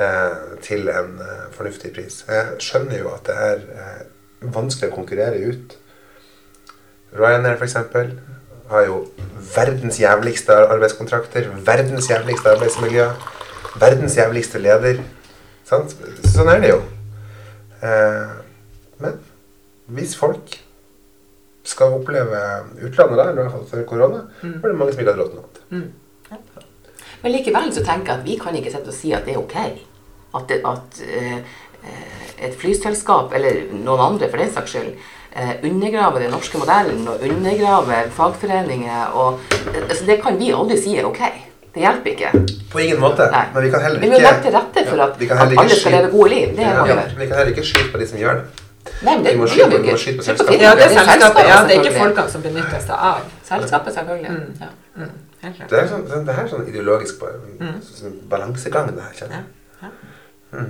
eh, 0.00 0.58
til 0.64 0.88
en 0.90 1.20
eh, 1.22 1.44
fornuftig 1.54 1.92
pris. 1.94 2.22
Jeg 2.26 2.58
skjønner 2.62 2.98
jo 2.98 3.12
at 3.14 3.28
det 3.28 3.36
er 3.48 3.64
eh, 3.78 4.00
vanskelig 4.54 4.90
å 4.90 4.96
konkurrere 4.96 5.38
ut. 5.52 5.76
Ryanair 7.14 7.60
f.eks. 7.60 7.76
har 8.72 8.86
jo 8.88 9.04
verdens 9.54 10.00
jævligste 10.02 10.56
arbeidskontrakter, 10.66 11.46
verdens 11.66 12.10
jævligste 12.10 12.56
arbeidsmiljø, 12.56 13.08
verdens 13.78 14.18
jævligste 14.18 14.62
leder. 14.62 14.98
Sant? 15.64 15.94
Sånn 16.26 16.50
er 16.50 16.62
det 16.64 16.74
jo. 16.74 16.82
Eh, 17.86 18.34
men 19.04 19.18
hvis 19.94 20.18
folk 20.18 20.58
skal 21.64 21.94
oppleve 22.00 22.40
utlandet 22.82 23.20
der, 23.20 23.30
i 23.30 23.36
hvert 23.38 23.52
fall 23.54 23.68
før 23.70 23.86
korona, 23.88 24.24
var 24.42 24.72
det 24.72 24.78
mange 24.80 24.92
som 24.92 25.00
ikke 25.04 25.14
hadde 25.14 25.22
råd 25.22 25.30
til 25.30 25.38
noe 25.38 25.53
annet. 25.70 25.90
Men 27.22 27.32
likevel 27.32 27.72
så 27.72 27.84
tenker 27.84 28.12
jeg 28.12 28.20
at 28.20 28.26
vi 28.26 28.36
kan 28.40 28.56
ikke 28.58 28.72
sette 28.72 28.92
og 28.92 28.96
si 28.96 29.12
at 29.16 29.24
det 29.24 29.34
er 29.34 29.40
ok. 29.40 29.56
At, 30.34 30.48
det, 30.48 30.60
at 30.66 31.00
eh, 31.06 31.36
eh, 31.86 32.46
et 32.48 32.56
flyselskap, 32.58 33.32
eller 33.38 33.68
noen 33.72 34.00
andre 34.00 34.28
for 34.28 34.42
den 34.42 34.50
saks 34.52 34.74
skyld, 34.74 34.90
eh, 35.32 35.54
undergraver 35.62 36.24
den 36.24 36.34
norske 36.34 36.58
modellen 36.58 37.06
og 37.08 37.22
undergraver 37.22 38.10
fagforeninger. 38.10 39.14
Og, 39.14 39.40
altså 39.88 40.04
det 40.06 40.20
kan 40.22 40.38
vi 40.40 40.50
aldri 40.52 40.78
si 40.82 40.96
er 40.98 41.08
ok. 41.08 41.22
Det 41.74 41.82
hjelper 41.82 42.10
ikke. 42.12 42.30
På 42.70 42.78
ingen 42.78 43.00
måte. 43.02 43.26
Nei. 43.32 43.46
Men 43.54 43.64
vi 43.64 43.70
kan 43.70 43.80
heller 43.82 43.98
Vi 44.02 44.06
ikke 44.06 44.18
må 44.18 44.26
legge 44.26 44.42
til 44.44 44.52
rette 44.54 44.84
for 44.90 45.00
at, 45.06 45.16
ja, 45.24 45.38
at 45.42 45.56
alle 45.64 45.78
skal 45.80 45.96
leve 45.96 46.10
gode 46.12 46.28
liv. 46.30 46.52
Det 46.54 46.66
er 46.66 46.76
ja. 46.92 47.00
Vi 47.18 47.26
kan 47.26 47.36
heller 47.40 47.50
ikke 47.54 47.66
skyte 47.66 47.90
på 47.90 47.98
de 48.02 48.06
som 48.06 48.20
gjør 48.20 48.38
det. 48.42 48.64
Nei, 49.02 49.14
men 49.16 49.24
det 49.24 49.32
Vi 49.32 49.40
må 49.40 49.46
skyte- 49.48 49.70
vi 49.70 49.82
vi 49.82 49.90
må 49.90 49.98
skyte 49.98 50.18
på 50.20 50.24
selskapet. 50.28 50.60
Ja, 50.62 50.74
det 50.78 50.84
er 50.84 50.94
selskapet. 50.98 51.48
Ja, 51.48 51.56
det 51.66 51.76
er 51.76 51.82
ikke 51.82 51.98
folkene 51.98 52.30
som 52.30 52.42
benytter 52.42 52.80
seg 52.80 52.96
av. 53.10 53.20
Selskapet, 53.48 53.94
selvfølgelig. 53.94 54.28
Ja. 54.28 54.34
Helt 54.34 54.58
klart. 54.58 55.10
Det 55.70 55.78
er 55.78 55.86
sånn, 55.90 56.04
det 56.26 56.34
er 56.34 56.48
sånn 56.50 56.66
ideologisk 56.70 57.22
mm. 57.22 57.76
sånn 57.90 58.18
balansegang, 58.30 58.90
det 58.96 59.06
her, 59.06 59.14
kjenner 59.20 59.40
jeg. 59.40 59.46
Ja, 59.82 59.92
Ja. 60.54 60.64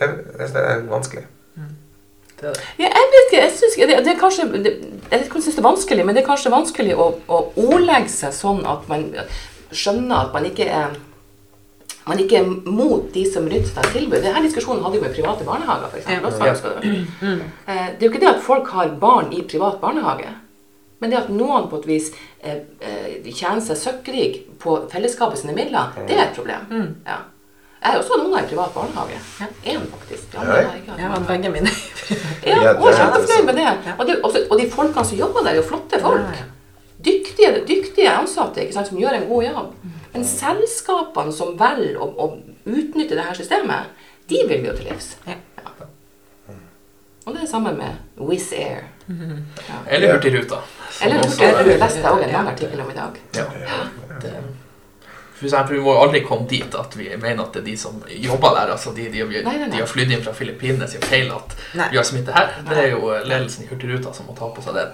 Det, 0.00 0.06
det, 0.38 0.46
det 0.54 0.60
er 0.60 0.82
vanskelig. 0.88 1.22
Det 2.40 2.48
er. 2.48 2.58
Ja, 2.78 2.88
jeg 2.88 3.08
vet 3.12 3.26
ikke, 3.26 3.40
jeg 3.42 3.52
synes, 3.56 3.76
det, 3.76 3.96
det 4.04 4.12
er 4.12 4.18
kanskje, 4.20 4.46
det, 4.64 4.72
jeg 5.10 5.26
synes 5.28 5.48
det 5.54 5.62
er 5.62 5.68
vanskelig, 5.68 6.04
men 6.06 6.16
det 6.16 6.22
er 6.22 6.28
kanskje 6.28 6.52
vanskelig 6.52 6.96
å, 6.96 7.06
å 7.28 7.40
ordlegge 7.60 8.12
seg 8.12 8.34
sånn 8.36 8.62
at 8.68 8.88
man 8.88 9.06
skjønner 9.70 10.26
at 10.26 10.36
man 10.36 10.48
ikke 10.48 10.68
er 10.68 10.98
man 12.08 12.18
ikke 12.18 12.38
er 12.40 12.46
mot 12.66 13.10
de 13.14 13.22
som 13.28 13.44
rydder 13.46 13.68
seg 13.68 13.90
tilbud. 13.94 14.22
Denne 14.24 14.40
diskusjonen 14.42 14.82
hadde 14.82 14.98
vi 14.98 15.02
med 15.04 15.12
private 15.14 15.44
barnehager. 15.46 15.90
For 15.92 16.00
eksempel, 16.00 16.32
Ja. 16.32 16.52
også, 16.52 16.72
husker? 16.80 17.42
Eh, 17.68 17.88
Det 17.92 18.02
er 18.02 18.06
jo 18.06 18.10
ikke 18.10 18.22
det 18.24 18.34
at 18.34 18.42
folk 18.42 18.68
har 18.68 18.88
barn 19.00 19.32
i 19.32 19.42
privat 19.42 19.80
barnehage. 19.80 20.32
Men 21.00 21.10
det 21.12 21.18
at 21.22 21.28
noen 21.32 21.68
på 21.70 21.80
et 21.80 21.86
vis 21.88 22.10
eh, 22.44 22.62
eh, 22.84 23.28
tjener 23.32 23.62
seg 23.64 23.78
søkkrik 23.80 24.40
på 24.60 24.76
fellesskapet 24.92 25.40
sine 25.40 25.54
midler, 25.56 25.94
det 26.06 26.16
er 26.18 26.26
et 26.26 26.36
problem. 26.36 26.66
Ja. 27.06 27.22
Jeg 27.80 27.94
har 27.94 28.02
også 28.02 28.12
hatt 28.12 28.26
unger 28.26 28.42
i 28.44 28.48
privat 28.50 28.74
barnehage. 28.74 29.18
Én, 29.64 29.84
faktisk. 29.88 30.34
Ja, 30.34 30.42
har 30.44 30.58
jeg 30.60 30.82
ikke 30.82 30.96
hatt 30.98 31.14
har 31.14 31.28
begge 31.30 31.52
mine. 31.54 31.70
Ja, 32.50 32.56
Ja, 32.60 32.72
og 32.74 32.82
det 32.84 32.90
er 32.90 32.98
kjempefornøyd 32.98 33.46
med 33.46 33.56
det. 33.56 33.94
Og, 33.94 34.06
det, 34.06 34.16
også, 34.26 34.42
og 34.50 34.58
de 34.60 34.66
folkene 34.70 35.04
som 35.08 35.18
jobber 35.18 35.46
der, 35.46 35.54
er 35.54 35.60
jo 35.62 35.68
flotte 35.68 36.00
folk. 36.02 36.20
Ja, 36.20 36.42
ja. 36.42 36.48
Dyktige, 37.04 37.50
dyktige 37.68 38.12
ansatte 38.12 38.60
ikke 38.60 38.76
sant, 38.76 38.90
som 38.90 39.00
gjør 39.00 39.16
en 39.16 39.28
god 39.30 39.46
jobb. 39.46 39.72
Men 40.12 40.26
selskapene 40.28 41.32
som 41.32 41.54
velger 41.60 41.96
å, 41.96 42.10
å 42.20 42.28
utnytte 42.68 43.16
dette 43.16 43.38
systemet, 43.40 43.94
de 44.28 44.42
vil 44.50 44.60
vi 44.60 44.68
jo 44.68 44.76
til 44.76 44.90
livs. 44.90 45.14
Ja. 45.24 45.38
Ja. 45.62 45.88
Og 47.24 47.32
det 47.32 47.38
er 47.38 47.44
det 47.46 47.52
samme 47.52 47.72
med 47.78 48.20
Wizz 48.20 48.52
Air. 48.58 48.90
Eller 49.88 50.12
Hurtigruta. 50.14 50.60
Eller 51.02 51.16
Hurtigruta. 51.22 51.66
Jeg 51.70 51.78
leste 51.80 52.10
også 52.10 52.24
en 52.26 52.32
lang 52.32 52.48
artikkel 52.54 52.80
om 52.84 52.90
i 52.90 52.96
dag. 52.96 53.20
Ja. 53.36 53.44
Det, 54.22 54.32
for 55.40 55.48
eksempel, 55.48 55.76
vi 55.78 55.82
må 55.84 55.94
aldri 55.96 56.20
komme 56.20 56.44
dit 56.50 56.74
at 56.76 56.96
vi 56.98 57.06
mener 57.16 57.46
at 57.46 57.54
det 57.56 57.62
er 57.62 57.68
de 57.70 57.76
som 57.80 58.02
jobber 58.12 58.50
der, 58.58 58.74
altså 58.74 58.90
de, 58.92 59.06
de, 59.08 59.22
de, 59.24 59.40
Nei, 59.46 59.54
nei, 59.56 59.68
nei. 59.70 59.78
har 59.80 59.88
flydd 59.88 60.10
inn 60.12 60.20
fra 60.26 60.34
Filippinene 60.36 60.88
sin 60.90 61.00
feil 61.00 61.30
at 61.32 61.54
Nei. 61.80 61.86
vi 61.94 61.96
har 61.96 62.04
smitte 62.04 62.34
her. 62.36 62.50
Det 62.68 62.76
er 62.76 62.90
jo 62.92 63.08
ledelsen 63.24 63.64
i 63.64 63.70
Hurtigruta 63.70 64.12
som 64.12 64.28
må 64.28 64.36
ta 64.36 64.50
på 64.52 64.60
seg 64.66 64.76
den. 64.76 64.92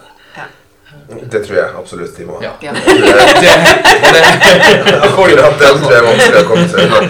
Det 1.10 1.40
tror 1.42 1.56
jeg 1.58 1.72
absolutt 1.76 2.14
de 2.16 2.24
må. 2.28 2.36
Ja. 2.44 2.52
Ja. 2.62 2.72
Det, 2.78 2.84
det, 4.14 4.22
Akkurat 5.08 5.58
den 5.58 5.80
tror 5.82 5.92
jeg 5.92 5.98
er 5.98 6.06
vanskelig 6.06 6.44
å 6.44 6.46
komme 6.46 6.68
seg 6.70 6.82
unna. 6.86 7.00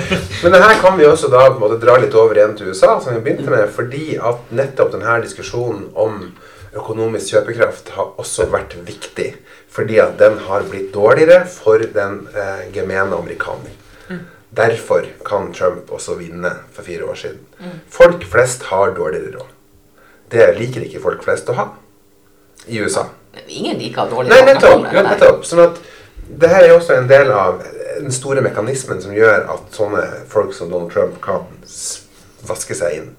Men 0.41 0.57
det 0.57 0.63
her 0.65 0.81
kan 0.81 0.97
vi 0.97 1.05
også 1.07 1.29
da 1.33 1.45
på 1.51 1.59
en 1.59 1.63
måte 1.67 1.77
dra 1.85 1.99
litt 2.01 2.17
over 2.17 2.41
igjen 2.41 2.57
til 2.57 2.73
USA, 2.73 2.97
som 3.05 3.13
vi 3.19 3.21
begynte 3.27 3.53
med, 3.53 3.69
fordi 3.77 4.17
at 4.17 4.49
nettopp 4.57 4.97
denne 4.97 5.19
diskusjonen 5.27 5.91
om 5.93 6.23
økonomisk 6.77 7.33
kjøpekraft 7.35 7.91
har 7.97 8.15
også 8.21 8.47
vært 8.53 8.77
viktig. 8.87 9.33
Fordi 9.73 9.99
at 10.01 10.15
den 10.21 10.39
har 10.47 10.65
blitt 10.71 10.93
dårligere 10.95 11.43
for 11.51 11.83
den 11.95 12.23
eh, 12.33 12.63
gemene 12.75 13.17
amerikaner. 13.17 13.75
Derfor 14.57 15.05
kan 15.27 15.51
Trump 15.53 15.91
også 15.93 16.15
vinne 16.17 16.53
for 16.73 16.87
fire 16.87 17.05
år 17.05 17.19
siden. 17.21 17.43
Folk 17.93 18.25
flest 18.25 18.63
har 18.71 18.95
dårligere 18.97 19.35
råd. 19.35 19.51
Det 20.33 20.47
liker 20.59 20.87
ikke 20.87 21.03
folk 21.03 21.25
flest 21.27 21.51
å 21.53 21.57
ha 21.59 21.67
i 22.67 22.81
USA. 22.81 23.05
Ingen 23.47 23.77
liker 23.79 24.09
dårlig 24.11 24.33
Nei, 24.33 24.41
mat. 24.41 24.55
nettopp. 24.55 24.87
Nei. 24.87 25.03
nettopp. 25.11 25.45
Sånn 25.45 25.61
at 25.67 25.83
det 26.27 26.49
her 26.51 26.65
er 26.65 26.73
også 26.75 26.97
en 26.97 27.11
del 27.11 27.31
av 27.31 27.61
den 27.99 28.13
store 28.15 28.41
mekanismen 28.45 29.03
som 29.03 29.13
gjør 29.15 29.45
at 29.53 29.77
sånne 29.77 30.03
folk 30.33 30.55
som 30.57 30.71
Donald 30.73 30.95
Trump 30.95 31.21
kan 31.23 31.45
vaske 32.47 32.75
seg 32.79 33.01
inn. 33.03 33.13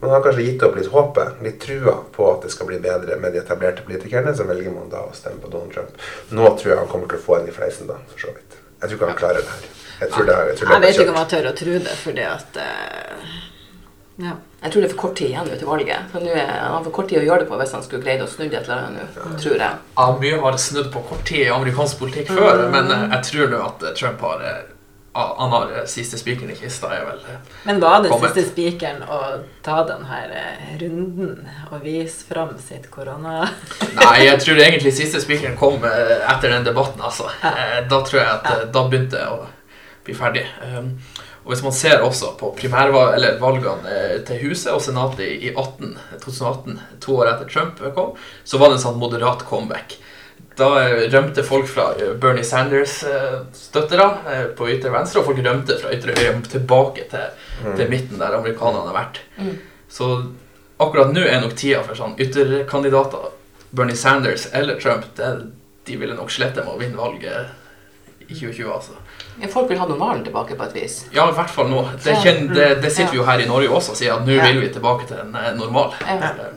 Man 0.00 0.10
har 0.14 0.22
kanskje 0.22 0.44
gitt 0.46 0.62
opp 0.62 0.76
litt 0.78 0.90
håpet, 0.92 1.40
litt 1.42 1.58
trua 1.62 1.96
på 2.14 2.28
at 2.30 2.44
det 2.46 2.52
skal 2.54 2.68
bli 2.70 2.78
bedre 2.82 3.16
med 3.18 3.34
de 3.34 3.40
etablerte 3.42 3.82
politikerne. 3.86 4.34
Så 4.36 4.46
velger 4.46 4.70
man 4.70 4.92
da 4.92 5.02
å 5.08 5.14
stemme 5.16 5.42
på 5.42 5.50
Donald 5.50 5.74
Trump. 5.74 5.98
Nå 6.30 6.52
tror 6.60 6.72
jeg 6.74 6.78
han 6.78 6.90
kommer 6.92 7.10
til 7.10 7.18
å 7.18 7.24
få 7.24 7.40
en 7.40 7.50
i 7.50 7.54
fleisen, 7.54 7.90
da, 7.90 7.98
for 8.12 8.28
så 8.28 8.34
vidt. 8.36 8.60
Jeg 8.78 8.90
tror 8.90 8.98
ikke 8.98 9.10
han 9.10 9.20
klarer 9.24 9.42
det 9.42 9.54
her. 9.56 9.68
Jeg 9.98 10.10
tror 10.14 10.28
det 10.28 10.34
jeg 10.38 10.58
tror 10.58 10.68
det 10.68 10.74
Jeg 10.74 10.82
vet 10.84 11.00
ikke 11.02 11.12
om 11.14 11.18
han 11.18 11.30
tør 11.32 11.48
å 11.50 11.54
tro 11.58 11.78
det, 11.88 11.96
fordi 12.04 12.26
at 12.28 12.60
uh, 12.62 13.32
Ja. 14.22 14.36
Jeg 14.58 14.72
tror 14.74 14.82
det 14.82 14.88
er 14.88 14.92
for 14.94 15.00
kort 15.00 15.16
tid 15.18 15.28
igjen 15.30 15.50
til 15.50 15.68
valget. 15.68 16.06
For 16.12 16.22
nå 16.22 16.30
er 16.34 16.48
han 16.50 16.72
har 16.74 16.86
for 16.86 16.94
kort 16.94 17.10
tid 17.10 17.20
å 17.20 17.26
gjøre 17.26 17.44
det 17.44 17.50
på 17.50 17.58
hvis 17.60 17.74
han 17.76 17.84
skulle 17.84 18.02
greid 18.02 18.22
å 18.22 18.30
snu 18.30 18.48
det 18.48 18.58
et 18.58 18.66
eller 18.66 18.88
annet 18.88 19.18
nå, 19.18 19.34
tror 19.38 19.54
jeg. 19.54 19.76
Ja, 19.98 20.06
mye 20.22 20.40
har 20.42 20.58
snudd 20.62 20.88
på 20.94 21.02
kort 21.10 21.22
tid 21.26 21.44
i 21.44 21.52
amerikansk 21.54 22.00
politikk 22.02 22.32
før, 22.34 22.64
men 22.72 22.90
eh, 22.90 23.04
jeg 23.12 23.28
tror 23.28 23.52
nå 23.52 23.60
at 23.68 23.86
Trump 24.00 24.24
har 24.26 24.42
eh, 24.46 24.58
Han 25.12 25.50
har 25.50 25.72
eh, 25.76 25.84
siste 25.84 26.18
spikeren 26.18 26.50
i 26.52 26.56
kista, 26.56 26.90
er 26.94 27.06
vel 27.08 27.22
eh, 27.26 27.38
Men 27.64 27.80
var 27.80 28.02
det 28.02 28.10
Kommet. 28.12 28.34
siste 28.34 28.50
spikeren 28.52 29.02
å 29.02 29.20
ta 29.64 29.80
denne 29.88 30.18
eh, 30.28 30.74
runden 30.80 31.48
og 31.70 31.80
vise 31.82 32.26
fram 32.28 32.52
sitt 32.62 32.90
korona... 32.92 33.48
Nei, 33.98 34.18
jeg 34.26 34.42
tror 34.44 34.60
egentlig 34.62 34.92
siste 34.94 35.22
spikeren 35.24 35.56
kom 35.58 35.82
etter 35.84 36.52
den 36.52 36.68
debatten, 36.68 37.02
altså. 37.02 37.30
Ja. 37.42 37.80
Da 37.88 38.02
tror 38.06 38.20
jeg 38.20 38.28
at 38.28 38.50
ja. 38.52 38.68
da 38.74 38.84
begynte 38.86 39.22
jeg 39.22 39.32
å 39.32 39.48
bli 40.06 40.16
ferdig. 40.16 40.44
Um, 40.62 40.94
Og 41.48 41.54
hvis 41.54 41.62
man 41.64 41.72
ser 41.72 42.02
også 42.04 42.34
på 42.36 42.50
valgene 42.60 43.92
til 44.28 44.40
Huset 44.42 44.68
og 44.74 44.82
Senatet 44.84 45.22
i 45.24 45.48
i 45.48 45.52
18, 45.54 45.94
2018, 46.20 46.74
to 47.00 47.14
år 47.16 47.30
etter 47.30 47.48
Trump 47.48 47.80
kom, 47.96 48.10
så 48.44 48.60
var 48.60 48.68
det 48.68 48.76
en 48.76 48.82
sånn 48.82 49.00
moderat 49.00 49.46
comeback. 49.48 49.96
Da 50.58 50.68
eh, 50.82 51.04
rømte 51.12 51.44
folk 51.46 51.68
fra 51.70 51.92
eh, 52.00 52.14
Bernie 52.18 52.44
Sanders-støttere 52.46 54.08
eh, 54.32 54.44
på 54.58 54.68
ytre 54.74 54.90
venstre, 54.94 55.20
og 55.22 55.28
folk 55.30 55.38
rømte 55.44 55.76
fra 55.78 55.92
ytre 55.94 56.16
høyre 56.18 56.40
tilbake 56.50 57.06
til, 57.12 57.28
til 57.78 57.90
midten, 57.92 58.18
der 58.18 58.34
amerikanerne 58.40 58.90
har 58.90 58.96
vært. 58.98 59.20
Mm. 59.38 59.54
Så 59.88 60.10
akkurat 60.82 61.14
nå 61.14 61.22
er 61.26 61.40
nok 61.44 61.54
tida 61.58 61.84
for 61.86 61.98
sånn 61.98 62.18
ytterkandidater, 62.20 63.30
Bernie 63.70 63.96
Sanders 64.00 64.48
eller 64.56 64.78
Trump, 64.80 65.04
det, 65.18 65.30
de 65.88 65.96
ville 66.00 66.16
nok 66.16 66.30
slette 66.32 66.64
med 66.64 66.74
å 66.74 66.78
vinne 66.80 66.96
valget 66.98 67.54
i 68.28 68.34
2020, 68.34 68.68
altså. 68.72 68.92
Folk 69.52 69.70
vil 69.70 69.78
ha 69.80 69.86
normalen 69.88 70.24
tilbake 70.26 70.56
på 70.58 70.64
et 70.66 70.74
vis. 70.76 70.96
Ja, 71.14 71.28
i 71.30 71.36
hvert 71.36 71.52
fall 71.52 71.68
nå. 71.70 71.84
Det, 72.04 72.16
kjenner, 72.24 72.54
det, 72.54 72.68
det 72.82 72.90
sitter 72.92 73.14
vi 73.14 73.20
jo 73.20 73.26
her 73.28 73.40
i 73.40 73.46
Norge 73.48 73.70
også 73.72 73.94
og 73.94 74.00
sier 74.00 74.16
at 74.16 74.26
nå 74.26 74.34
Ja. 74.36 74.44
vil 74.48 74.60
vi 74.64 74.70
tilbake 74.74 75.06
til 75.08 75.20
en 75.22 75.36
eh, 75.38 75.52
normal. 75.56 75.94
Ja. 76.02 76.16
Eh, 76.16 76.48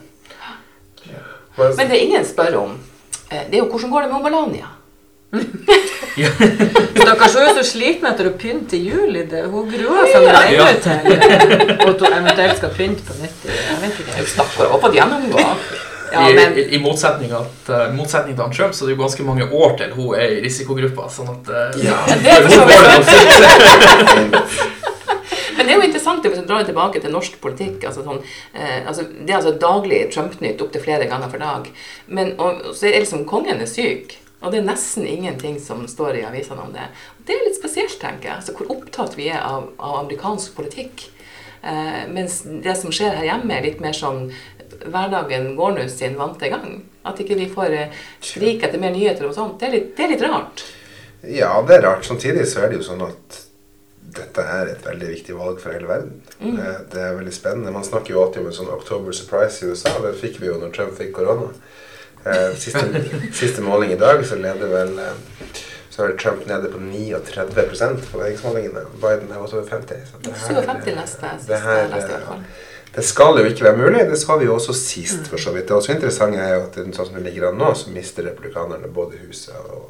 Men- 1.57 1.77
det 1.77 1.87
det 1.89 1.99
ingen 1.99 2.25
spør 2.25 2.55
om, 2.63 2.71
eh, 2.71 2.90
det 3.31 3.55
er 3.55 3.61
jo 3.61 3.67
hvordan 3.71 3.91
går 3.95 4.01
det 4.07 4.11
med 4.13 4.23
Melania? 4.27 4.69
Stakkars, 7.01 7.33
hun 7.35 7.45
er 7.47 7.53
så 7.55 7.63
sliten 7.63 8.07
etter 8.09 8.27
å 8.27 8.33
pynte 8.39 8.75
i 8.75 8.81
juli. 8.89 9.21
Det, 9.31 9.45
hun 9.51 9.69
gruer 9.71 10.09
seg 10.11 10.25
allerede 10.27 10.55
Ja. 10.57 10.65
til 10.83 10.91
eh, 11.15 11.21
at 11.87 12.03
hun 12.03 12.17
eventuelt 12.19 12.57
skal 12.59 12.73
pynte 12.75 13.05
på 13.07 13.13
nytt. 13.21 13.39
Jeg 13.47 13.77
vet 13.85 13.95
ikke. 14.03 14.25
Stakkar, 14.33 14.65
og 14.75 14.81
fått 14.83 14.97
gjennomgå. 14.99 15.45
Ja, 16.11 16.25
I, 16.27 16.33
men 16.35 16.57
i, 16.59 16.65
I 16.75 16.77
motsetning, 16.83 17.31
at, 17.31 17.69
eh, 17.71 17.85
motsetning 17.95 18.35
til 18.35 18.43
han 18.43 18.51
Trump, 18.55 18.75
så 18.75 18.83
er 18.83 18.87
det 18.91 18.97
jo 18.97 19.01
ganske 19.05 19.23
mange 19.29 19.47
år 19.47 19.77
til 19.79 19.93
hun 19.95 20.09
er 20.19 20.27
i 20.35 20.41
risikogruppa. 20.43 21.07
Sånn 21.13 21.31
at 21.31 21.43
uh, 21.47 21.55
Ja. 21.79 22.01
Det 22.25 22.33
er 22.35 22.43
for 22.43 22.51
så 22.51 22.59
hun 22.59 22.67
går 22.67 22.81
det 22.83 22.91
vidt- 22.99 23.11
fint. 24.11 24.90
Men 25.61 25.67
det 25.69 25.73
er 25.75 25.77
jo 25.77 25.87
interessant 25.91 26.23
hvis 26.25 26.39
du 26.41 26.47
drar 26.49 26.63
det 26.63 26.71
tilbake 26.71 26.99
til 27.03 27.11
norsk 27.13 27.35
politikk. 27.43 27.83
Altså 27.85 28.01
sånn, 28.01 28.23
eh, 28.57 28.79
altså, 28.89 29.03
det 29.05 29.29
er 29.29 29.37
altså 29.37 29.51
daglig 29.61 29.99
Trump-nytt 30.09 30.61
opptil 30.65 30.81
flere 30.81 31.05
ganger 31.05 31.29
for 31.29 31.43
dag. 31.43 31.67
Men 32.09 32.31
og, 32.41 32.63
så 32.73 32.87
er 32.89 33.03
liksom 33.03 33.27
kongen 33.29 33.61
er 33.61 33.69
syk. 33.69 34.15
Og 34.41 34.49
det 34.49 34.57
er 34.57 34.65
nesten 34.65 35.05
ingenting 35.05 35.59
som 35.61 35.83
står 35.85 36.17
i 36.17 36.23
avisene 36.25 36.63
om 36.63 36.71
det. 36.73 36.87
Det 37.27 37.35
er 37.35 37.45
litt 37.45 37.59
spesielt, 37.59 37.99
tenker 38.01 38.31
jeg. 38.31 38.39
Altså, 38.39 38.55
hvor 38.57 38.73
opptatt 38.73 39.13
vi 39.19 39.27
er 39.29 39.37
av, 39.45 39.67
av 39.77 39.99
amerikansk 39.99 40.57
politikk. 40.57 41.05
Eh, 41.61 42.01
mens 42.09 42.39
det 42.65 42.73
som 42.81 42.89
skjer 42.89 43.19
her 43.19 43.29
hjemme, 43.29 43.53
er 43.53 43.69
litt 43.69 43.85
mer 43.85 43.93
sånn 43.93 44.31
Hverdagen 44.81 45.51
går 45.59 45.75
nå 45.77 45.85
sin 45.93 46.17
vante 46.17 46.49
gang. 46.49 46.79
At 47.05 47.21
ikke 47.21 47.37
vi 47.37 47.45
får 47.53 47.77
eh, 47.77 48.03
skrik 48.17 48.65
etter 48.65 48.81
mer 48.81 48.97
nyheter 48.97 49.29
og 49.29 49.37
sånt. 49.37 49.59
Det 49.61 49.69
er 49.69 49.77
litt, 49.77 49.93
det 49.93 50.07
er 50.07 50.13
litt 50.15 50.25
rart. 50.25 50.65
Ja, 51.21 51.53
det 51.61 51.77
er 51.77 51.85
rart. 51.85 52.09
Samtidig 52.09 52.49
så 52.49 52.65
er 52.65 52.71
det 52.71 52.81
jo 52.81 52.89
sånn 52.89 53.05
at 53.05 53.43
dette 54.17 54.41
er 54.43 54.71
et 54.73 54.85
veldig 54.85 55.09
viktig 55.15 55.35
valg 55.37 55.59
for 55.63 55.71
hele 55.75 55.87
verden. 55.89 56.21
Mm. 56.41 56.59
Eh, 56.59 56.79
Det 56.91 57.01
er 57.01 57.15
veldig 57.17 57.33
spennende. 57.33 57.71
Man 57.71 57.83
snakker 57.87 58.13
jo 58.15 58.23
alltid 58.23 58.41
om 58.43 58.47
en 58.51 58.57
sånn 58.59 58.71
October 58.73 59.11
surprise 59.15 59.61
i 59.65 59.69
USA. 59.71 59.93
Det 60.03 60.15
fikk 60.19 60.39
vi 60.41 60.47
jo 60.51 60.57
når 60.61 60.73
Trump 60.75 60.97
fikk 60.97 61.13
korona. 61.15 61.51
Eh, 62.25 62.55
Siste, 62.55 62.85
siste 63.41 63.61
måling 63.65 63.91
i 63.95 63.99
dag 64.01 64.23
så 64.25 64.35
leder 64.37 64.67
vel 64.71 64.97
eh, 64.99 65.61
så 65.91 66.05
er 66.05 66.13
Trump 66.17 66.45
nede 66.47 66.69
på 66.71 66.79
39 66.79 68.05
på 68.11 68.19
meningsmålingene. 68.21 68.85
Biden 69.01 69.31
er 69.31 69.41
også 69.43 69.57
over 69.59 69.69
50. 69.69 70.05
Så 70.11 70.21
det 70.23 70.35
her- 70.37 70.61
57 70.61 70.95
neste, 70.95 71.31
det 71.47 71.59
her, 71.65 71.87
neste 71.91 72.19
i. 72.19 72.43
Det 72.95 73.03
skal 73.07 73.37
jo 73.39 73.45
ikke 73.47 73.63
være 73.63 73.77
mulig. 73.77 74.05
Det 74.09 74.17
sa 74.19 74.35
vi 74.37 74.45
jo 74.45 74.55
også 74.55 74.73
sist, 74.75 75.27
for 75.31 75.37
så 75.39 75.51
vidt. 75.55 75.67
Det 75.67 75.75
også 75.75 75.93
interessant 75.95 76.35
er 76.35 76.53
jo 76.57 76.63
at 76.65 76.75
sånn 76.75 76.95
som 77.07 77.15
det 77.15 77.23
ligger 77.23 77.49
an 77.49 77.59
nå, 77.59 77.69
så 77.75 77.91
mister 77.91 78.23
republikanerne 78.27 78.87
både 78.91 79.19
huset 79.27 79.55
og 79.71 79.89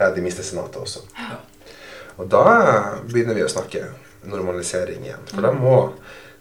Ja, 0.00 0.08
de 0.14 0.22
mister 0.24 0.42
senatet 0.42 0.76
også. 0.80 1.02
Og 2.20 2.28
da 2.28 2.44
begynner 3.08 3.36
vi 3.38 3.44
å 3.46 3.50
snakke 3.50 3.86
normalisering 4.28 5.06
igjen. 5.06 5.22
For 5.32 5.44
da 5.44 5.52
må 5.56 5.76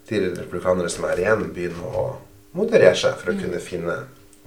de 0.10 0.24
republikanere 0.26 0.92
som 0.92 1.06
er 1.08 1.22
igjen, 1.24 1.46
begynne 1.56 1.92
å 1.96 2.06
moderere 2.58 2.98
seg 2.98 3.16
for 3.22 3.32
å 3.32 3.38
kunne 3.40 3.62
finne 3.64 3.96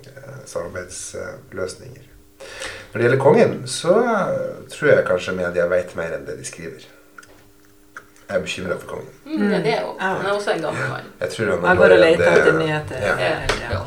eh, 0.04 0.40
samarbeidsløsninger. 0.50 2.08
Når 2.92 2.98
det 2.98 3.06
gjelder 3.06 3.22
kongen, 3.22 3.54
så 3.70 3.94
tror 4.74 4.90
jeg 4.90 5.06
kanskje 5.08 5.36
media 5.38 5.64
vet 5.70 5.94
mer 5.96 6.18
enn 6.18 6.26
det 6.28 6.36
de 6.40 6.44
skriver. 6.44 6.84
Jeg 8.26 8.36
er 8.36 8.44
bekymra 8.44 8.76
for 8.82 8.98
kongen. 8.98 9.14
Mm, 9.24 9.48
ja, 9.48 9.62
det 9.64 9.72
er 9.78 9.82
jo. 9.86 9.94
Han 10.00 10.26
er 10.26 10.34
også 10.34 10.54
en 10.56 10.62
gammel 10.66 10.88
mann. 10.90 11.08
Jeg 11.22 11.34
tror 11.36 11.50
han 11.54 11.66
jeg 11.70 11.80
går 11.80 11.94
og 11.96 12.02
leter 12.02 12.30
etter 12.32 12.58
nyheter. 12.58 13.06
Ja. 13.06 13.32
Ja. 13.72 13.82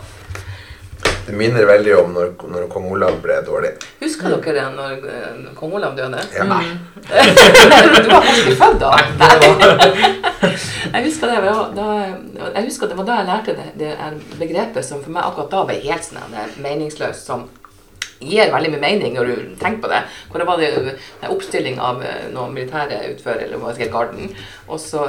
Det 1.25 1.33
minner 1.33 1.65
veldig 1.65 1.93
om 1.97 2.11
når, 2.13 2.33
når 2.53 2.67
kong 2.69 2.85
Olav 2.93 3.15
ble 3.23 3.39
dårlig. 3.47 3.71
Husker 4.01 4.35
dere 4.35 4.53
det 4.53 4.65
når 4.75 5.07
eh, 5.09 5.47
kong 5.57 5.73
Olav 5.79 5.95
døde? 5.97 6.21
Ja. 6.35 6.45
Nei. 6.45 6.63
du 8.05 8.11
var 8.11 8.29
ikke 8.29 8.53
født 8.59 8.77
da? 8.83 8.91
jeg 10.93 11.05
husker 11.07 11.33
det, 11.33 11.39
var 11.47 11.73
da, 11.73 11.87
jeg 12.53 12.67
husker 12.67 12.91
det 12.91 12.99
var 12.99 13.09
da 13.09 13.17
jeg 13.19 13.29
lærte 13.31 13.57
det, 13.57 13.67
det 13.81 13.91
er 13.95 14.19
begrepet 14.37 14.85
som 14.85 15.01
for 15.01 15.15
meg 15.15 15.25
akkurat 15.25 15.53
da 15.55 15.63
ble 15.71 15.79
helt 15.87 16.05
sånn 16.05 16.37
er 16.37 16.53
meningsløst, 16.61 17.25
som 17.25 17.47
gir 18.19 18.51
veldig 18.53 18.71
mye 18.73 18.81
mening 18.81 19.17
når 19.17 19.27
du 19.31 19.55
tenker 19.59 19.81
på 19.83 19.91
det. 19.91 20.01
Hvor 20.31 20.39
det 20.41 20.47
var 20.47 20.61
det 20.61 20.69
en 20.77 21.31
oppstilling 21.33 21.79
av 21.83 22.01
eh, 22.03 22.27
noen 22.33 22.53
militære 22.55 23.01
utfører, 23.13 23.45
eller 23.47 23.73
skal 23.73 23.85
jeg 23.85 23.91
garden, 23.93 24.31
og 24.67 24.79
så 24.81 25.03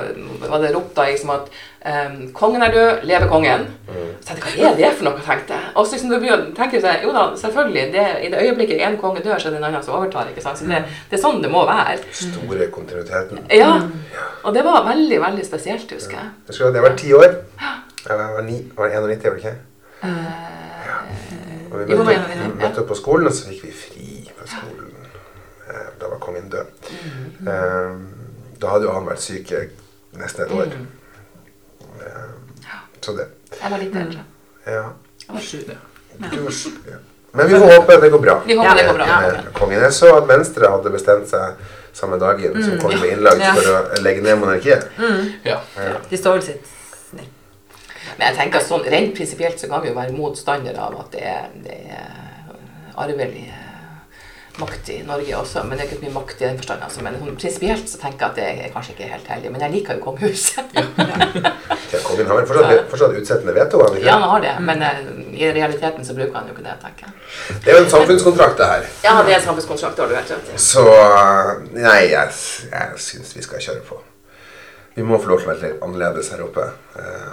var 0.46 0.62
det 0.62 0.74
ropt 0.74 0.94
da 0.96 1.06
liksom 1.08 1.30
at 1.32 1.46
um, 1.86 2.16
kongen 2.36 2.62
er 2.66 2.74
død, 2.74 3.04
leve 3.08 3.28
kongen. 3.30 3.66
Så 4.20 4.32
tenkte 4.32 4.50
jeg, 4.50 4.58
hva 4.58 4.72
er 4.72 4.80
det 4.80 4.90
for 4.98 5.08
noe, 5.08 5.22
tenkte 5.24 5.56
jeg. 5.56 5.70
Og 5.74 5.86
så 5.86 5.96
liksom, 5.96 6.10
du 6.12 6.26
jeg- 6.26 6.48
tenker 6.58 6.78
jeg 6.78 6.84
sånn, 6.84 7.06
jo 7.06 7.14
da, 7.14 7.24
selvfølgelig, 7.40 7.86
det, 7.94 8.06
i 8.26 8.30
det 8.34 8.42
øyeblikket 8.42 8.82
en 8.88 8.98
konge 9.00 9.22
dør, 9.24 9.38
så 9.38 9.48
er 9.48 9.56
det 9.56 9.62
en 9.62 9.68
annen 9.70 9.86
som 9.86 9.96
overtar, 10.00 10.28
ikke 10.32 10.44
sant? 10.44 10.58
Så 10.60 10.68
det, 10.68 10.82
det 11.10 11.18
er 11.18 11.22
sånn 11.22 11.40
det 11.44 11.52
må 11.52 11.64
være. 11.68 11.96
Store 12.12 12.68
kontinuiteten. 12.74 13.44
Ja, 13.54 13.72
og 14.42 14.54
det 14.54 14.66
var 14.66 14.84
veldig, 14.90 15.20
veldig 15.22 15.46
spesielt, 15.46 15.90
husker 15.94 16.18
jeg. 16.18 16.28
Jeg 16.46 16.52
husker 16.54 16.68
at 16.72 16.80
jeg 16.80 16.88
var 16.88 16.98
ti 17.00 17.14
år. 17.16 17.40
Jeg 18.06 18.18
var, 18.18 18.42
ni, 18.46 18.60
var 18.76 18.92
91, 18.92 19.24
var 19.24 19.34
det 19.34 19.42
ikke? 19.42 19.56
Og 21.72 21.79
vi 21.88 21.94
møtte, 21.94 22.12
ja. 22.12 22.48
møtte 22.61 22.81
opp 22.83 22.88
på 22.88 22.96
skolen, 22.98 23.26
og 23.26 23.33
så 23.35 23.48
fikk 23.48 23.62
vi 23.64 23.72
fri 23.72 24.31
fra 24.38 24.46
skolen. 24.46 24.92
Eh, 25.68 25.88
Da 26.00 26.09
var 26.09 26.18
kongen 26.18 26.48
død. 26.52 26.66
Mm. 27.40 27.48
Eh, 27.48 27.96
Da 28.61 28.68
hadde 28.68 28.85
jo 28.88 28.92
han 28.92 29.05
vært 29.07 29.20
syk 29.20 29.50
nesten 30.16 30.44
et 30.46 30.52
år. 30.52 30.66
Mm. 30.66 30.87
Eh, 32.00 32.31
Så 33.00 33.12
det. 33.16 33.26
Jeg 33.62 33.70
var 33.70 33.79
litt 33.79 33.94
eldre. 33.96 34.22
Ja. 34.66 34.83
Jeg 35.26 35.35
var 35.35 35.40
sju. 35.40 35.59
Ja. 36.88 36.96
Men 37.37 37.48
vi 37.48 37.55
får 37.61 37.72
håpe 37.74 37.96
det 38.00 38.11
går 38.11 38.18
bra. 38.22 38.35
Vi 38.46 38.55
håper 38.57 38.74
det 38.76 38.87
går 38.87 38.94
bra. 38.96 39.07
med- 39.20 39.44
med 39.44 39.52
kongen. 39.55 39.81
Jeg 39.83 39.92
så 39.92 40.16
at 40.16 40.29
Venstre 40.29 40.70
hadde 40.70 40.90
bestemt 40.90 41.29
seg 41.29 41.55
samme 41.92 42.18
dagen 42.18 42.62
som 42.64 42.79
kongen 42.81 43.00
ble 43.00 43.11
innlagt 43.12 43.42
for 43.55 43.68
å 43.72 44.02
legge 44.02 44.22
ned 44.22 44.38
monarkiet. 44.38 44.88
Ja. 45.44 45.61
De 46.11 46.16
står 46.16 46.33
vel 46.33 46.42
sitt. 46.42 46.64
Men 48.16 48.31
jeg 48.31 48.38
tenker 48.40 48.64
sånn, 48.64 48.87
rent 48.92 49.14
prinsipielt 49.16 49.61
så 49.61 49.68
kan 49.70 49.85
vi 49.85 49.92
jo 49.92 49.98
være 49.98 50.16
motstandere 50.16 50.88
av 50.88 50.96
at 51.02 51.12
det 51.12 51.24
er, 51.29 51.48
det 51.64 51.79
er 51.92 52.12
arvelig 52.96 53.44
eh, 53.50 53.66
makt 54.61 54.88
i 54.94 54.96
Norge 55.05 55.37
også. 55.37 55.64
Men 55.68 55.76
det 55.76 55.85
er 55.85 55.90
ikke 55.90 55.98
så 55.98 56.07
mye 56.07 56.14
makt 56.14 56.40
i 56.40 56.46
den 56.46 56.61
forstand. 56.62 56.87
Altså. 56.87 57.05
Men 57.05 57.18
sånn, 57.20 57.37
prinsipielt 57.37 57.92
så 57.92 58.00
tenker 58.00 58.24
jeg 58.24 58.31
at 58.31 58.38
det 58.40 58.46
er 58.64 58.72
kanskje 58.72 58.94
ikke 58.94 59.11
helt 59.11 59.29
heldig. 59.35 59.52
Men 59.52 59.66
jeg 59.66 59.74
liker 59.76 60.00
jo 60.00 60.07
kongehuset. 60.09 60.79
Ja, 61.87 62.00
kongen 62.02 62.26
har 62.26 62.40
vel 62.40 62.48
fortsatt, 62.48 62.88
fortsatt 62.90 63.12
utsettende 63.20 63.52
veto? 63.55 63.79
han 63.85 63.94
ikke? 63.94 64.07
ja, 64.09 64.16
han 64.18 64.33
har 64.33 64.42
det. 64.42 64.55
Men 64.66 64.83
eh, 64.83 65.05
i 65.37 65.52
realiteten 65.55 66.09
så 66.09 66.16
bruker 66.16 66.35
han 66.40 66.48
jo 66.48 66.57
ikke 66.57 66.64
det, 66.66 66.74
tenker 66.83 67.07
jeg. 67.07 67.61
Det 67.62 67.72
er 67.72 67.79
jo 67.79 67.85
en 67.85 67.92
samfunnskontrakt, 67.92 68.59
det 68.59 68.72
her. 68.72 68.88
Ja, 69.05 69.14
det 69.20 69.37
er 69.37 69.38
en 69.38 69.46
samfunnskontrakt, 69.46 70.02
har 70.02 70.11
du 70.11 70.16
helt 70.16 70.35
rett. 70.35 70.50
Så 70.61 70.83
uh, 70.83 71.52
Nei, 71.76 72.00
jeg, 72.11 72.35
jeg 72.72 73.00
syns 73.07 73.37
vi 73.37 73.44
skal 73.44 73.62
kjøre 73.62 73.85
på. 73.87 74.00
Vi 74.96 75.05
må 75.05 75.20
få 75.20 75.29
lov 75.29 75.42
til 75.42 75.50
å 75.50 75.52
være 75.52 75.62
litt 75.62 75.83
annerledes 75.85 76.33
her 76.33 76.42
oppe 76.46 76.70
eh, 76.96 77.33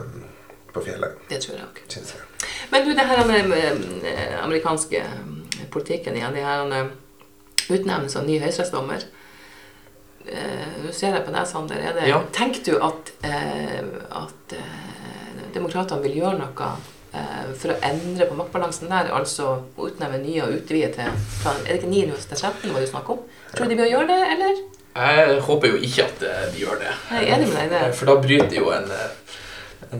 på 0.73 0.81
fjellet, 0.85 1.17
Det 1.29 1.39
tror 1.43 1.57
jeg 1.57 1.65
jeg. 1.87 2.21
Men 2.71 2.85
du, 2.87 2.93
det 2.97 3.05
her 3.07 3.25
med 3.25 3.49
den 3.51 4.05
amerikanske 4.43 4.97
eh, 5.03 5.65
politikken 5.71 6.15
igjen, 6.17 6.33
det 6.35 6.43
her 6.45 6.65
eh, 6.73 6.87
utnevnelse 7.69 8.19
av 8.19 8.25
ny 8.27 8.39
høyesterettsdommer. 8.41 9.05
Eh, 10.25 10.73
Nå 10.83 10.91
ser 10.95 11.13
jeg 11.17 11.25
på 11.27 11.33
deg, 11.35 11.47
Sander. 11.47 11.79
Er 11.83 11.93
det, 11.97 12.07
Ja. 12.09 12.21
Tenker 12.35 12.63
du 12.65 12.73
at, 12.83 13.11
eh, 13.23 13.79
at 14.23 14.55
eh, 14.57 15.47
demokratene 15.53 16.01
vil 16.05 16.17
gjøre 16.21 16.39
noe 16.39 16.69
eh, 17.13 17.49
for 17.59 17.73
å 17.73 17.79
endre 17.83 18.27
på 18.29 18.37
maktbalansen 18.39 18.89
der, 18.91 19.11
altså 19.13 19.57
utnevne 19.77 20.21
nye 20.23 20.43
og 20.45 20.55
utvide 20.61 20.93
til 20.95 21.11
fra, 21.41 21.53
Er 21.63 21.73
det 21.75 21.81
ikke 21.83 21.91
9 21.91 22.05
nå 22.11 22.15
til 22.23 22.37
13 22.39 22.71
var 22.73 22.79
det 22.81 22.89
snakk 22.93 23.09
om? 23.13 23.19
Tror 23.53 23.67
du 23.69 23.75
de 23.75 23.81
vil 23.83 23.91
gjøre 23.93 24.07
det, 24.13 24.21
eller? 24.37 24.63
Jeg 24.93 25.39
håper 25.41 25.71
jo 25.73 25.77
ikke 25.89 26.03
at 26.05 26.23
eh, 26.29 26.47
de 26.53 26.59
gjør 26.65 26.79
det. 26.83 26.91
Jeg 27.11 27.27
er 27.27 27.35
enig 27.37 27.47
med 27.49 27.57
deg 27.57 27.65
i 27.67 27.73
det. 27.75 27.83
Eh, 27.89 27.93
For 27.97 28.05
da 28.11 28.15
bryter 28.21 28.57
jo 28.59 28.71
en, 28.75 28.89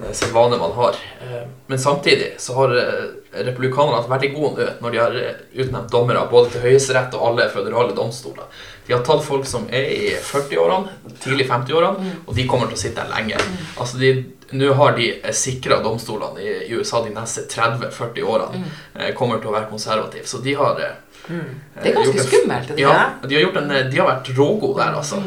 eh, 0.02 0.12
sin 0.16 0.34
vane 0.34 0.58
man 0.58 0.72
har. 0.78 0.98
Eh, 1.22 1.44
Men 1.68 1.80
samtidig 1.80 2.34
så 2.42 2.54
har 2.58 2.74
eh, 2.78 3.06
republikanerne 3.46 4.02
vært 4.04 4.12
veldig 4.16 4.32
gode 4.36 4.54
nød 4.60 4.82
når 4.84 4.92
de 4.92 5.02
har 5.02 5.18
utnevnt 5.64 5.92
dommere 5.92 6.28
både 6.32 6.52
til 6.54 6.62
Høyesterett 6.68 7.16
og 7.18 7.28
alle 7.32 7.50
føderale 7.50 7.96
domstoler. 7.98 8.46
De 8.88 8.94
har 8.94 9.04
tatt 9.08 9.24
folk 9.24 9.46
som 9.48 9.64
er 9.72 9.86
i 9.96 10.10
40-årene, 10.20 10.92
tidlig 11.24 11.46
50-årene, 11.50 12.12
og 12.28 12.36
de 12.36 12.44
kommer 12.52 12.68
til 12.68 12.76
å 12.76 12.82
sitte 12.82 13.00
der 13.00 13.14
lenge. 13.16 13.40
Altså 13.80 13.98
de, 14.02 14.10
Nå 14.54 14.68
har 14.78 14.92
de 14.94 15.06
sikra 15.34 15.80
domstolene 15.82 16.44
i, 16.44 16.76
USA 16.76 17.00
de 17.02 17.10
neste 17.16 17.48
30-40 17.50 18.28
årene 18.28 18.60
eh, 19.00 19.14
kommer 19.18 19.40
til 19.42 19.50
å 19.50 19.56
være 19.56 19.70
konservative. 19.72 20.28
Så 20.30 20.44
de 20.46 20.54
har 20.60 20.76
Det 20.78 21.90
er 21.90 21.96
ganske 21.96 22.26
skummelt. 22.28 22.68
det 22.76 22.84
ja, 22.84 22.92
de 23.24 23.34
har, 23.36 23.42
gjort 23.48 23.58
en, 23.64 23.74
de 23.90 23.98
har 23.98 24.10
vært 24.12 24.30
rågode 24.38 24.78
der, 24.84 25.00
altså. 25.00 25.24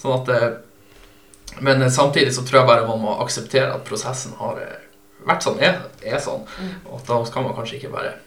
Sånn 0.00 0.16
at 0.16 0.32
Men 1.58 1.82
eh, 1.82 1.90
samtidig 1.90 2.34
så 2.34 2.44
tror 2.46 2.60
jeg 2.60 2.70
bare 2.70 2.86
man 2.88 3.02
må 3.02 3.16
akseptere 3.24 3.72
at 3.74 3.84
prosessen 3.88 4.36
har 4.38 4.60
eh, 4.62 4.76
vært 5.26 5.46
sånn, 5.46 5.58
er, 5.62 5.80
er 6.06 6.22
sånn. 6.22 6.46
Og 6.86 7.00
at 7.00 7.10
da 7.10 7.20
skal 7.28 7.46
man 7.46 7.56
kanskje 7.58 7.80
ikke 7.80 7.94
bare 7.94 8.18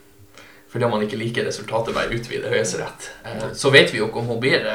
Fordi 0.74 0.88
man 0.90 1.04
ikke 1.06 1.20
liker 1.22 1.46
resultatet, 1.46 1.94
bare 1.94 2.10
utvide 2.16 2.50
Høyesterett. 2.50 3.12
Eh, 3.30 3.50
så 3.58 3.70
vet 3.74 3.94
vi 3.94 4.02
jo 4.02 4.10
ikke 4.10 4.24
om 4.24 4.32
hun 4.34 4.40
blir 4.42 4.66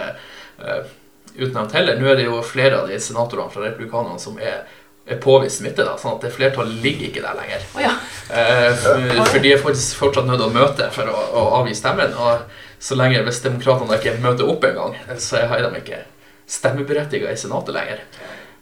utnevnt 1.39 1.75
heller. 1.75 1.99
Nå 1.99 2.11
er 2.11 2.21
det 2.21 2.29
jo 2.29 2.43
flere 2.47 2.83
av 2.83 2.91
de 2.91 2.99
senatorene 3.03 3.51
fra 3.51 3.65
republikanerne 3.65 4.21
som 4.23 4.39
er, 4.39 4.63
er 5.09 5.21
påvist 5.23 5.61
smitte, 5.61 5.87
da, 5.87 5.97
sånn 5.99 6.17
at 6.17 6.27
det 6.27 6.33
flertallet 6.35 6.83
ligger 6.85 7.09
ikke 7.09 7.25
der 7.25 7.39
lenger. 7.39 7.67
Oh, 7.75 7.83
ja. 7.83 7.93
Eh, 8.31 8.71
for, 8.79 9.25
for 9.33 9.45
de 9.45 9.53
er 9.55 9.63
faktisk 9.63 10.03
fortsatt 10.03 10.29
nødt 10.29 10.43
til 10.43 10.51
å 10.51 10.55
møte 10.55 10.91
for 10.95 11.11
å, 11.11 11.27
å 11.41 11.45
avgi 11.61 11.77
stemmen. 11.79 12.15
Og 12.15 12.47
så 12.83 12.99
lenge 12.99 13.25
hvis 13.27 13.43
demokratene 13.47 13.99
ikke 13.99 14.19
møter 14.23 14.51
opp 14.51 14.67
engang, 14.69 14.95
så 15.19 15.43
er 15.43 15.67
de 15.67 15.83
ikke 15.83 16.03
stemmeberettiget 16.49 17.35
i 17.35 17.41
Senatet 17.41 17.77
lenger. 17.77 18.05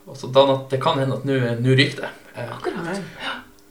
Og 0.07 0.17
så 0.17 0.31
da, 0.31 0.45
det 0.71 0.79
kan 0.83 0.99
hende 1.03 1.17
at 1.19 1.25
nå 1.27 1.75
ryker 1.77 2.05
det. 2.05 2.11
Eh, 2.37 2.51
Akkurat. 2.57 3.01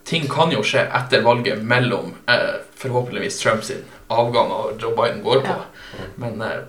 ting 0.05 0.27
kan 0.29 0.51
jo 0.51 0.61
skje 0.65 0.83
etter 0.99 1.23
valget 1.25 1.61
mellom 1.63 2.11
eh, 2.29 2.57
forhåpentligvis 2.75 3.39
Trump 3.41 3.63
sin 3.63 3.83
avgang 4.11 4.51
og 4.51 4.81
Joe 4.81 4.91
Biden 4.97 5.23
går 5.23 5.41
på. 5.45 5.55
Men 6.21 6.41
eh, 6.41 6.59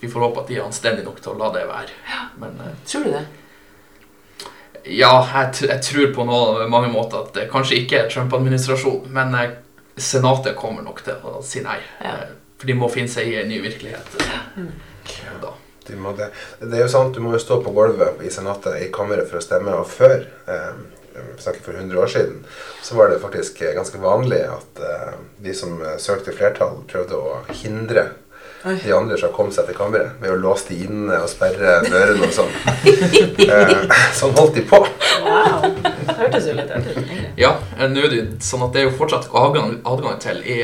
vi 0.00 0.10
får 0.10 0.20
håpe 0.26 0.42
at 0.42 0.48
de 0.50 0.56
er 0.58 0.66
anstendige 0.66 1.06
nok 1.06 1.20
til 1.22 1.32
å 1.32 1.38
la 1.38 1.52
det 1.54 1.62
være. 1.70 1.94
Men 2.42 2.58
eh, 2.66 2.74
Tror 2.90 3.06
du 3.06 3.12
det? 3.14 3.24
ja, 4.98 5.12
jeg, 5.30 5.68
jeg 5.70 5.82
tror 5.86 6.08
på 6.16 6.24
noe, 6.26 6.66
mange 6.66 6.88
måter 6.90 7.20
at 7.22 7.34
det 7.36 7.44
kanskje 7.52 7.76
ikke 7.84 8.00
er 8.02 8.08
Trump-administrasjon, 8.10 9.04
men 9.14 9.34
eh, 9.38 9.52
Senatet 10.02 10.56
kommer 10.56 10.82
nok 10.82 11.02
til 11.04 11.20
å 11.28 11.42
si 11.44 11.60
nei. 11.62 11.76
Ja. 12.02 12.16
Eh, 12.24 12.30
For 12.58 12.66
de 12.70 12.74
må 12.78 12.88
finne 12.90 13.10
seg 13.12 13.28
i 13.28 13.36
en 13.42 13.48
ny 13.50 13.58
virkelighet. 13.62 14.16
Mm. 14.56 14.70
Da. 15.42 15.50
De 15.88 15.96
må 15.98 16.12
det. 16.16 16.30
det 16.60 16.78
er 16.78 16.84
jo 16.86 16.88
sant, 16.92 17.14
Du 17.14 17.20
må 17.24 17.32
jo 17.34 17.38
stå 17.42 17.60
på 17.64 17.72
gulvet 17.74 18.22
i 18.22 18.30
senatet 18.30 18.80
i 18.82 18.90
kammeret 18.94 19.28
for 19.30 19.40
å 19.40 19.44
stemme. 19.44 19.74
Og 19.82 19.86
før, 19.90 20.26
eh, 20.46 20.72
vi 21.12 21.42
snakker 21.42 21.60
for 21.66 21.72
100 21.76 21.98
år 22.00 22.06
siden, 22.08 22.44
så 22.82 22.94
var 22.96 23.10
det 23.10 23.20
faktisk 23.20 23.58
ganske 23.74 23.98
vanlig 24.00 24.42
at 24.48 24.80
eh, 24.80 25.14
de 25.42 25.54
som 25.54 25.78
søkte 25.98 26.32
flertall, 26.36 26.82
prøvde 26.88 27.18
å 27.18 27.40
hindre 27.62 28.06
Oi. 28.64 28.76
de 28.84 28.92
andre 28.94 29.16
som 29.18 29.32
kom 29.34 29.50
seg 29.50 29.66
til 29.66 29.74
kammeret 29.74 30.20
ved 30.22 30.30
å 30.30 30.38
låse 30.38 30.68
de 30.70 30.76
inne 30.86 31.16
og 31.18 31.28
sperre 31.30 31.80
dørene 31.88 32.28
og 32.28 32.34
sånn. 32.36 32.52
Eh, 33.42 33.72
sånn 34.14 34.32
holdt 34.38 34.54
de 34.54 34.62
på. 34.70 34.78
Wow. 35.24 35.64
Det 35.82 36.14
hørtes 36.18 36.46
jo 36.46 36.54
litt 36.56 36.70
artig 36.72 36.94
ut. 36.96 37.08
Ja, 37.40 37.56
eh, 37.76 37.88
nå 37.90 38.04
er 38.06 38.12
det 38.12 38.18
jo 38.20 38.26
sånn 38.46 38.62
at 38.68 38.72
det 38.74 38.84
er 38.84 38.86
jo 38.86 38.94
fortsatt 39.00 39.26
adgang, 39.34 39.80
adgang 39.84 40.20
til 40.22 40.38
i, 40.46 40.60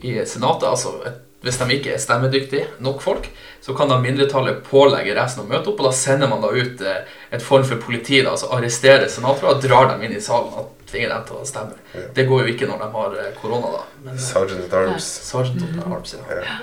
i 0.00 0.14
Senatet. 0.24 0.64
altså 0.72 0.96
et- 1.06 1.20
Hvis 1.40 1.56
de 1.56 1.72
ikke 1.72 1.94
er 1.94 2.00
stemmedyktige 2.02 2.66
nok 2.84 3.00
folk, 3.00 3.30
så 3.64 3.72
kan 3.76 3.88
da 3.88 3.96
mindretallet 4.00 4.60
pålegge 4.66 5.14
resten 5.16 5.46
å 5.46 5.48
møte 5.48 5.70
opp, 5.72 5.80
og 5.80 5.88
da 5.88 5.92
sender 5.96 6.28
man 6.28 6.42
da 6.44 6.50
ut 6.52 6.82
eh, 6.84 7.06
et 7.32 7.44
form 7.44 7.64
for 7.64 7.80
politi, 7.80 8.20
da, 8.20 8.34
altså 8.34 8.50
arresterer 8.56 9.08
senatorer 9.08 9.54
og 9.54 9.64
drar 9.64 9.88
dem 9.94 10.04
inn 10.04 10.16
i 10.18 10.20
salen 10.20 10.52
og 10.60 10.74
tvinger 10.90 11.14
dem 11.14 11.26
til 11.30 11.40
å 11.40 11.48
stemme. 11.48 11.78
Ja. 11.94 12.06
Det 12.16 12.26
går 12.28 12.44
jo 12.44 12.54
ikke 12.54 12.68
når 12.68 12.84
de 12.84 12.88
har 12.98 13.18
eh, 13.22 13.34
korona, 13.40 13.72
da. 13.78 13.82
Men 14.04 14.18
eh, 14.18 14.24
Sergeant 14.26 14.66
at 14.68 14.78
Arms. 14.82 15.10
Sergeant 15.30 15.64
of 15.64 15.76
the 15.78 15.86
Arms, 15.88 16.16
ja. 16.18 16.40
Ja. 16.42 16.58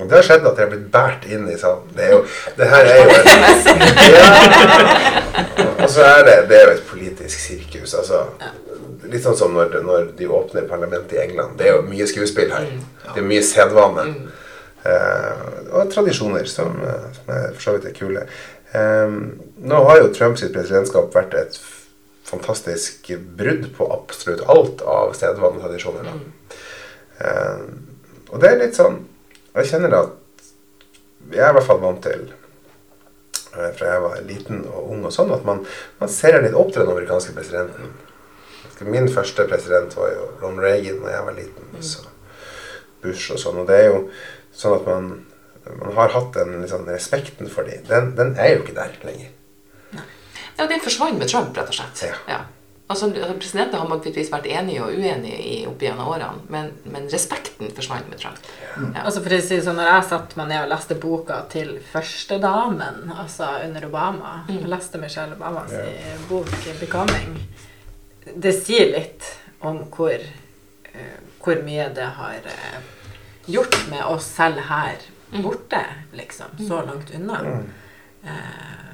Og 0.00 0.08
det 0.08 0.16
har 0.16 0.24
skjedd 0.24 0.46
at 0.48 0.56
de 0.56 0.64
har 0.64 0.70
blitt 0.70 0.86
båret 0.94 1.26
inn 1.28 1.50
i 1.52 1.58
salen. 1.60 1.90
Det, 1.96 2.06
er 2.06 2.14
jo, 2.14 2.22
det 2.56 2.68
her 2.70 2.84
er 2.88 2.96
jo 3.02 3.08
et, 3.18 3.26
ja. 4.14 4.28
Og 5.82 5.88
så 5.90 6.06
er 6.06 6.22
det, 6.30 6.36
det 6.48 6.60
er 6.60 6.70
jo 6.70 6.76
et 6.78 6.86
politisk 6.88 7.42
sirkus. 7.42 7.98
Altså, 7.98 8.22
litt 9.10 9.24
sånn 9.24 9.38
som 9.38 9.54
når, 9.56 9.78
når 9.86 10.08
de 10.18 10.30
åpner 10.30 10.68
parlamentet 10.70 11.16
i 11.16 11.22
England. 11.24 11.58
Det 11.58 11.68
er 11.68 11.76
jo 11.76 11.84
mye 11.88 12.06
skuespill 12.10 12.52
her. 12.54 12.70
Det 13.08 13.22
er 13.22 13.28
mye 13.28 13.44
sedvane. 13.46 14.06
Eh, 14.82 15.44
og 15.70 15.92
tradisjoner 15.92 16.48
som, 16.50 16.74
eh, 16.82 17.06
som 17.18 17.30
er 17.34 17.46
for 17.52 17.64
så 17.66 17.76
vidt 17.76 17.90
er 17.90 17.96
kule. 17.98 18.24
Eh, 18.72 19.14
nå 19.62 19.84
har 19.88 20.00
jo 20.00 20.12
Trumps 20.14 20.44
presidentskap 20.54 21.14
vært 21.14 21.36
et 21.38 21.60
fantastisk 22.26 23.10
brudd 23.36 23.68
på 23.76 23.88
absolutt 23.92 24.44
alt 24.50 24.82
av 24.88 25.14
sedvane 25.18 25.58
og 25.58 25.64
tradisjoner. 25.66 26.08
Da. 26.08 26.58
Eh, 27.22 27.64
og 28.32 28.40
det 28.40 28.48
er 28.48 28.62
litt 28.62 28.78
sånn 28.78 29.02
Jeg 29.52 29.68
kjenner 29.68 29.92
at 29.92 30.12
jeg 31.30 31.42
er 31.44 31.50
i 31.52 31.54
hvert 31.54 31.66
fall 31.66 31.82
vant 31.82 32.00
til 32.02 32.22
eh, 33.52 33.68
fra 33.76 33.90
jeg 33.90 34.00
var 34.02 34.22
liten 34.24 34.62
og 34.64 34.94
ung 34.94 35.04
og 35.04 35.12
sånn, 35.12 35.32
at 35.34 35.44
man, 35.44 35.60
man 36.00 36.10
ser 36.10 36.40
litt 36.40 36.56
opp 36.56 36.72
til 36.72 36.82
den 36.82 36.94
amerikanske 36.94 37.34
presidenten. 37.36 37.92
Min 38.80 39.08
første 39.12 39.44
president 39.50 39.96
var 39.96 40.14
jo 40.14 40.30
Ron 40.42 40.60
Reagan 40.60 41.02
da 41.04 41.12
jeg 41.16 41.26
var 41.26 41.36
liten. 41.36 41.76
Så 41.84 42.06
Bush 43.02 43.34
og 43.34 43.38
sånn. 43.42 43.60
Og 43.62 43.68
det 43.68 43.76
er 43.82 43.86
jo 43.90 44.00
sånn 44.54 44.78
at 44.78 44.88
man, 44.88 45.12
man 45.82 45.94
har 45.98 46.14
hatt 46.16 46.32
den 46.38 46.56
liksom, 46.62 46.88
respekten 46.88 47.50
for 47.50 47.68
dem. 47.68 47.84
Den, 47.88 48.14
den 48.18 48.34
er 48.40 48.56
jo 48.56 48.64
ikke 48.64 48.78
der 48.78 48.96
lenger. 49.06 49.30
Ja, 50.58 50.66
det 50.68 50.82
forsvant 50.84 51.18
med 51.18 51.30
Trump, 51.30 51.56
rett 51.56 51.70
og 51.72 51.74
slett. 51.74 52.02
Ja. 52.28 52.42
Altså, 52.92 53.08
Presidenter 53.40 53.80
har 53.80 53.88
naturligvis 53.88 54.28
vært 54.32 54.46
enige 54.52 54.82
og 54.84 54.92
uenige 54.92 55.38
i 55.40 55.54
opp 55.64 55.80
gjennom 55.80 56.10
årene, 56.12 56.42
men, 56.52 56.66
men 56.92 57.06
respekten 57.08 57.70
forsvant 57.72 58.10
med 58.10 58.20
Trump. 58.20 58.40
Ja. 58.66 59.04
Altså 59.06 59.22
for 59.24 59.32
å 59.32 59.38
si 59.40 59.60
sånn, 59.64 59.78
når 59.80 59.88
jeg 59.88 60.08
satte 60.10 60.36
meg 60.40 60.50
ned 60.50 60.64
og 60.66 60.72
leste 60.74 60.98
boka 61.00 61.38
til 61.52 61.70
førstedamen, 61.92 63.06
altså 63.16 63.48
under 63.64 63.86
Obama, 63.88 64.34
jeg 64.50 64.68
leste 64.68 65.00
Michelle 65.00 65.38
Obamas 65.38 65.72
Ja. 65.72 66.16
bok 66.28 66.50
'Becoming', 66.52 67.38
det 68.24 68.52
sier 68.56 68.92
litt 68.92 69.26
om 69.60 69.82
hvor, 69.94 70.18
eh, 70.92 71.18
hvor 71.42 71.62
mye 71.66 71.88
det 71.94 72.08
har 72.18 72.38
eh, 72.52 72.80
gjort 73.50 73.78
med 73.90 74.04
oss 74.04 74.26
selv 74.36 74.62
her 74.68 74.96
borte, 75.42 75.84
liksom. 76.12 76.46
Så 76.68 76.82
langt 76.86 77.10
unna. 77.14 77.40
Eh, 78.24 78.92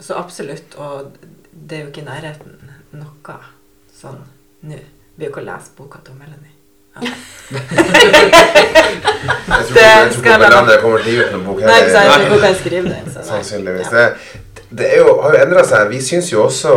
så 0.00 0.14
absolutt. 0.14 0.74
Og 0.74 1.12
det 1.50 1.78
er 1.78 1.82
jo 1.86 1.92
ikke 1.92 2.04
i 2.04 2.10
nærheten 2.10 2.58
noe 2.96 3.38
sånn 3.96 4.22
nå. 4.66 4.78
Vi 5.16 5.24
er 5.24 5.30
jo 5.30 5.32
ikke 5.32 5.46
lese 5.46 5.72
boka 5.78 5.98
til 6.04 6.14
Melanie. 6.20 6.52
Ja. 6.96 7.00
Jeg 9.46 9.64
tror, 9.68 9.78
ikke- 10.10 10.38
Melanie 10.38 10.76
kommer 10.82 10.98
til 11.02 11.08
å 11.08 11.12
gi 11.12 11.22
ut 11.22 11.32
noen 11.32 11.44
bok 11.46 11.60
Nei, 11.60 11.78
ikke 11.80 11.92
sant? 11.92 12.40
kan 12.42 12.54
skrive 12.60 12.88
den. 12.92 13.04
Sannsynligvis. 13.30 13.92
Ja. 13.92 14.10
Det, 14.76 14.88
jo, 14.98 15.14
har 15.22 15.36
jo 15.36 15.42
endra 15.44 15.62
seg. 15.64 15.86
Vi 15.92 16.00
syns 16.04 16.32
jo 16.32 16.42
også 16.44 16.72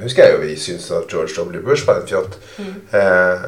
Husker 0.00 0.24
jeg 0.24 0.32
jo 0.34 0.40
vi 0.42 0.56
syns 0.58 0.88
at 0.96 1.10
George 1.12 1.36
W. 1.36 1.60
Bush 1.64 1.86
var 1.86 2.00
en 2.00 2.08
fjott. 2.08 2.38
Eh, 2.58 3.44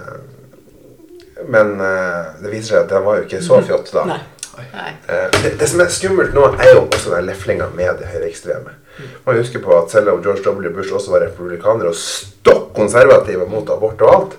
men 1.49 1.73
eh, 1.81 2.29
det 2.43 2.53
viser 2.53 2.69
seg 2.75 2.85
at 2.85 2.93
den 2.93 3.07
var 3.07 3.19
jo 3.19 3.27
ikke 3.27 3.43
så 3.43 3.59
fjott 3.69 3.91
da. 3.95 4.05
Nei. 4.13 4.21
Nei. 4.75 4.93
Eh, 5.09 5.27
det, 5.43 5.57
det 5.61 5.69
som 5.71 5.83
er 5.83 5.91
skummelt 5.93 6.37
nå, 6.37 6.45
er 6.61 6.75
jo 6.77 6.85
også 6.87 7.17
den 7.17 7.27
leflinga 7.31 7.71
med 7.75 7.99
det 8.03 8.13
høyreekstreme. 8.13 8.77
Man 9.25 9.39
husker 9.41 9.63
på 9.65 9.73
at 9.79 9.91
selv 9.91 10.13
om 10.13 10.23
George 10.23 10.45
W. 10.45 10.71
Bush 10.75 10.93
også 10.93 11.15
var 11.15 11.25
republikaner 11.25 11.89
og 11.89 11.97
stokk 11.99 12.75
konservative 12.77 13.49
mot 13.49 13.71
abort 13.73 14.03
og 14.05 14.15
alt, 14.15 14.37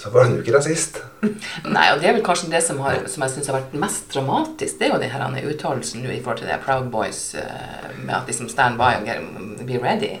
så 0.00 0.10
var 0.10 0.24
han 0.24 0.34
jo 0.34 0.40
ikke 0.40 0.54
rasist. 0.54 1.02
Nei, 1.74 1.86
og 1.92 2.00
det 2.00 2.08
er 2.08 2.14
vel 2.16 2.24
kanskje 2.24 2.48
det 2.52 2.62
som, 2.64 2.78
har, 2.80 3.02
som 3.12 3.24
jeg 3.24 3.34
syns 3.34 3.50
har 3.50 3.58
vært 3.58 3.74
mest 3.82 4.06
dramatisk. 4.14 4.78
Det 4.78 4.86
er 4.86 4.94
jo 4.94 5.00
den 5.02 5.12
denne 5.12 5.42
uttalelsen 5.50 6.00
nå 6.04 6.14
i 6.14 6.20
forhold 6.22 6.40
til 6.40 6.48
det 6.48 6.60
Proud 6.64 6.88
Boys 6.94 7.20
eh, 7.36 7.90
med 7.98 8.14
at 8.16 8.30
liksom 8.30 8.48
stand 8.48 8.80
by 8.80 8.94
and 8.96 9.10
get, 9.10 9.66
be 9.68 9.80
ready. 9.82 10.14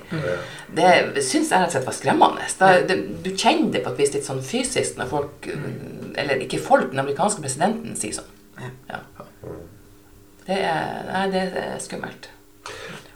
Det 0.76 1.24
syns 1.24 1.48
jeg 1.48 1.62
rett 1.62 1.70
og 1.70 1.76
slett 1.78 1.88
var 1.88 1.96
skremmende. 1.96 2.50
Da, 2.60 2.74
det, 2.90 2.98
du 3.24 3.30
kjenner 3.32 3.70
det 3.72 3.84
på 3.86 3.94
et 3.94 4.02
vis 4.02 4.12
litt 4.18 4.28
sånn 4.28 4.42
fysisk 4.44 5.00
når 5.00 5.08
folk 5.10 5.48
Eller 6.20 6.42
ikke 6.44 6.60
folk, 6.60 6.90
den 6.92 7.00
amerikanske 7.00 7.40
presidenten 7.40 7.96
sier 7.96 8.18
sånn. 8.20 8.36
Ja. 8.90 9.00
Det 10.44 10.58
er, 10.58 11.08
nei, 11.08 11.24
det 11.32 11.46
er 11.56 11.80
skummelt. 11.80 12.28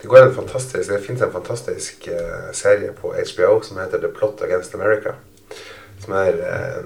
Det 0.01 0.09
går 0.09 0.23
en 0.23 0.35
fantastisk, 0.35 0.89
det 0.89 1.03
finnes 1.05 1.21
en 1.21 1.33
fantastisk 1.33 2.07
eh, 2.09 2.49
serie 2.57 2.91
på 2.97 3.13
HBO 3.13 3.59
som 3.65 3.77
heter 3.81 4.01
The 4.01 4.09
Plot 4.15 4.41
Against 4.45 4.73
America. 4.77 5.15
Som 6.03 6.17
er 6.19 6.41
eh, 6.49 6.83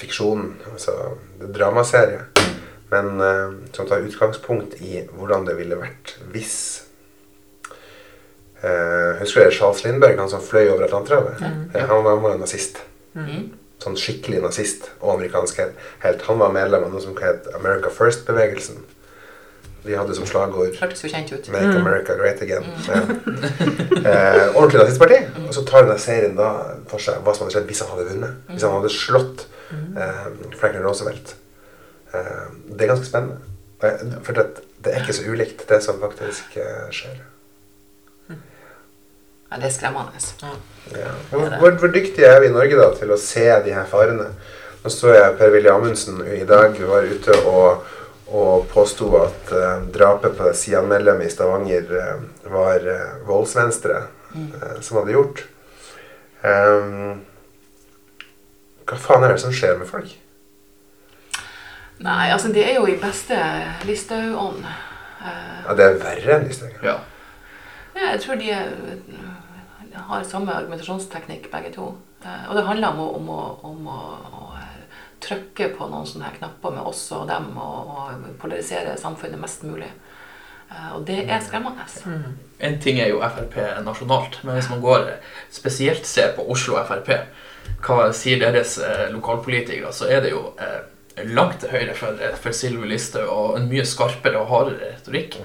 fiksjon, 0.00 0.54
altså 0.72 0.96
det 1.40 1.50
er 1.50 1.54
dramaserie. 1.58 2.24
Men 2.90 3.20
eh, 3.20 3.46
som 3.76 3.88
tar 3.88 4.06
utgangspunkt 4.06 4.78
i 4.80 5.04
hvordan 5.12 5.46
det 5.48 5.58
ville 5.60 5.78
vært 5.80 6.16
hvis 6.32 6.58
Eh, 8.66 9.18
husker 9.20 9.44
dere 9.44 9.52
Charles 9.52 9.84
Lindberg, 9.84 10.18
han 10.18 10.30
som 10.32 10.42
fløy 10.42 10.70
over 10.72 10.86
Atlanterhavet? 10.86 11.42
Eh, 11.74 11.82
han 11.86 12.04
var, 12.04 12.16
han 12.16 12.22
var 12.22 12.34
en 12.34 12.40
nazist. 12.40 12.80
Mm. 13.14 13.50
Sånn 13.82 13.98
skikkelig 14.00 14.40
nazist 14.42 14.88
og 15.02 15.12
amerikansk 15.18 15.60
helt. 15.60 15.82
helt. 16.02 16.24
Han 16.30 16.40
var 16.40 16.54
medlem 16.54 16.86
av 16.86 16.94
noe 16.94 17.04
som 17.04 17.16
het 17.20 17.50
America 17.54 17.92
First-bevegelsen. 17.92 18.80
De 19.86 19.94
hadde 19.96 20.14
som 20.18 20.26
slagord 20.26 20.74
Hørtes 20.80 21.04
jo 21.04 21.10
kjent 21.12 21.30
ut. 21.32 21.48
Make 21.54 21.74
America 21.78 22.16
Great 22.18 22.40
Again. 22.42 22.66
Mm. 22.66 23.26
Eh, 24.06 24.56
ordentlig 24.56 24.80
nazistparti. 24.82 25.18
Og 25.46 25.52
så 25.54 25.64
tar 25.68 25.86
denne 25.86 25.98
serien 26.02 26.36
da 26.38 26.50
for 26.90 27.02
seg 27.02 27.20
hva 27.24 27.34
som 27.36 27.46
hadde 27.46 27.56
skjedd 27.56 27.70
hvis 27.70 27.82
han 27.84 27.92
hadde 27.94 28.08
vunnet. 28.10 28.40
Hvis 28.50 28.66
han 28.66 28.74
hadde 28.76 28.92
slått 28.94 29.46
eh, 29.72 30.26
Franklin 30.58 30.84
Roosevelt. 30.86 31.36
Eh, 32.14 32.44
det 32.72 32.86
er 32.86 32.92
ganske 32.92 33.08
spennende. 33.08 33.40
Eh, 33.82 34.04
For 34.26 34.36
det, 34.36 34.46
det 34.84 34.92
er 34.92 35.02
ikke 35.04 35.16
så 35.20 35.26
ulikt 35.30 35.66
det 35.70 35.80
som 35.84 35.98
faktisk 36.02 36.58
eh, 36.62 36.86
skjer. 36.94 37.16
Ja, 39.46 39.56
det 39.62 39.68
er 39.68 39.74
skremmende. 39.76 40.20
Ja. 40.92 41.10
Hvor, 41.30 41.48
hvor, 41.60 41.70
hvor 41.78 41.90
dyktige 41.94 42.26
er 42.26 42.40
vi 42.42 42.48
i 42.50 42.54
Norge 42.54 42.78
da 42.80 42.88
til 42.98 43.12
å 43.14 43.18
se 43.20 43.46
de 43.62 43.74
her 43.74 43.86
farene? 43.90 44.32
Nå 44.82 44.90
så 44.92 45.12
jeg 45.14 45.36
Per-Willy 45.38 45.70
Amundsen 45.70 46.18
i 46.34 46.44
dag 46.46 46.74
var 46.90 47.06
ute 47.06 47.34
og, 47.46 47.86
og 48.26 48.66
påsto 48.72 49.08
at 49.20 49.52
eh, 49.54 49.84
drapet 49.94 50.34
på 50.38 50.50
Sian-medlemmet 50.58 51.28
i 51.28 51.30
Stavanger 51.30 51.92
eh, 52.00 52.22
var 52.50 52.82
uh, 52.82 53.26
voldsvenstre 53.28 54.00
eh, 54.34 54.78
som 54.82 54.98
hadde 55.00 55.14
gjort. 55.14 55.44
Um, 56.42 57.20
hva 58.86 58.98
faen 59.02 59.24
er 59.26 59.34
det 59.34 59.42
som 59.42 59.54
skjer 59.54 59.78
med 59.80 59.88
folk? 59.90 60.10
Nei, 62.02 62.26
altså 62.34 62.50
det 62.52 62.66
er 62.68 62.74
jo 62.76 62.86
i 62.90 62.98
beste 63.00 63.38
Listhaug-ånd. 63.88 64.66
Eh, 64.66 65.60
Ja, 65.66 65.74
det 65.78 65.86
er 65.86 66.02
verre 66.02 66.34
enn 66.36 66.48
Listhaug. 66.50 66.74
Ja. 66.84 66.98
Ja, 67.96 68.10
jeg 68.12 68.20
tror 68.26 68.36
de 68.36 68.50
er, 68.52 68.74
har 70.10 70.26
samme 70.28 70.52
argumentasjonsteknikk, 70.52 71.48
begge 71.54 71.72
to. 71.74 71.94
Eh, 72.22 72.44
Og 72.50 72.58
det 72.58 72.66
handler 72.68 72.92
om 72.92 73.00
å, 73.00 73.08
om 73.16 73.30
å, 73.32 73.40
om 73.70 73.88
å, 73.88 74.00
å 74.42 74.50
eh, 74.60 74.75
trykke 75.26 75.68
på 75.76 75.88
noen 75.90 76.06
sånne 76.08 76.28
her 76.30 76.38
knapper 76.38 76.74
med 76.76 76.86
oss 76.88 77.04
og 77.16 77.26
dem, 77.30 77.52
og, 77.58 77.92
og 77.96 78.26
polarisere 78.42 78.96
samfunnet 79.00 79.40
mest 79.42 79.64
mulig. 79.66 79.88
Eh, 80.70 80.88
Og 80.96 81.04
det 81.06 81.20
er 81.30 81.42
skremmende. 81.44 81.84
En 82.60 82.78
ting 82.82 82.98
er 83.02 83.10
jo 83.12 83.20
Frp 83.22 83.56
nasjonalt, 83.86 84.40
men 84.44 84.56
hvis 84.58 84.70
man 84.72 84.80
går 84.82 85.10
spesielt 85.52 86.06
ser 86.06 86.32
på 86.36 86.46
Oslo 86.50 86.78
Frp, 86.88 87.12
hva 87.86 88.12
sier 88.14 88.38
deres 88.40 88.78
eh, 88.78 89.08
lokalpolitikere, 89.12 89.92
så 89.92 90.06
er 90.10 90.22
det 90.24 90.30
jo 90.32 90.44
eh, 90.62 91.26
langt 91.34 91.60
til 91.62 91.70
høyre 91.74 91.94
for, 91.98 92.18
for 92.42 92.52
Sylvi 92.54 92.88
Listhaug 92.90 93.28
og 93.32 93.58
en 93.58 93.68
mye 93.70 93.84
skarpere 93.88 94.38
og 94.40 94.50
hardere 94.50 94.94
retorikk. 94.96 95.38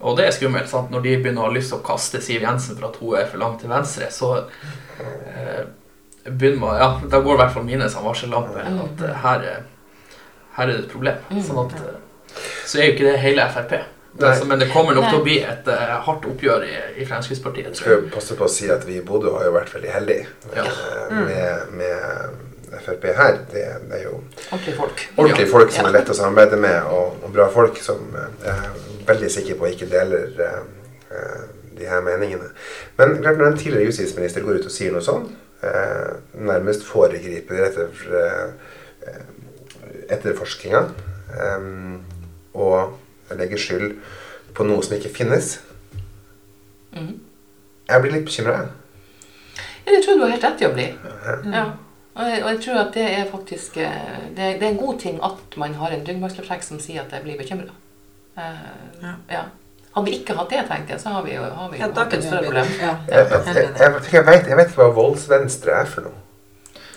Og 0.00 0.16
det 0.18 0.26
er 0.26 0.34
skummelt. 0.36 0.68
sant? 0.68 0.90
Når 0.92 1.02
de 1.04 1.16
begynner 1.22 1.42
å 1.42 1.48
ha 1.48 1.54
lyst 1.54 1.70
til 1.72 1.78
å 1.80 1.84
kaste 1.86 2.20
Siv 2.24 2.42
Jensen 2.44 2.76
for 2.76 2.88
at 2.90 2.96
hun 3.00 3.14
er 3.16 3.28
for 3.30 3.40
langt 3.40 3.60
til 3.62 3.70
venstre, 3.72 4.08
så 4.12 4.30
eh, 5.00 5.62
begynner 6.30 6.58
man 6.60 6.78
Ja, 6.80 6.88
da 7.10 7.20
går 7.20 7.34
i 7.34 7.40
hvert 7.42 7.52
fall 7.54 7.64
mine 7.64 7.88
som 7.90 8.04
varsellampe. 8.04 8.58
At 8.62 9.02
eh, 9.08 9.14
her, 9.24 9.44
er- 9.52 9.66
her 10.56 10.64
er 10.68 10.72
det 10.72 10.78
et 10.84 10.90
problem. 10.92 11.20
Sånn 11.44 11.60
at 11.66 11.76
eh, 11.80 12.40
Så 12.66 12.78
er 12.80 12.86
jo 12.90 12.92
ikke 12.96 13.10
det 13.12 13.18
hele 13.22 13.46
Frp. 13.54 13.76
Altså, 14.16 14.46
men 14.48 14.58
det 14.58 14.70
kommer 14.72 14.94
nok 14.96 15.10
til 15.10 15.18
å 15.18 15.24
bli 15.26 15.34
et 15.44 15.66
uh, 15.68 15.98
hardt 16.06 16.24
oppgjør 16.24 16.62
i, 16.64 16.76
i 17.02 17.04
Fremskrittspartiet. 17.04 17.66
Tror 17.76 17.76
skal 17.76 17.92
jeg. 17.92 18.04
jo 18.06 18.12
passe 18.14 18.36
på 18.38 18.46
å 18.46 18.48
si 18.48 18.70
at 18.72 18.86
vi 18.88 18.94
i 18.96 19.02
Bodø 19.04 19.34
har 19.34 19.44
jo 19.44 19.52
vært 19.52 19.74
veldig 19.74 19.90
heldige 19.92 20.24
Ja. 20.56 20.64
eh, 20.64 21.18
med, 21.20 21.74
med 21.76 22.80
Frp 22.86 23.04
her. 23.18 23.36
Det, 23.52 23.64
det 23.90 23.98
er 23.98 24.06
jo 24.06 24.14
Ordentlige 24.52 24.76
folk. 24.78 25.02
ordentlige 25.20 25.46
Ja. 25.46 25.52
folk 25.52 25.70
som 25.76 25.84
er 25.90 25.92
lett 25.98 26.08
å 26.08 26.16
samarbeide 26.16 26.56
med, 26.64 26.88
og, 26.96 27.18
og 27.28 27.34
bra 27.36 27.50
folk 27.52 27.76
som 27.84 28.08
eh, 28.16 28.32
jeg 28.46 28.56
er 28.56 29.04
veldig 29.12 29.30
sikker 29.36 29.60
på 29.60 29.68
ikke 29.74 29.90
deler 29.92 30.32
eh, 30.48 30.62
eh, 31.12 31.44
de 31.76 31.84
her 31.92 32.00
meningene. 32.08 32.48
Men 32.96 33.18
klart 33.20 33.36
når 33.36 33.50
en 33.52 33.58
tidligere 33.60 33.90
justisminister 33.90 34.40
går 34.48 34.62
ut 34.62 34.70
og 34.70 34.72
sier 34.78 34.96
noe 34.96 35.04
sånn, 35.04 35.28
eh, 35.28 35.45
nærmest 36.36 36.84
foregriper 36.84 37.64
etter, 37.64 37.88
eh, 39.06 39.20
etterforskninga 40.12 40.82
eh, 41.36 41.70
og 42.54 43.36
legger 43.36 43.60
skyld 43.60 43.96
på 44.56 44.66
noe 44.68 44.84
som 44.84 44.96
ikke 44.98 45.14
finnes 45.16 45.56
Mm. 46.96 47.18
Jeg 47.90 48.00
blir 48.00 48.12
litt 48.14 48.24
bekymra. 48.24 48.52
Ja, 49.84 49.90
det 49.90 49.98
tror 50.00 50.14
jeg 50.14 50.16
du 50.16 50.22
har 50.24 50.30
helt 50.32 50.46
rett 50.46 50.62
i 50.62 50.66
å 50.66 50.70
bli. 50.72 50.86
Ja. 51.52 51.64
Og 52.16 52.30
jeg, 52.30 52.38
og 52.40 52.48
jeg 52.48 52.60
tror 52.64 52.78
at 52.80 52.94
det 52.96 53.04
er 53.04 53.26
faktisk 53.28 53.76
eh, 53.76 54.30
det, 54.32 54.46
det 54.56 54.64
er 54.64 54.70
en 54.70 54.80
god 54.80 55.00
ting 55.02 55.18
at 55.20 55.58
man 55.60 55.76
har 55.76 55.92
en 55.92 56.06
ryggmargsløpsjekk 56.08 56.64
som 56.64 56.80
sier 56.80 57.02
at 57.02 57.12
jeg 57.12 57.26
blir 57.26 57.36
bekymra. 57.36 57.74
Ja. 58.36 59.12
ja. 59.28 59.42
Hadde 59.96 60.04
vi 60.10 60.18
ikke 60.20 60.34
hatt 60.36 60.50
det, 60.52 60.62
tenkte 60.68 60.92
jeg, 60.92 61.00
så 61.00 61.08
har 61.16 61.22
vi 61.24 61.32
jo, 61.34 61.42
har 61.42 61.70
vi 61.72 61.78
jo 61.78 61.82
Ja, 61.86 61.88
hatt 61.96 62.12
et 62.14 62.24
større 62.26 62.42
problem. 62.44 62.66
Ja, 62.80 62.90
Jeg, 63.08 63.26
jeg, 63.32 63.42
jeg, 63.46 63.68
jeg, 63.80 63.92
vet 63.94 64.06
ikke- 64.10 64.16
jeg, 64.20 64.56
vet, 64.58 64.66
ikke 64.68 64.80
hva 64.82 64.88
voldsvenstre 64.98 65.72
er 65.80 65.88
for 65.88 66.04
noe. 66.10 66.22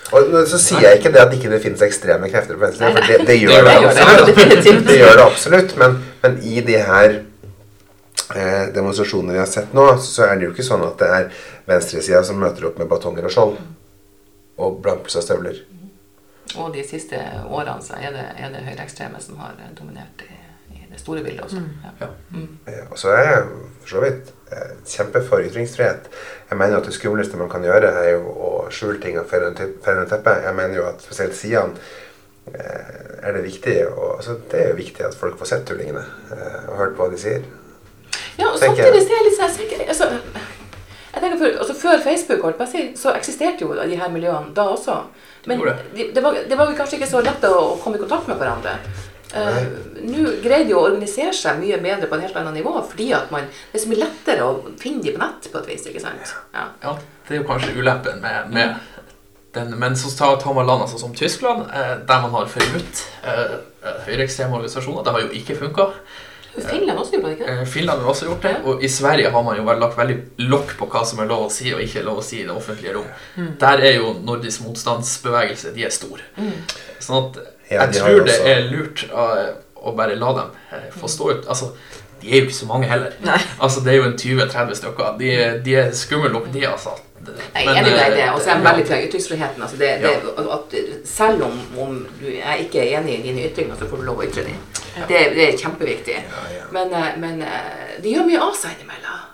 Og 0.09 0.47
så 0.49 0.57
sier 0.57 0.81
jeg 0.87 0.97
ikke 0.99 1.11
det 1.13 1.21
at 1.21 1.33
ikke 1.37 1.49
det 1.51 1.61
finnes 1.61 1.81
ekstreme 1.85 2.27
krefter 2.33 2.57
på 2.57 2.63
venstre, 2.65 2.87
for 2.95 3.07
det, 3.07 3.17
det 3.29 3.35
gjør 3.39 3.51
det 3.53 3.63
Det 3.63 3.73
gjør 3.79 3.93
det. 3.93 4.03
absolutt. 4.35 4.87
Det 4.87 4.97
gjør 4.97 5.15
det 5.19 5.25
absolutt, 5.25 5.75
men, 5.77 5.97
men 6.23 6.37
i 6.43 6.61
de 6.65 6.77
her 6.81 7.09
eh, 8.35 8.65
demonstrasjonene 8.73 9.35
vi 9.37 9.39
har 9.43 9.45
sett 9.51 9.73
nå, 9.77 9.85
så 10.01 10.25
er 10.27 10.35
det 10.41 10.47
jo 10.49 10.53
ikke 10.55 10.65
sånn 10.65 10.83
at 10.87 10.97
det 11.03 11.09
er 11.19 11.29
venstresida 11.69 12.23
som 12.25 12.41
møter 12.41 12.65
opp 12.71 12.81
med 12.81 12.89
batonger 12.89 13.29
og 13.29 13.35
skjold 13.35 13.55
og 14.59 14.79
blankpussa 14.83 15.21
støvler. 15.23 15.61
Og 16.57 16.73
de 16.73 16.81
siste 16.83 17.19
årene 17.45 17.77
så 17.85 17.93
er 18.01 18.09
det, 18.17 18.25
er 18.41 18.49
det 18.55 18.65
høyreekstreme 18.65 19.21
som 19.21 19.37
har 19.45 19.53
dominert 19.77 20.25
i, 20.25 20.33
store 21.09 21.23
bildet 21.25 21.45
også. 21.45 21.61
Ja. 21.99 22.09
Eh, 22.69 22.83
Og 22.91 22.97
så 23.01 23.13
er 23.17 23.23
jeg 23.27 23.45
for 23.81 23.95
så 23.95 24.03
vidt 24.03 24.33
eh, 24.53 24.73
kjempe 24.85 25.21
for 25.25 25.45
ytringsfrihet. 25.45 26.09
Jeg 26.49 26.57
mener 26.57 26.77
at 26.77 26.85
det 26.89 26.93
skumleste 26.95 27.37
man 27.37 27.49
kan 27.49 27.65
gjøre, 27.65 27.89
er 28.03 28.11
jo 28.15 28.29
å 28.33 28.51
skjule 28.73 29.01
ting 29.01 29.17
og 29.19 29.27
feire 29.29 29.49
under 29.51 30.05
teppet. 30.09 30.45
Jeg 30.45 30.55
mener 30.57 30.77
jo 30.79 30.85
at 30.89 31.01
spesielt 31.05 31.35
sidene 31.37 31.75
eh, 32.53 33.25
er 33.25 33.35
det 33.35 33.43
viktig 33.45 33.75
og, 33.89 34.19
altså, 34.19 34.37
Det 34.51 34.61
er 34.61 34.69
jo 34.71 34.77
viktig 34.79 35.05
at 35.05 35.17
folk 35.17 35.37
får 35.39 35.51
sett 35.53 35.65
tullingene 35.69 36.05
eh, 36.35 36.69
og 36.69 36.77
hørt 36.83 36.95
hva 36.99 37.09
de 37.11 37.19
sier. 37.19 37.43
Ja, 38.39 38.53
og 38.53 38.59
Tenker 38.61 38.85
samtidig 38.85 39.03
ser 39.03 39.13
er 39.13 39.19
jeg 39.19 39.27
litt 39.27 39.37
sånn 39.37 39.57
sikker 39.57 39.83
altså, 39.91 40.07
jeg 41.09 41.23
tenker 41.23 41.39
for, 41.41 41.55
altså 41.63 41.73
Før 41.75 42.03
Facebook 42.03 42.43
holdt 42.45 42.57
på 42.59 42.65
å 42.67 42.69
si, 42.69 42.83
så 42.95 43.11
eksisterte 43.17 43.65
jo 43.65 43.73
de 43.75 43.97
her 43.99 44.11
miljøene 44.13 44.53
da 44.55 44.67
også. 44.75 44.95
Men 45.49 45.61
de, 45.95 46.09
det, 46.13 46.21
var, 46.23 46.37
det 46.47 46.57
var 46.59 46.71
kanskje 46.77 46.99
ikke 46.99 47.09
så 47.09 47.21
lett 47.25 47.43
å, 47.49 47.53
å 47.73 47.77
komme 47.81 47.97
i 47.97 48.01
kontakt 48.03 48.29
med 48.29 48.37
hverandre. 48.39 48.75
Eh, 49.33 49.57
Nå 50.09 50.31
greier 50.41 50.65
de 50.65 50.73
å 50.73 50.85
organisere 50.87 51.33
seg 51.37 51.59
mye 51.61 51.77
bedre 51.83 52.07
på 52.09 52.17
et 52.17 52.23
helt 52.27 52.37
annet 52.39 52.55
nivå, 52.57 52.71
fordi 52.89 53.11
at 53.13 53.29
man, 53.33 53.49
det 53.71 53.77
er 53.77 53.83
så 53.83 53.89
mye 53.91 54.01
lettere 54.03 54.45
å 54.47 54.53
finne 54.81 55.03
de 55.05 55.13
på 55.13 55.21
nett 55.21 55.49
på 55.51 55.59
et 55.61 55.67
vis. 55.73 55.85
ikke 55.91 56.01
sant? 56.01 56.31
Ja. 56.55 56.69
Ja, 56.81 56.95
det 57.27 57.35
er 57.35 57.43
jo 57.43 57.49
kanskje 57.49 57.75
ulempen 57.77 58.23
med, 58.23 58.49
med 58.55 58.79
den. 59.53 59.75
Men 59.81 59.97
så 59.99 60.09
tar, 60.17 60.39
tar 60.41 60.53
man 60.57 60.65
land 60.69 60.85
altså, 60.87 60.97
som 61.01 61.13
Tyskland, 61.15 61.67
eh, 61.69 61.93
der 62.09 62.25
man 62.25 62.33
har 62.39 62.49
forbudt 62.49 63.03
eh, 63.25 63.59
eh, 63.83 64.01
høyreekstreme 64.07 64.57
organisasjoner. 64.57 65.05
Det 65.05 65.13
har 65.13 65.27
jo 65.27 65.31
ikke 65.43 65.59
funka. 65.61 65.91
Finland 66.59 66.97
også 66.97 67.13
gjorde 67.13 67.29
det 67.29 67.35
ikke? 67.37 67.51
Eh, 67.53 67.65
Finland 67.69 68.01
har 68.01 68.09
også 68.09 68.25
gjort 68.31 68.47
det. 68.47 68.55
Og 68.65 68.81
i 68.83 68.89
Sverige 68.91 69.29
har 69.31 69.45
man 69.45 69.59
jo 69.59 69.67
lagt 69.69 69.97
veldig 69.99 70.17
lokk 70.49 70.73
på 70.79 70.87
hva 70.89 71.03
som 71.05 71.21
er 71.21 71.29
lov 71.29 71.45
å 71.45 71.53
si 71.53 71.69
og 71.75 71.83
ikke 71.85 72.01
lov 72.07 72.23
å 72.23 72.25
si 72.25 72.41
i 72.41 72.47
det 72.47 72.55
offentlige 72.55 72.95
rom. 72.97 73.05
Der 73.61 73.85
er 73.91 73.99
jo 73.99 74.15
nordisk 74.25 74.65
motstandsbevegelse 74.65 75.75
de 75.77 75.85
er 75.85 75.93
stor. 75.93 76.25
Sånn 76.99 77.29
at 77.29 77.39
jeg 77.69 77.93
de 77.93 77.99
tror 77.99 78.23
det 78.27 78.37
er 78.49 78.67
lurt 78.71 79.05
eh, 79.09 79.49
å 79.79 79.93
bare 79.95 80.15
la 80.19 80.33
dem 80.39 80.55
eh, 80.75 80.87
få 80.95 81.07
stå 81.11 81.29
ut. 81.31 81.45
Altså, 81.47 81.71
de 82.21 82.31
er 82.33 82.41
jo 82.41 82.49
ikke 82.49 82.57
så 82.57 82.65
mange 82.67 82.87
heller. 82.89 83.13
Altså, 83.59 83.83
det 83.85 83.93
er 83.93 84.01
jo 84.01 84.07
en 84.09 84.17
20-30 84.19 84.75
stykker. 84.81 85.13
De, 85.19 85.29
de 85.65 85.75
er 85.79 85.93
skumle 85.95 86.31
nok, 86.33 86.49
de, 86.53 86.65
altså. 86.67 86.97
Jeg 87.55 87.65
er 87.67 87.77
enig 87.81 87.93
eh, 87.93 88.11
det. 88.15 88.25
Og 88.33 88.41
så 88.41 88.49
er 88.51 88.57
jeg 88.57 88.65
veldig 88.65 88.85
til 88.87 89.07
ytringsfriheten. 89.07 89.61
Altså 89.61 89.77
det, 89.77 89.89
det, 90.03 90.13
at 90.55 90.75
selv 91.07 91.43
om, 91.47 91.55
om 91.79 91.95
du 92.19 92.27
er 92.31 92.61
ikke 92.63 92.81
er 92.83 92.99
enig 92.99 93.19
i 93.19 93.23
dine 93.29 93.47
ytringer, 93.49 93.75
så 93.79 93.87
får 93.89 94.01
du 94.01 94.05
lov 94.07 94.21
å 94.21 94.27
ytre 94.27 94.45
dem. 94.47 94.59
Det, 95.07 95.23
det 95.35 95.45
er 95.45 95.57
kjempeviktig. 95.59 96.19
Men, 96.75 96.93
eh, 96.93 97.09
men 97.21 97.41
eh, 97.45 97.97
de 98.03 98.15
gjør 98.15 98.27
mye 98.27 98.43
av 98.49 98.55
seg 98.57 98.75
innimellom. 98.77 99.25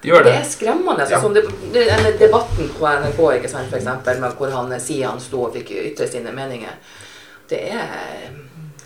De 0.00 0.08
gjør 0.08 0.24
Det 0.24 0.30
det. 0.32 0.38
er 0.40 0.48
skremmende. 0.48 1.04
Ja. 1.04 1.18
Altså, 1.18 1.20
som 1.26 1.34
det, 1.36 1.44
det, 1.74 1.86
denne 1.90 2.14
debatten 2.20 2.70
på 2.76 2.88
NRK 3.04 3.20
ikke 3.38 3.52
sant, 3.52 3.70
for 3.72 3.80
eksempel, 3.80 4.22
hvor 4.38 4.54
han 4.54 4.74
sier 4.80 5.10
han 5.10 5.20
sto 5.22 5.46
og 5.48 5.56
fikk 5.58 5.74
ytre 5.90 6.08
sine 6.10 6.32
meninger, 6.36 6.78
det 7.50 7.60
er, 7.72 8.30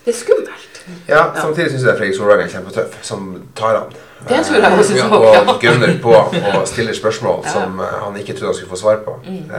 det 0.04 0.12
er 0.14 0.18
skummelt. 0.18 0.80
Ja, 1.08 1.26
Samtidig 1.36 1.70
syns 1.72 1.84
jeg 1.86 1.96
Fredrik 1.96 2.16
Solvang 2.16 2.42
er 2.44 2.50
kjempetøff, 2.52 2.98
som 3.06 3.30
tar 3.56 3.78
han. 3.78 3.94
Det 4.24 4.38
tror 4.46 4.56
jeg 4.56 4.78
også 4.78 4.94
Eh, 4.94 4.98
ja. 4.98 5.40
Og 5.52 5.60
gunner 5.60 5.98
på 6.02 6.12
og 6.16 6.68
stiller 6.68 6.94
spørsmål 6.96 7.42
Ja. 7.44 7.52
som 7.52 7.80
eh, 7.80 7.94
han 8.04 8.16
ikke 8.16 8.32
trodde 8.32 8.46
han 8.46 8.54
skulle 8.54 8.70
få 8.70 8.76
svar 8.80 8.96
på. 9.04 9.18
Mm. 9.26 9.50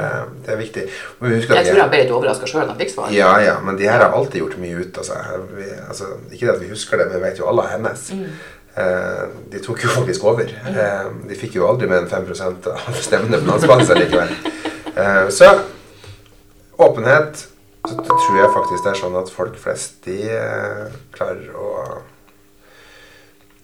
Det 0.45 0.53
er 0.53 0.58
viktig. 0.58 0.84
Jeg 1.22 1.66
tror 1.68 1.82
han 1.82 1.89
ble 1.89 2.01
litt 2.01 2.12
overraska 2.12 2.49
sjøl 2.49 2.64
da 2.64 2.74
han 2.74 2.80
fikk 2.80 2.93
svar. 2.93 3.12
Ja, 3.14 3.32
ja, 3.41 3.60
men 3.62 3.78
de 3.78 3.86
her 3.89 4.01
har 4.01 4.14
alltid 4.18 4.41
gjort 4.41 4.58
mye 4.62 4.82
ut 4.82 4.97
av 5.01 5.06
seg. 5.06 5.47
Altså, 5.89 6.10
ikke 6.32 6.47
det 6.47 6.56
at 6.56 6.62
vi 6.62 6.70
husker 6.74 6.97
det, 6.97 7.08
men 7.12 7.22
vi 7.22 7.28
vet 7.28 7.41
jo 7.41 7.49
alle 7.51 7.68
hennes. 7.74 8.10
Mm. 8.12 8.28
de 9.51 9.60
tok 9.64 9.84
jo 9.86 9.89
faktisk 9.89 10.24
over. 10.28 10.49
Mm. 10.66 11.22
de 11.30 11.36
fikk 11.39 11.56
jo 11.56 11.68
aldri 11.70 11.88
mer 11.88 12.01
enn 12.03 12.10
5% 12.12 12.68
av 12.74 12.97
stemmene 13.06 13.39
på 13.39 13.47
landsbasis 13.51 13.93
likevel. 14.01 14.34
Eh, 14.95 15.30
så 15.30 15.53
åpenhet 16.78 17.47
så 17.89 18.01
tror 18.05 18.38
jeg 18.39 18.51
faktisk 18.53 18.83
det 18.86 18.91
er 18.91 18.99
sånn 18.99 19.17
at 19.19 19.31
folk 19.33 19.57
flest 19.61 19.97
de 20.07 20.17
eh, 20.33 20.99
klarer 21.15 21.55
å 21.55 21.69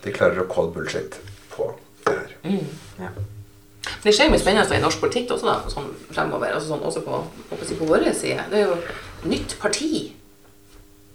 De 0.01 0.13
klarer 0.13 0.41
å 0.41 0.49
call 0.49 0.71
bullshit 0.73 1.19
på 1.51 1.67
det 2.07 2.15
her. 2.17 3.19
Det 4.01 4.13
skjer 4.13 4.31
mye 4.33 4.41
spennende 4.41 4.77
i 4.77 4.81
norsk 4.81 5.01
politikk 5.03 5.35
også, 5.35 5.45
da, 5.45 5.69
sånn 5.69 5.91
fremover. 6.09 6.55
Altså 6.55 6.71
sånn, 6.71 6.81
også 6.89 7.03
på, 7.05 7.19
på, 7.51 7.59
på 7.61 7.89
vår 7.89 8.07
side. 8.17 8.47
Det 8.49 8.63
er 8.63 8.71
jo 8.71 9.29
nytt 9.29 9.53
parti. 9.61 9.91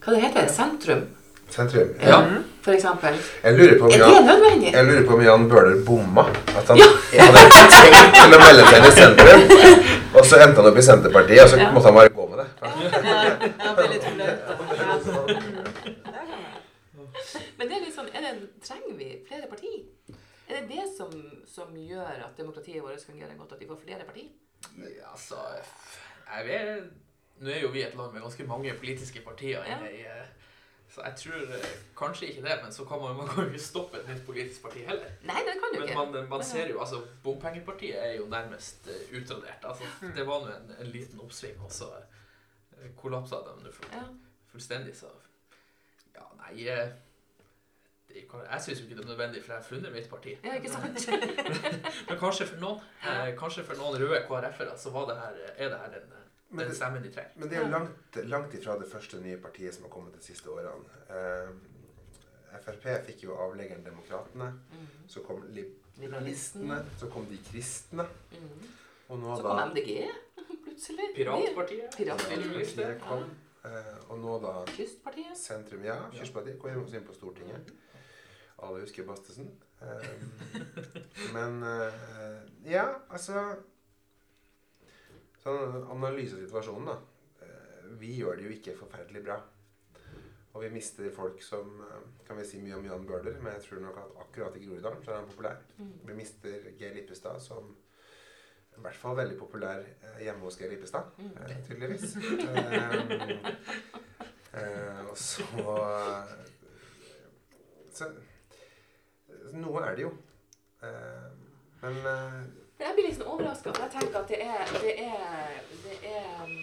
Hva 0.04 0.14
det 0.14 0.22
heter 0.22 0.46
det? 0.46 0.54
Sentrum, 0.54 1.02
Sentrum. 1.48 1.88
Ja. 2.02 2.22
for 2.62 2.72
eksempel. 2.74 3.14
Jeg 3.44 3.54
lurer 3.58 3.78
på 3.78 3.84
om 3.86 3.90
Jan, 3.94 4.26
jeg 4.72 4.84
lurer 4.88 5.04
på 5.06 5.12
om 5.14 5.20
Jan 5.22 5.48
Bøhler 5.50 5.84
bomma. 5.86 6.24
At 6.58 6.66
han 6.68 6.76
Ja. 6.80 6.86
hadde 7.22 7.38
tenkt 7.54 8.14
til 8.16 8.34
å 8.34 8.38
melde 8.42 8.62
seg 8.66 8.82
i 8.82 8.90
sentrum, 8.96 9.42
og 10.16 10.22
så 10.26 10.34
endte 10.42 10.58
han 10.60 10.66
opp 10.72 10.78
i 10.78 10.82
Senterpartiet, 10.88 11.42
og 11.44 11.48
så 11.52 11.56
Ja. 11.62 11.70
måtte 11.72 11.86
han 11.92 11.94
bare 11.94 12.08
gå 12.08 12.26
med 12.30 12.38
det. 12.42 12.48
Men 17.56 17.68
det 17.70 17.76
er 17.78 17.84
litt 17.86 17.96
sånn, 17.96 18.10
er 18.12 18.26
det, 18.26 18.32
trenger 18.64 18.96
vi 18.98 19.08
flere 19.28 19.48
parti? 19.50 19.72
Er 20.46 20.60
det 20.60 20.66
det 20.70 20.84
som, 20.96 21.10
som 21.48 21.72
gjør 21.80 22.20
at 22.26 22.36
demokratiet 22.38 22.82
vårt 22.84 23.02
fungerer 23.06 23.34
godt, 23.38 23.54
at 23.56 23.62
vi 23.62 23.68
får 23.70 23.80
flere 23.82 24.04
parti? 24.06 24.26
Ja, 24.78 25.10
altså 25.14 25.40
jeg 26.36 26.46
vet, 26.50 26.86
Nå 27.40 27.50
er 27.52 27.58
jo 27.60 27.68
vi 27.68 27.82
et 27.84 27.92
land 27.98 28.14
med 28.14 28.22
ganske 28.24 28.44
mange 28.48 28.72
politiske 28.80 29.20
partier. 29.20 29.60
Ja. 29.68 29.76
i, 29.84 30.06
Så 30.94 31.02
jeg 31.04 31.16
tror 31.20 31.40
eh, 31.56 31.64
kanskje 31.98 32.26
ikke 32.30 32.42
det, 32.46 32.54
men 32.62 32.72
så 32.72 32.84
kan 32.88 33.00
man, 33.02 33.16
man 33.16 33.28
kan 33.28 33.44
jo 33.44 33.48
ikke 33.50 33.62
stoppe 33.64 33.98
et 34.00 34.08
nytt 34.08 34.22
politisk 34.26 34.62
parti 34.62 34.84
heller. 34.86 35.10
Nei, 35.28 35.40
det 35.44 35.56
kan 35.60 35.72
du 35.74 35.78
Men 35.80 35.88
ikke. 35.88 36.04
man, 36.12 36.28
man 36.28 36.44
ser 36.44 36.68
jo, 36.70 36.80
altså 36.80 37.00
Bompengepartiet 37.24 37.98
er 38.06 38.12
jo 38.16 38.26
nærmest 38.32 38.88
eh, 38.88 39.16
utradert. 39.20 39.64
Altså, 39.64 39.84
Det 40.16 40.26
var 40.26 40.40
nå 40.46 40.52
en, 40.54 40.70
en 40.80 40.86
liten 40.94 41.20
oppsving, 41.20 41.58
og 41.64 41.72
så 41.72 41.88
uh, 41.90 42.86
kollapsa 42.96 43.42
de 43.48 43.56
nå 43.64 43.72
full, 43.72 43.90
Ja. 43.92 44.04
fullstendig. 44.52 44.94
Så 44.96 45.10
ja, 46.14 46.24
nei 46.44 46.68
eh, 46.68 46.88
det, 48.08 48.22
kan- 48.30 48.46
Jeg 48.52 48.62
syns 48.62 48.80
jo 48.80 48.84
ikke 48.86 48.96
det 48.96 49.04
er 49.04 49.08
nødvendig, 49.10 49.42
for 49.44 49.52
jeg 49.52 49.60
har 49.62 49.68
funnet 49.68 49.92
mitt 49.92 50.08
parti. 50.08 50.36
ja, 50.44 50.54
ikke 50.54 50.70
sant? 50.72 51.08
Men 52.08 52.18
kanskje 52.18 52.46
for 52.46 52.56
noen 52.62 52.80
eh, 53.04 53.34
Kanskje 53.38 53.64
for 53.66 53.76
noen 53.82 53.98
røde 54.00 54.22
KrF-ere 54.28 54.78
så 54.78 54.90
var 54.94 55.10
det 55.10 55.16
her, 55.20 55.42
er 55.56 55.68
det 55.74 55.78
her 55.82 55.90
den, 55.98 56.14
Men 56.50 56.68
det- 56.68 56.76
stemmen 56.76 57.02
de 57.02 57.10
trenger. 57.10 57.32
Men 57.36 57.48
det 57.48 57.58
er 57.58 57.68
langt, 57.68 58.16
langt 58.30 58.54
ifra 58.54 58.78
det 58.78 58.88
første 58.88 59.20
nye 59.20 59.36
partiet 59.42 59.74
som 59.74 59.82
har 59.84 59.90
kommet 59.90 60.14
de 60.14 60.22
siste 60.22 60.46
årene. 60.50 60.84
Eh, 61.10 61.50
Frp 62.62 62.86
fikk 63.06 63.22
jo 63.26 63.34
avleggeren 63.36 63.82
Demokratene. 63.84 64.46
Mm. 64.72 64.86
Så 65.08 65.20
kom 65.26 65.42
Liberalistene. 65.52 66.78
Så 66.98 67.10
kom 67.10 67.26
De 67.26 67.36
kristne. 67.50 68.06
Mm. 68.32 68.68
Og 69.08 69.18
nå 69.18 69.36
Så 69.36 69.42
da 69.42 69.48
kom 69.48 69.70
MDG 69.70 70.08
plutselig. 70.64 71.10
Piratpartiet. 71.16 71.96
Piratpartiet. 71.96 73.00
Kom. 73.02 73.26
Eh, 73.66 74.10
og 74.10 74.18
nå 74.22 74.38
da 74.42 74.54
Kystpartiet. 74.70 75.36
Sentrum, 75.38 75.84
ja. 75.84 75.98
Kystpartiet 76.14 76.58
kom 76.62 76.70
også 76.84 76.96
inn 77.00 77.06
på 77.06 77.14
Stortinget. 77.14 77.72
Alle 78.62 78.80
husker 78.86 79.04
Bastesen. 79.04 79.50
Eh, 79.82 80.06
men 81.36 81.62
eh, 81.62 82.40
ja, 82.72 82.86
altså 83.10 83.42
Sånn 85.46 85.84
analyse 85.94 86.40
situasjonen, 86.40 86.88
da. 86.90 86.96
Eh, 87.46 87.84
vi 88.00 88.16
gjør 88.18 88.36
det 88.40 88.48
jo 88.48 88.54
ikke 88.56 88.74
forferdelig 88.80 89.22
bra. 89.28 89.36
Og 90.56 90.62
vi 90.64 90.70
mister 90.72 91.10
folk 91.12 91.42
som 91.44 91.82
eh, 91.84 92.06
Kan 92.26 92.40
vi 92.40 92.46
si 92.48 92.58
mye 92.64 92.74
om 92.78 92.86
Jan 92.88 93.06
Bøhler, 93.06 93.36
men 93.38 93.52
jeg 93.54 93.66
tror 93.68 93.82
nok 93.84 93.98
at 94.02 94.14
akkurat 94.24 94.56
i 94.58 94.64
Groruddalen 94.64 95.04
så 95.04 95.12
er 95.12 95.20
han 95.20 95.28
populær. 95.30 95.60
Vi 95.78 96.16
mister 96.18 96.70
Geir 96.78 96.96
Lippestad 96.96 97.38
som 97.44 97.76
i 98.76 98.82
hvert 98.84 98.98
fall 99.00 99.16
veldig 99.16 99.38
populær 99.40 99.80
eh, 99.86 100.18
hjemme 100.26 100.44
hos 100.44 100.58
Geir 100.60 100.74
Lippestad, 100.74 101.14
eh, 101.22 101.54
tydeligvis. 101.68 102.16
Og 105.06 105.16
så 105.16 105.46
Så 107.96 108.10
Noe 109.56 109.82
er 109.86 109.94
det 109.96 110.02
jo. 110.04 110.10
Eh, 110.84 111.28
men 111.82 111.96
Jeg 112.78 112.92
blir 112.94 113.06
litt 113.08 113.16
sånn 113.16 113.30
overraska. 113.32 113.72
Jeg 113.72 113.90
tenker 113.94 114.18
at 114.20 114.28
det 114.28 114.40
er 114.44 114.72
Det 114.82 114.94
er, 115.00 115.60
det 115.84 115.96
er 116.10 116.42
um, 116.42 116.56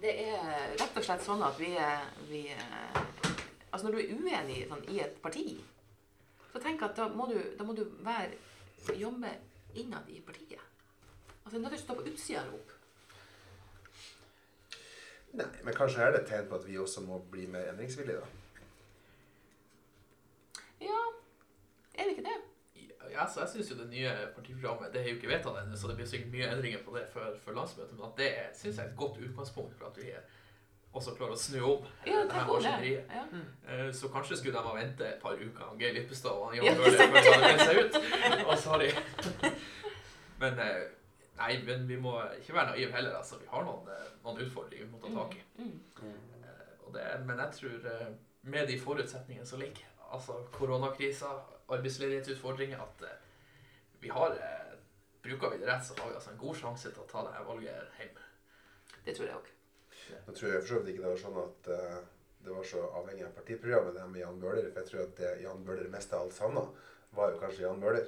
Det 0.00 0.12
er 0.28 0.76
rett 0.78 0.96
og 1.00 1.04
slett 1.06 1.24
sånn 1.24 1.42
at 1.42 1.58
vi, 1.58 1.72
er- 1.80 2.10
vi 2.28 2.44
er- 2.52 3.02
Altså 3.72 3.88
når 3.88 3.92
du 3.92 3.98
er 4.02 4.12
uenig 4.14 4.60
sånn, 4.70 4.84
i 4.88 5.00
et 5.02 5.16
parti, 5.22 5.42
så 6.52 6.60
tenk 6.62 6.82
at 6.82 6.94
da 6.96 7.08
må 7.12 7.26
du, 7.28 7.36
da 7.58 7.64
må 7.64 7.74
du 7.76 7.82
være, 8.06 8.30
jobbe 8.96 9.32
innad 9.74 10.08
i 10.08 10.20
partiet. 10.24 10.62
Altså 11.44 11.58
du 11.58 11.76
står 11.76 11.94
på 11.98 12.06
utsida 12.08 12.40
og 12.46 12.52
roper. 12.54 12.72
Nei, 15.36 15.46
men 15.66 15.74
kanskje 15.76 16.00
er 16.06 16.10
det 16.14 16.20
et 16.22 16.28
tegn 16.30 16.48
på 16.48 16.54
at 16.56 16.64
vi 16.66 16.78
også 16.80 17.00
må 17.04 17.18
bli 17.30 17.44
mer 17.46 17.68
endringsvillige, 17.74 18.20
da. 18.20 18.26
Ja, 20.80 21.02
er 21.98 22.04
det 22.04 22.14
ikke 22.16 22.28
det? 22.30 22.38
Ja, 23.16 23.24
så 23.32 23.40
jeg 23.42 23.48
syns 23.54 23.70
jo 23.72 23.76
det 23.78 23.86
nye 23.88 24.10
partiprogrammet 24.36 24.92
Det 24.92 25.00
er 25.00 25.06
jo 25.08 25.16
ikke 25.16 25.30
vedtatt 25.30 25.60
ennå, 25.62 25.76
så 25.80 25.88
det 25.88 25.94
blir 25.96 26.08
sikkert 26.10 26.32
mye 26.34 26.48
endringer 26.52 26.82
på 26.84 26.92
det 26.96 27.06
før, 27.12 27.30
før 27.44 27.54
landsmøtet. 27.60 27.94
Men 27.96 28.10
at 28.10 28.18
det 28.20 28.32
syns 28.58 28.76
jeg 28.76 28.84
er 28.84 28.90
et 28.90 28.98
godt 29.00 29.16
utgangspunkt 29.24 29.78
for 29.78 29.88
at 29.88 30.00
vi 30.02 30.10
også 30.96 31.14
klarer 31.16 31.36
å 31.36 31.40
snu 31.40 31.56
om 31.64 31.86
Ja, 32.08 32.22
det 32.24 32.32
her 32.36 32.46
maskineriet. 32.48 33.14
Ja. 33.16 33.24
Eh, 33.68 33.88
Så 33.92 34.08
kanskje 34.12 34.36
skulle 34.40 34.56
de 34.58 34.64
ha 34.68 34.74
ventet 34.76 35.06
et 35.06 35.22
par 35.22 35.32
uker 35.40 35.64
og 35.70 35.80
Geir 35.80 35.96
Lippestad 35.96 36.30
og 36.36 36.54
Ja, 36.56 36.64
Jan 36.64 36.76
Bøhler 36.76 37.10
før 37.14 37.24
de 37.24 37.32
hadde 37.32 37.66
seg 37.66 37.80
ut. 37.82 37.98
Og 38.46 38.54
så 38.58 38.70
har 38.74 38.84
de 38.84 38.92
Men 40.42 40.60
eh, 40.60 40.84
nei, 41.40 41.50
men 41.64 41.88
vi 41.88 41.96
må 42.00 42.14
ikke 42.40 42.56
være 42.56 42.74
naive 42.74 42.92
heller. 42.96 43.16
Altså, 43.20 43.40
vi 43.40 43.48
har 43.50 43.64
noen, 43.64 43.88
eh, 43.92 44.06
noen 44.24 44.40
utfordringer 44.46 44.86
vi 44.86 44.92
må 44.92 45.00
ta 45.04 45.12
tak 45.16 45.36
i. 45.36 45.42
Mm. 45.64 46.16
Og 46.86 46.94
det, 46.94 47.04
men 47.26 47.40
jeg 47.44 47.52
tror 47.60 47.92
med 48.46 48.68
de 48.68 48.76
forutsetningene 48.78 49.46
som 49.48 49.58
ligger, 49.60 49.88
altså 50.12 50.36
koronakrisa, 50.54 51.32
arbeidsledighetsutfordringer, 51.68 52.78
at 52.78 53.02
eh, 53.02 53.18
vi 54.00 54.08
har 54.08 54.30
eh, 54.30 54.62
Bruker 55.26 55.50
vi 55.50 55.58
det 55.58 55.66
rett, 55.66 55.86
så 55.86 55.94
har 55.98 56.08
vi 56.08 56.14
altså 56.14 56.30
en 56.30 56.38
god 56.38 56.54
sjanse 56.54 56.90
til 56.94 57.02
å 57.02 57.04
ta 57.10 57.24
det 57.26 57.32
her 57.34 57.46
valget 57.48 57.96
hjemme. 57.98 58.26
Det 59.06 59.14
tror 59.16 59.26
jeg 59.26 59.38
òg. 59.40 59.48
Nå 60.26 60.34
tror 60.36 60.52
jeg 60.52 60.60
for 60.60 60.68
så 60.68 60.76
vidt 60.78 60.92
ikke 60.92 61.02
det 61.02 61.08
var 61.10 61.18
sånn 61.18 61.40
at 61.40 61.70
uh, 61.74 61.96
det 62.46 62.52
var 62.54 62.68
så 62.70 62.82
avhengig 63.00 63.24
av 63.26 63.32
partiprogrammet, 63.34 63.96
det 63.96 64.04
med 64.12 64.20
Jan 64.20 64.38
Bøhler. 64.44 64.68
For 64.70 64.84
jeg 64.84 64.90
tror 64.92 65.02
at 65.02 65.16
det 65.18 65.32
Jan 65.42 65.64
Bøhler 65.66 65.90
mest 65.90 66.14
av 66.14 66.22
alt 66.28 66.36
savna, 66.36 66.62
var 67.18 67.32
jo 67.32 67.40
kanskje 67.42 67.64
Jan 67.64 67.82
Bøhler. 67.82 68.06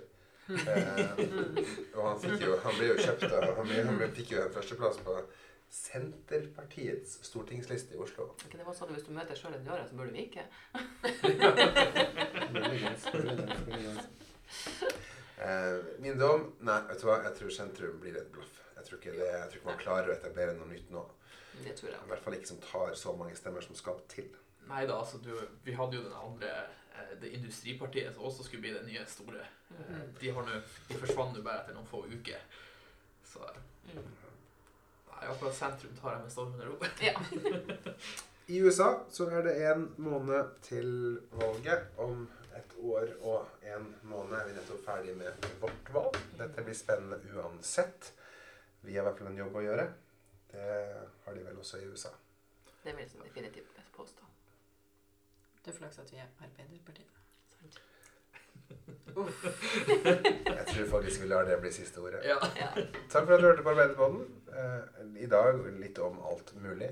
uh, 0.52 1.18
og 1.96 2.00
han, 2.04 2.22
fikk 2.22 2.46
jo, 2.46 2.54
han 2.62 2.78
ble 2.78 2.92
jo 2.92 3.00
kjøpt 3.02 3.26
av 3.26 3.48
Han, 3.58 3.66
ble, 3.66 3.82
han 3.90 4.14
fikk 4.20 4.30
jo 4.36 4.44
en 4.44 4.54
førsteplass 4.54 5.02
på 5.08 5.18
Senterpartiets 5.70 7.18
stortingsliste 7.28 7.94
i 7.94 7.98
Oslo. 8.00 8.30
Ikke 8.46 8.58
det 8.60 8.64
var 8.66 8.74
sånn 8.76 8.88
at 8.88 8.94
Hvis 8.96 9.06
du 9.08 9.12
møter 9.16 9.36
sjøl 9.36 9.54
en 9.58 9.66
døra, 9.66 9.84
så 9.88 9.94
burde 9.98 10.12
muligens. 12.52 13.04
Eh, 15.38 15.76
min 15.98 16.18
dom 16.18 16.48
Nei, 16.66 16.80
vet 16.88 17.00
du 17.02 17.06
hva? 17.08 17.18
Jeg 17.28 17.36
tror 17.38 17.52
sentrum 17.54 18.00
blir 18.02 18.16
et 18.18 18.30
blaff. 18.34 18.56
Jeg 18.78 18.86
tror 18.88 18.98
ikke, 19.00 19.12
det, 19.18 19.28
jeg 19.28 19.48
tror 19.50 19.60
ikke 19.60 19.70
man 19.70 19.80
klarer 19.82 20.10
å 20.12 20.16
etablere 20.16 20.54
noe 20.58 20.68
nytt 20.72 20.90
nå. 20.94 21.04
Det 21.64 21.74
tror 21.78 21.90
I 21.94 22.08
hvert 22.12 22.24
fall 22.24 22.36
ikke 22.38 22.50
som 22.52 22.60
tar 22.62 22.94
så 22.98 23.14
mange 23.18 23.36
stemmer 23.38 23.64
som 23.66 23.74
skal 23.78 24.00
til. 24.10 24.28
Nei 24.68 24.84
da, 24.86 24.98
altså 25.02 25.18
du, 25.24 25.30
vi 25.64 25.72
hadde 25.76 25.96
jo 25.98 26.04
den 26.04 26.12
andre 26.18 26.50
eh, 26.94 27.12
Det 27.22 27.30
industripartiet 27.38 28.14
som 28.14 28.26
også 28.28 28.44
skulle 28.46 28.64
bli 28.66 28.74
det 28.76 28.84
nye 28.86 29.04
store. 29.10 29.44
Eh, 29.74 30.02
De, 30.20 30.30
har 30.36 30.46
nu, 30.48 30.56
de 30.90 30.98
forsvant 31.02 31.34
nå 31.36 31.42
bare 31.46 31.62
etter 31.64 31.76
noen 31.78 31.88
få 31.90 32.04
uker. 32.08 32.40
Så 33.28 33.44
Mm. 33.88 34.04
Nei, 35.18 35.28
akkurat 35.32 35.54
sentrum 35.54 35.94
tar 35.98 36.14
jeg 36.14 36.24
med 36.24 36.32
stormende 36.32 36.66
ro. 36.68 36.76
Ja. 37.08 37.14
I 38.48 38.60
USA 38.64 38.88
så 39.12 39.26
er 39.28 39.42
det 39.44 39.54
en 39.68 39.88
måned 40.00 40.54
til 40.64 41.18
valget. 41.36 41.90
Om 42.00 42.22
et 42.56 42.76
år 42.80 43.10
og 43.20 43.64
en 43.74 43.90
måned 44.08 44.38
er 44.38 44.46
vi 44.48 44.54
nettopp 44.56 44.84
ferdig 44.86 45.16
med 45.18 45.50
vårt 45.60 45.90
valg. 45.92 46.16
Dette 46.38 46.64
blir 46.64 46.78
spennende 46.78 47.18
uansett. 47.34 48.12
Vi 48.80 48.94
har 48.96 49.02
i 49.02 49.08
hvert 49.10 49.20
fall 49.20 49.32
en 49.32 49.42
jobb 49.42 49.58
å 49.58 49.66
gjøre. 49.66 49.88
Det 50.54 50.70
har 51.26 51.36
de 51.36 51.44
vel 51.44 51.60
også 51.60 51.82
i 51.82 51.90
USA. 51.90 52.14
Det 52.84 52.94
vil 52.96 53.04
jeg 53.04 53.26
definitivt 53.26 53.82
påstå. 53.96 54.24
Det 55.64 55.74
er 55.74 55.78
flaks 55.82 56.00
at 56.00 56.12
vi 56.14 56.22
er 56.22 56.30
Arbeiderpartiet. 56.40 57.84
Jeg 60.46 60.66
tror 60.66 60.86
faktisk 60.90 61.22
vi 61.22 61.28
lar 61.28 61.42
det 61.48 61.56
bli 61.60 61.72
siste 61.72 61.98
ordet. 62.00 62.20
Ja. 62.24 62.36
Ja. 62.56 62.68
Takk 63.10 63.26
for 63.26 63.34
at 63.34 63.40
du 63.40 63.46
hørte 63.46 63.62
på 63.62 63.70
Arbeiderpodden. 63.74 64.20
Eh, 64.52 65.22
I 65.22 65.26
dag 65.26 65.54
litt 65.80 65.98
om 65.98 66.20
alt 66.30 66.52
mulig. 66.62 66.90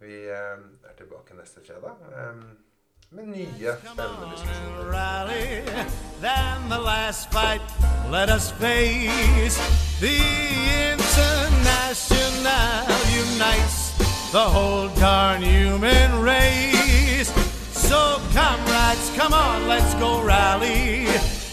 Vi 0.00 0.22
eh, 0.30 0.56
er 0.88 0.94
tilbake 0.96 1.34
neste 1.36 1.60
fredag 1.66 1.92
eh, 2.14 2.34
med 3.10 3.24
nye 3.26 3.74
spennende 3.82 4.30
diskusjoner. 4.32 4.80
and 4.80 4.90
rally 4.92 5.62
than 6.20 6.68
the 6.70 6.78
last 6.78 7.32
fight. 7.32 7.62
Let 8.10 8.28
us 8.30 8.50
face 8.52 9.58
the 10.00 10.16
international 10.94 12.86
unites 13.24 13.92
the 14.32 14.44
whole 14.54 14.88
darn 15.00 15.42
human 15.42 16.22
race. 16.22 16.77
So, 17.88 18.20
comrades, 18.34 19.10
come 19.16 19.32
on, 19.32 19.66
let's 19.66 19.94
go 19.94 20.22
rally. 20.22 21.06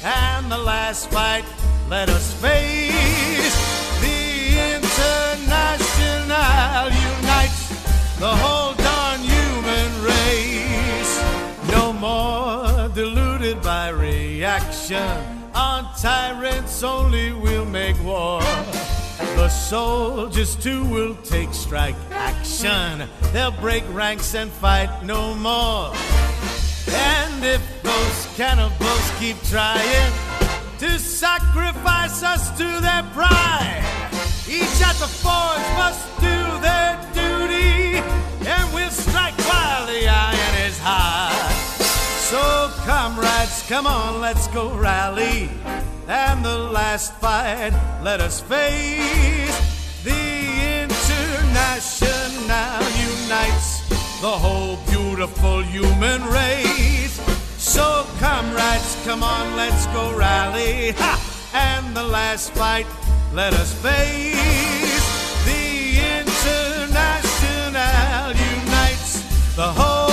And 0.04 0.52
the 0.52 0.58
last 0.58 1.10
fight, 1.10 1.46
let 1.90 2.10
us 2.10 2.34
face 2.34 3.56
the 4.02 4.76
international 4.76 6.92
unites 6.92 7.70
the 8.20 8.28
whole 8.28 8.74
darn 8.74 9.22
human 9.22 10.04
race. 10.04 11.24
No 11.72 11.94
more 11.94 12.90
deluded 12.90 13.62
by 13.62 13.88
reaction. 13.90 15.24
On 15.54 15.88
tyrants 16.02 16.84
only 16.84 17.32
we'll 17.32 17.64
make 17.64 17.98
war. 18.04 18.42
The 19.38 19.48
soldiers 19.48 20.58
too 20.58 20.84
will 20.84 21.16
take 21.24 21.54
strike 21.54 21.96
action. 22.12 23.08
They'll 23.32 23.52
break 23.52 23.86
ranks 23.94 24.36
and 24.36 24.52
fight 24.52 25.02
no 25.04 25.34
more. 25.36 25.94
And 26.96 27.44
if 27.44 27.62
those 27.84 28.28
cannibals 28.36 29.12
keep 29.20 29.38
trying 29.44 30.12
to 30.80 31.00
sacrifice 31.00 32.24
us 32.24 32.50
to 32.58 32.80
their 32.82 33.04
pride, 33.14 33.84
each 34.48 34.82
at 34.82 34.96
the 34.96 35.08
forge 35.08 35.68
must 35.78 36.06
do 36.20 36.38
their 36.62 36.98
duty, 37.14 37.98
and 38.48 38.74
we'll 38.74 38.90
strike 38.90 39.38
while 39.48 39.86
the 39.86 40.08
iron 40.08 40.56
is 40.68 40.78
hot. 40.80 41.52
So, 42.30 42.72
comrades, 42.86 43.64
come 43.68 43.88
on, 43.88 44.22
let's 44.22 44.48
go 44.50 44.74
rally. 44.74 45.50
And 46.08 46.46
the 46.46 46.58
last 46.58 47.14
fight, 47.16 47.74
let 48.04 48.22
us 48.22 48.42
face. 48.42 49.58
The 50.04 50.84
international 50.84 52.06
unites 53.26 53.85
the 54.26 54.32
whole 54.32 54.78
beautiful 54.90 55.62
human 55.62 56.20
race. 56.26 57.16
So, 57.60 58.08
comrades, 58.20 58.98
come 59.06 59.22
on, 59.22 59.56
let's 59.56 59.86
go 59.98 60.18
rally. 60.18 60.94
Ha! 60.94 61.14
And 61.54 61.96
the 61.96 62.02
last 62.02 62.52
fight, 62.54 62.88
let 63.34 63.54
us 63.54 63.72
face. 63.84 65.06
The 65.46 66.00
international 66.22 67.36
unites 68.56 69.22
the 69.56 69.70
whole 69.78 70.05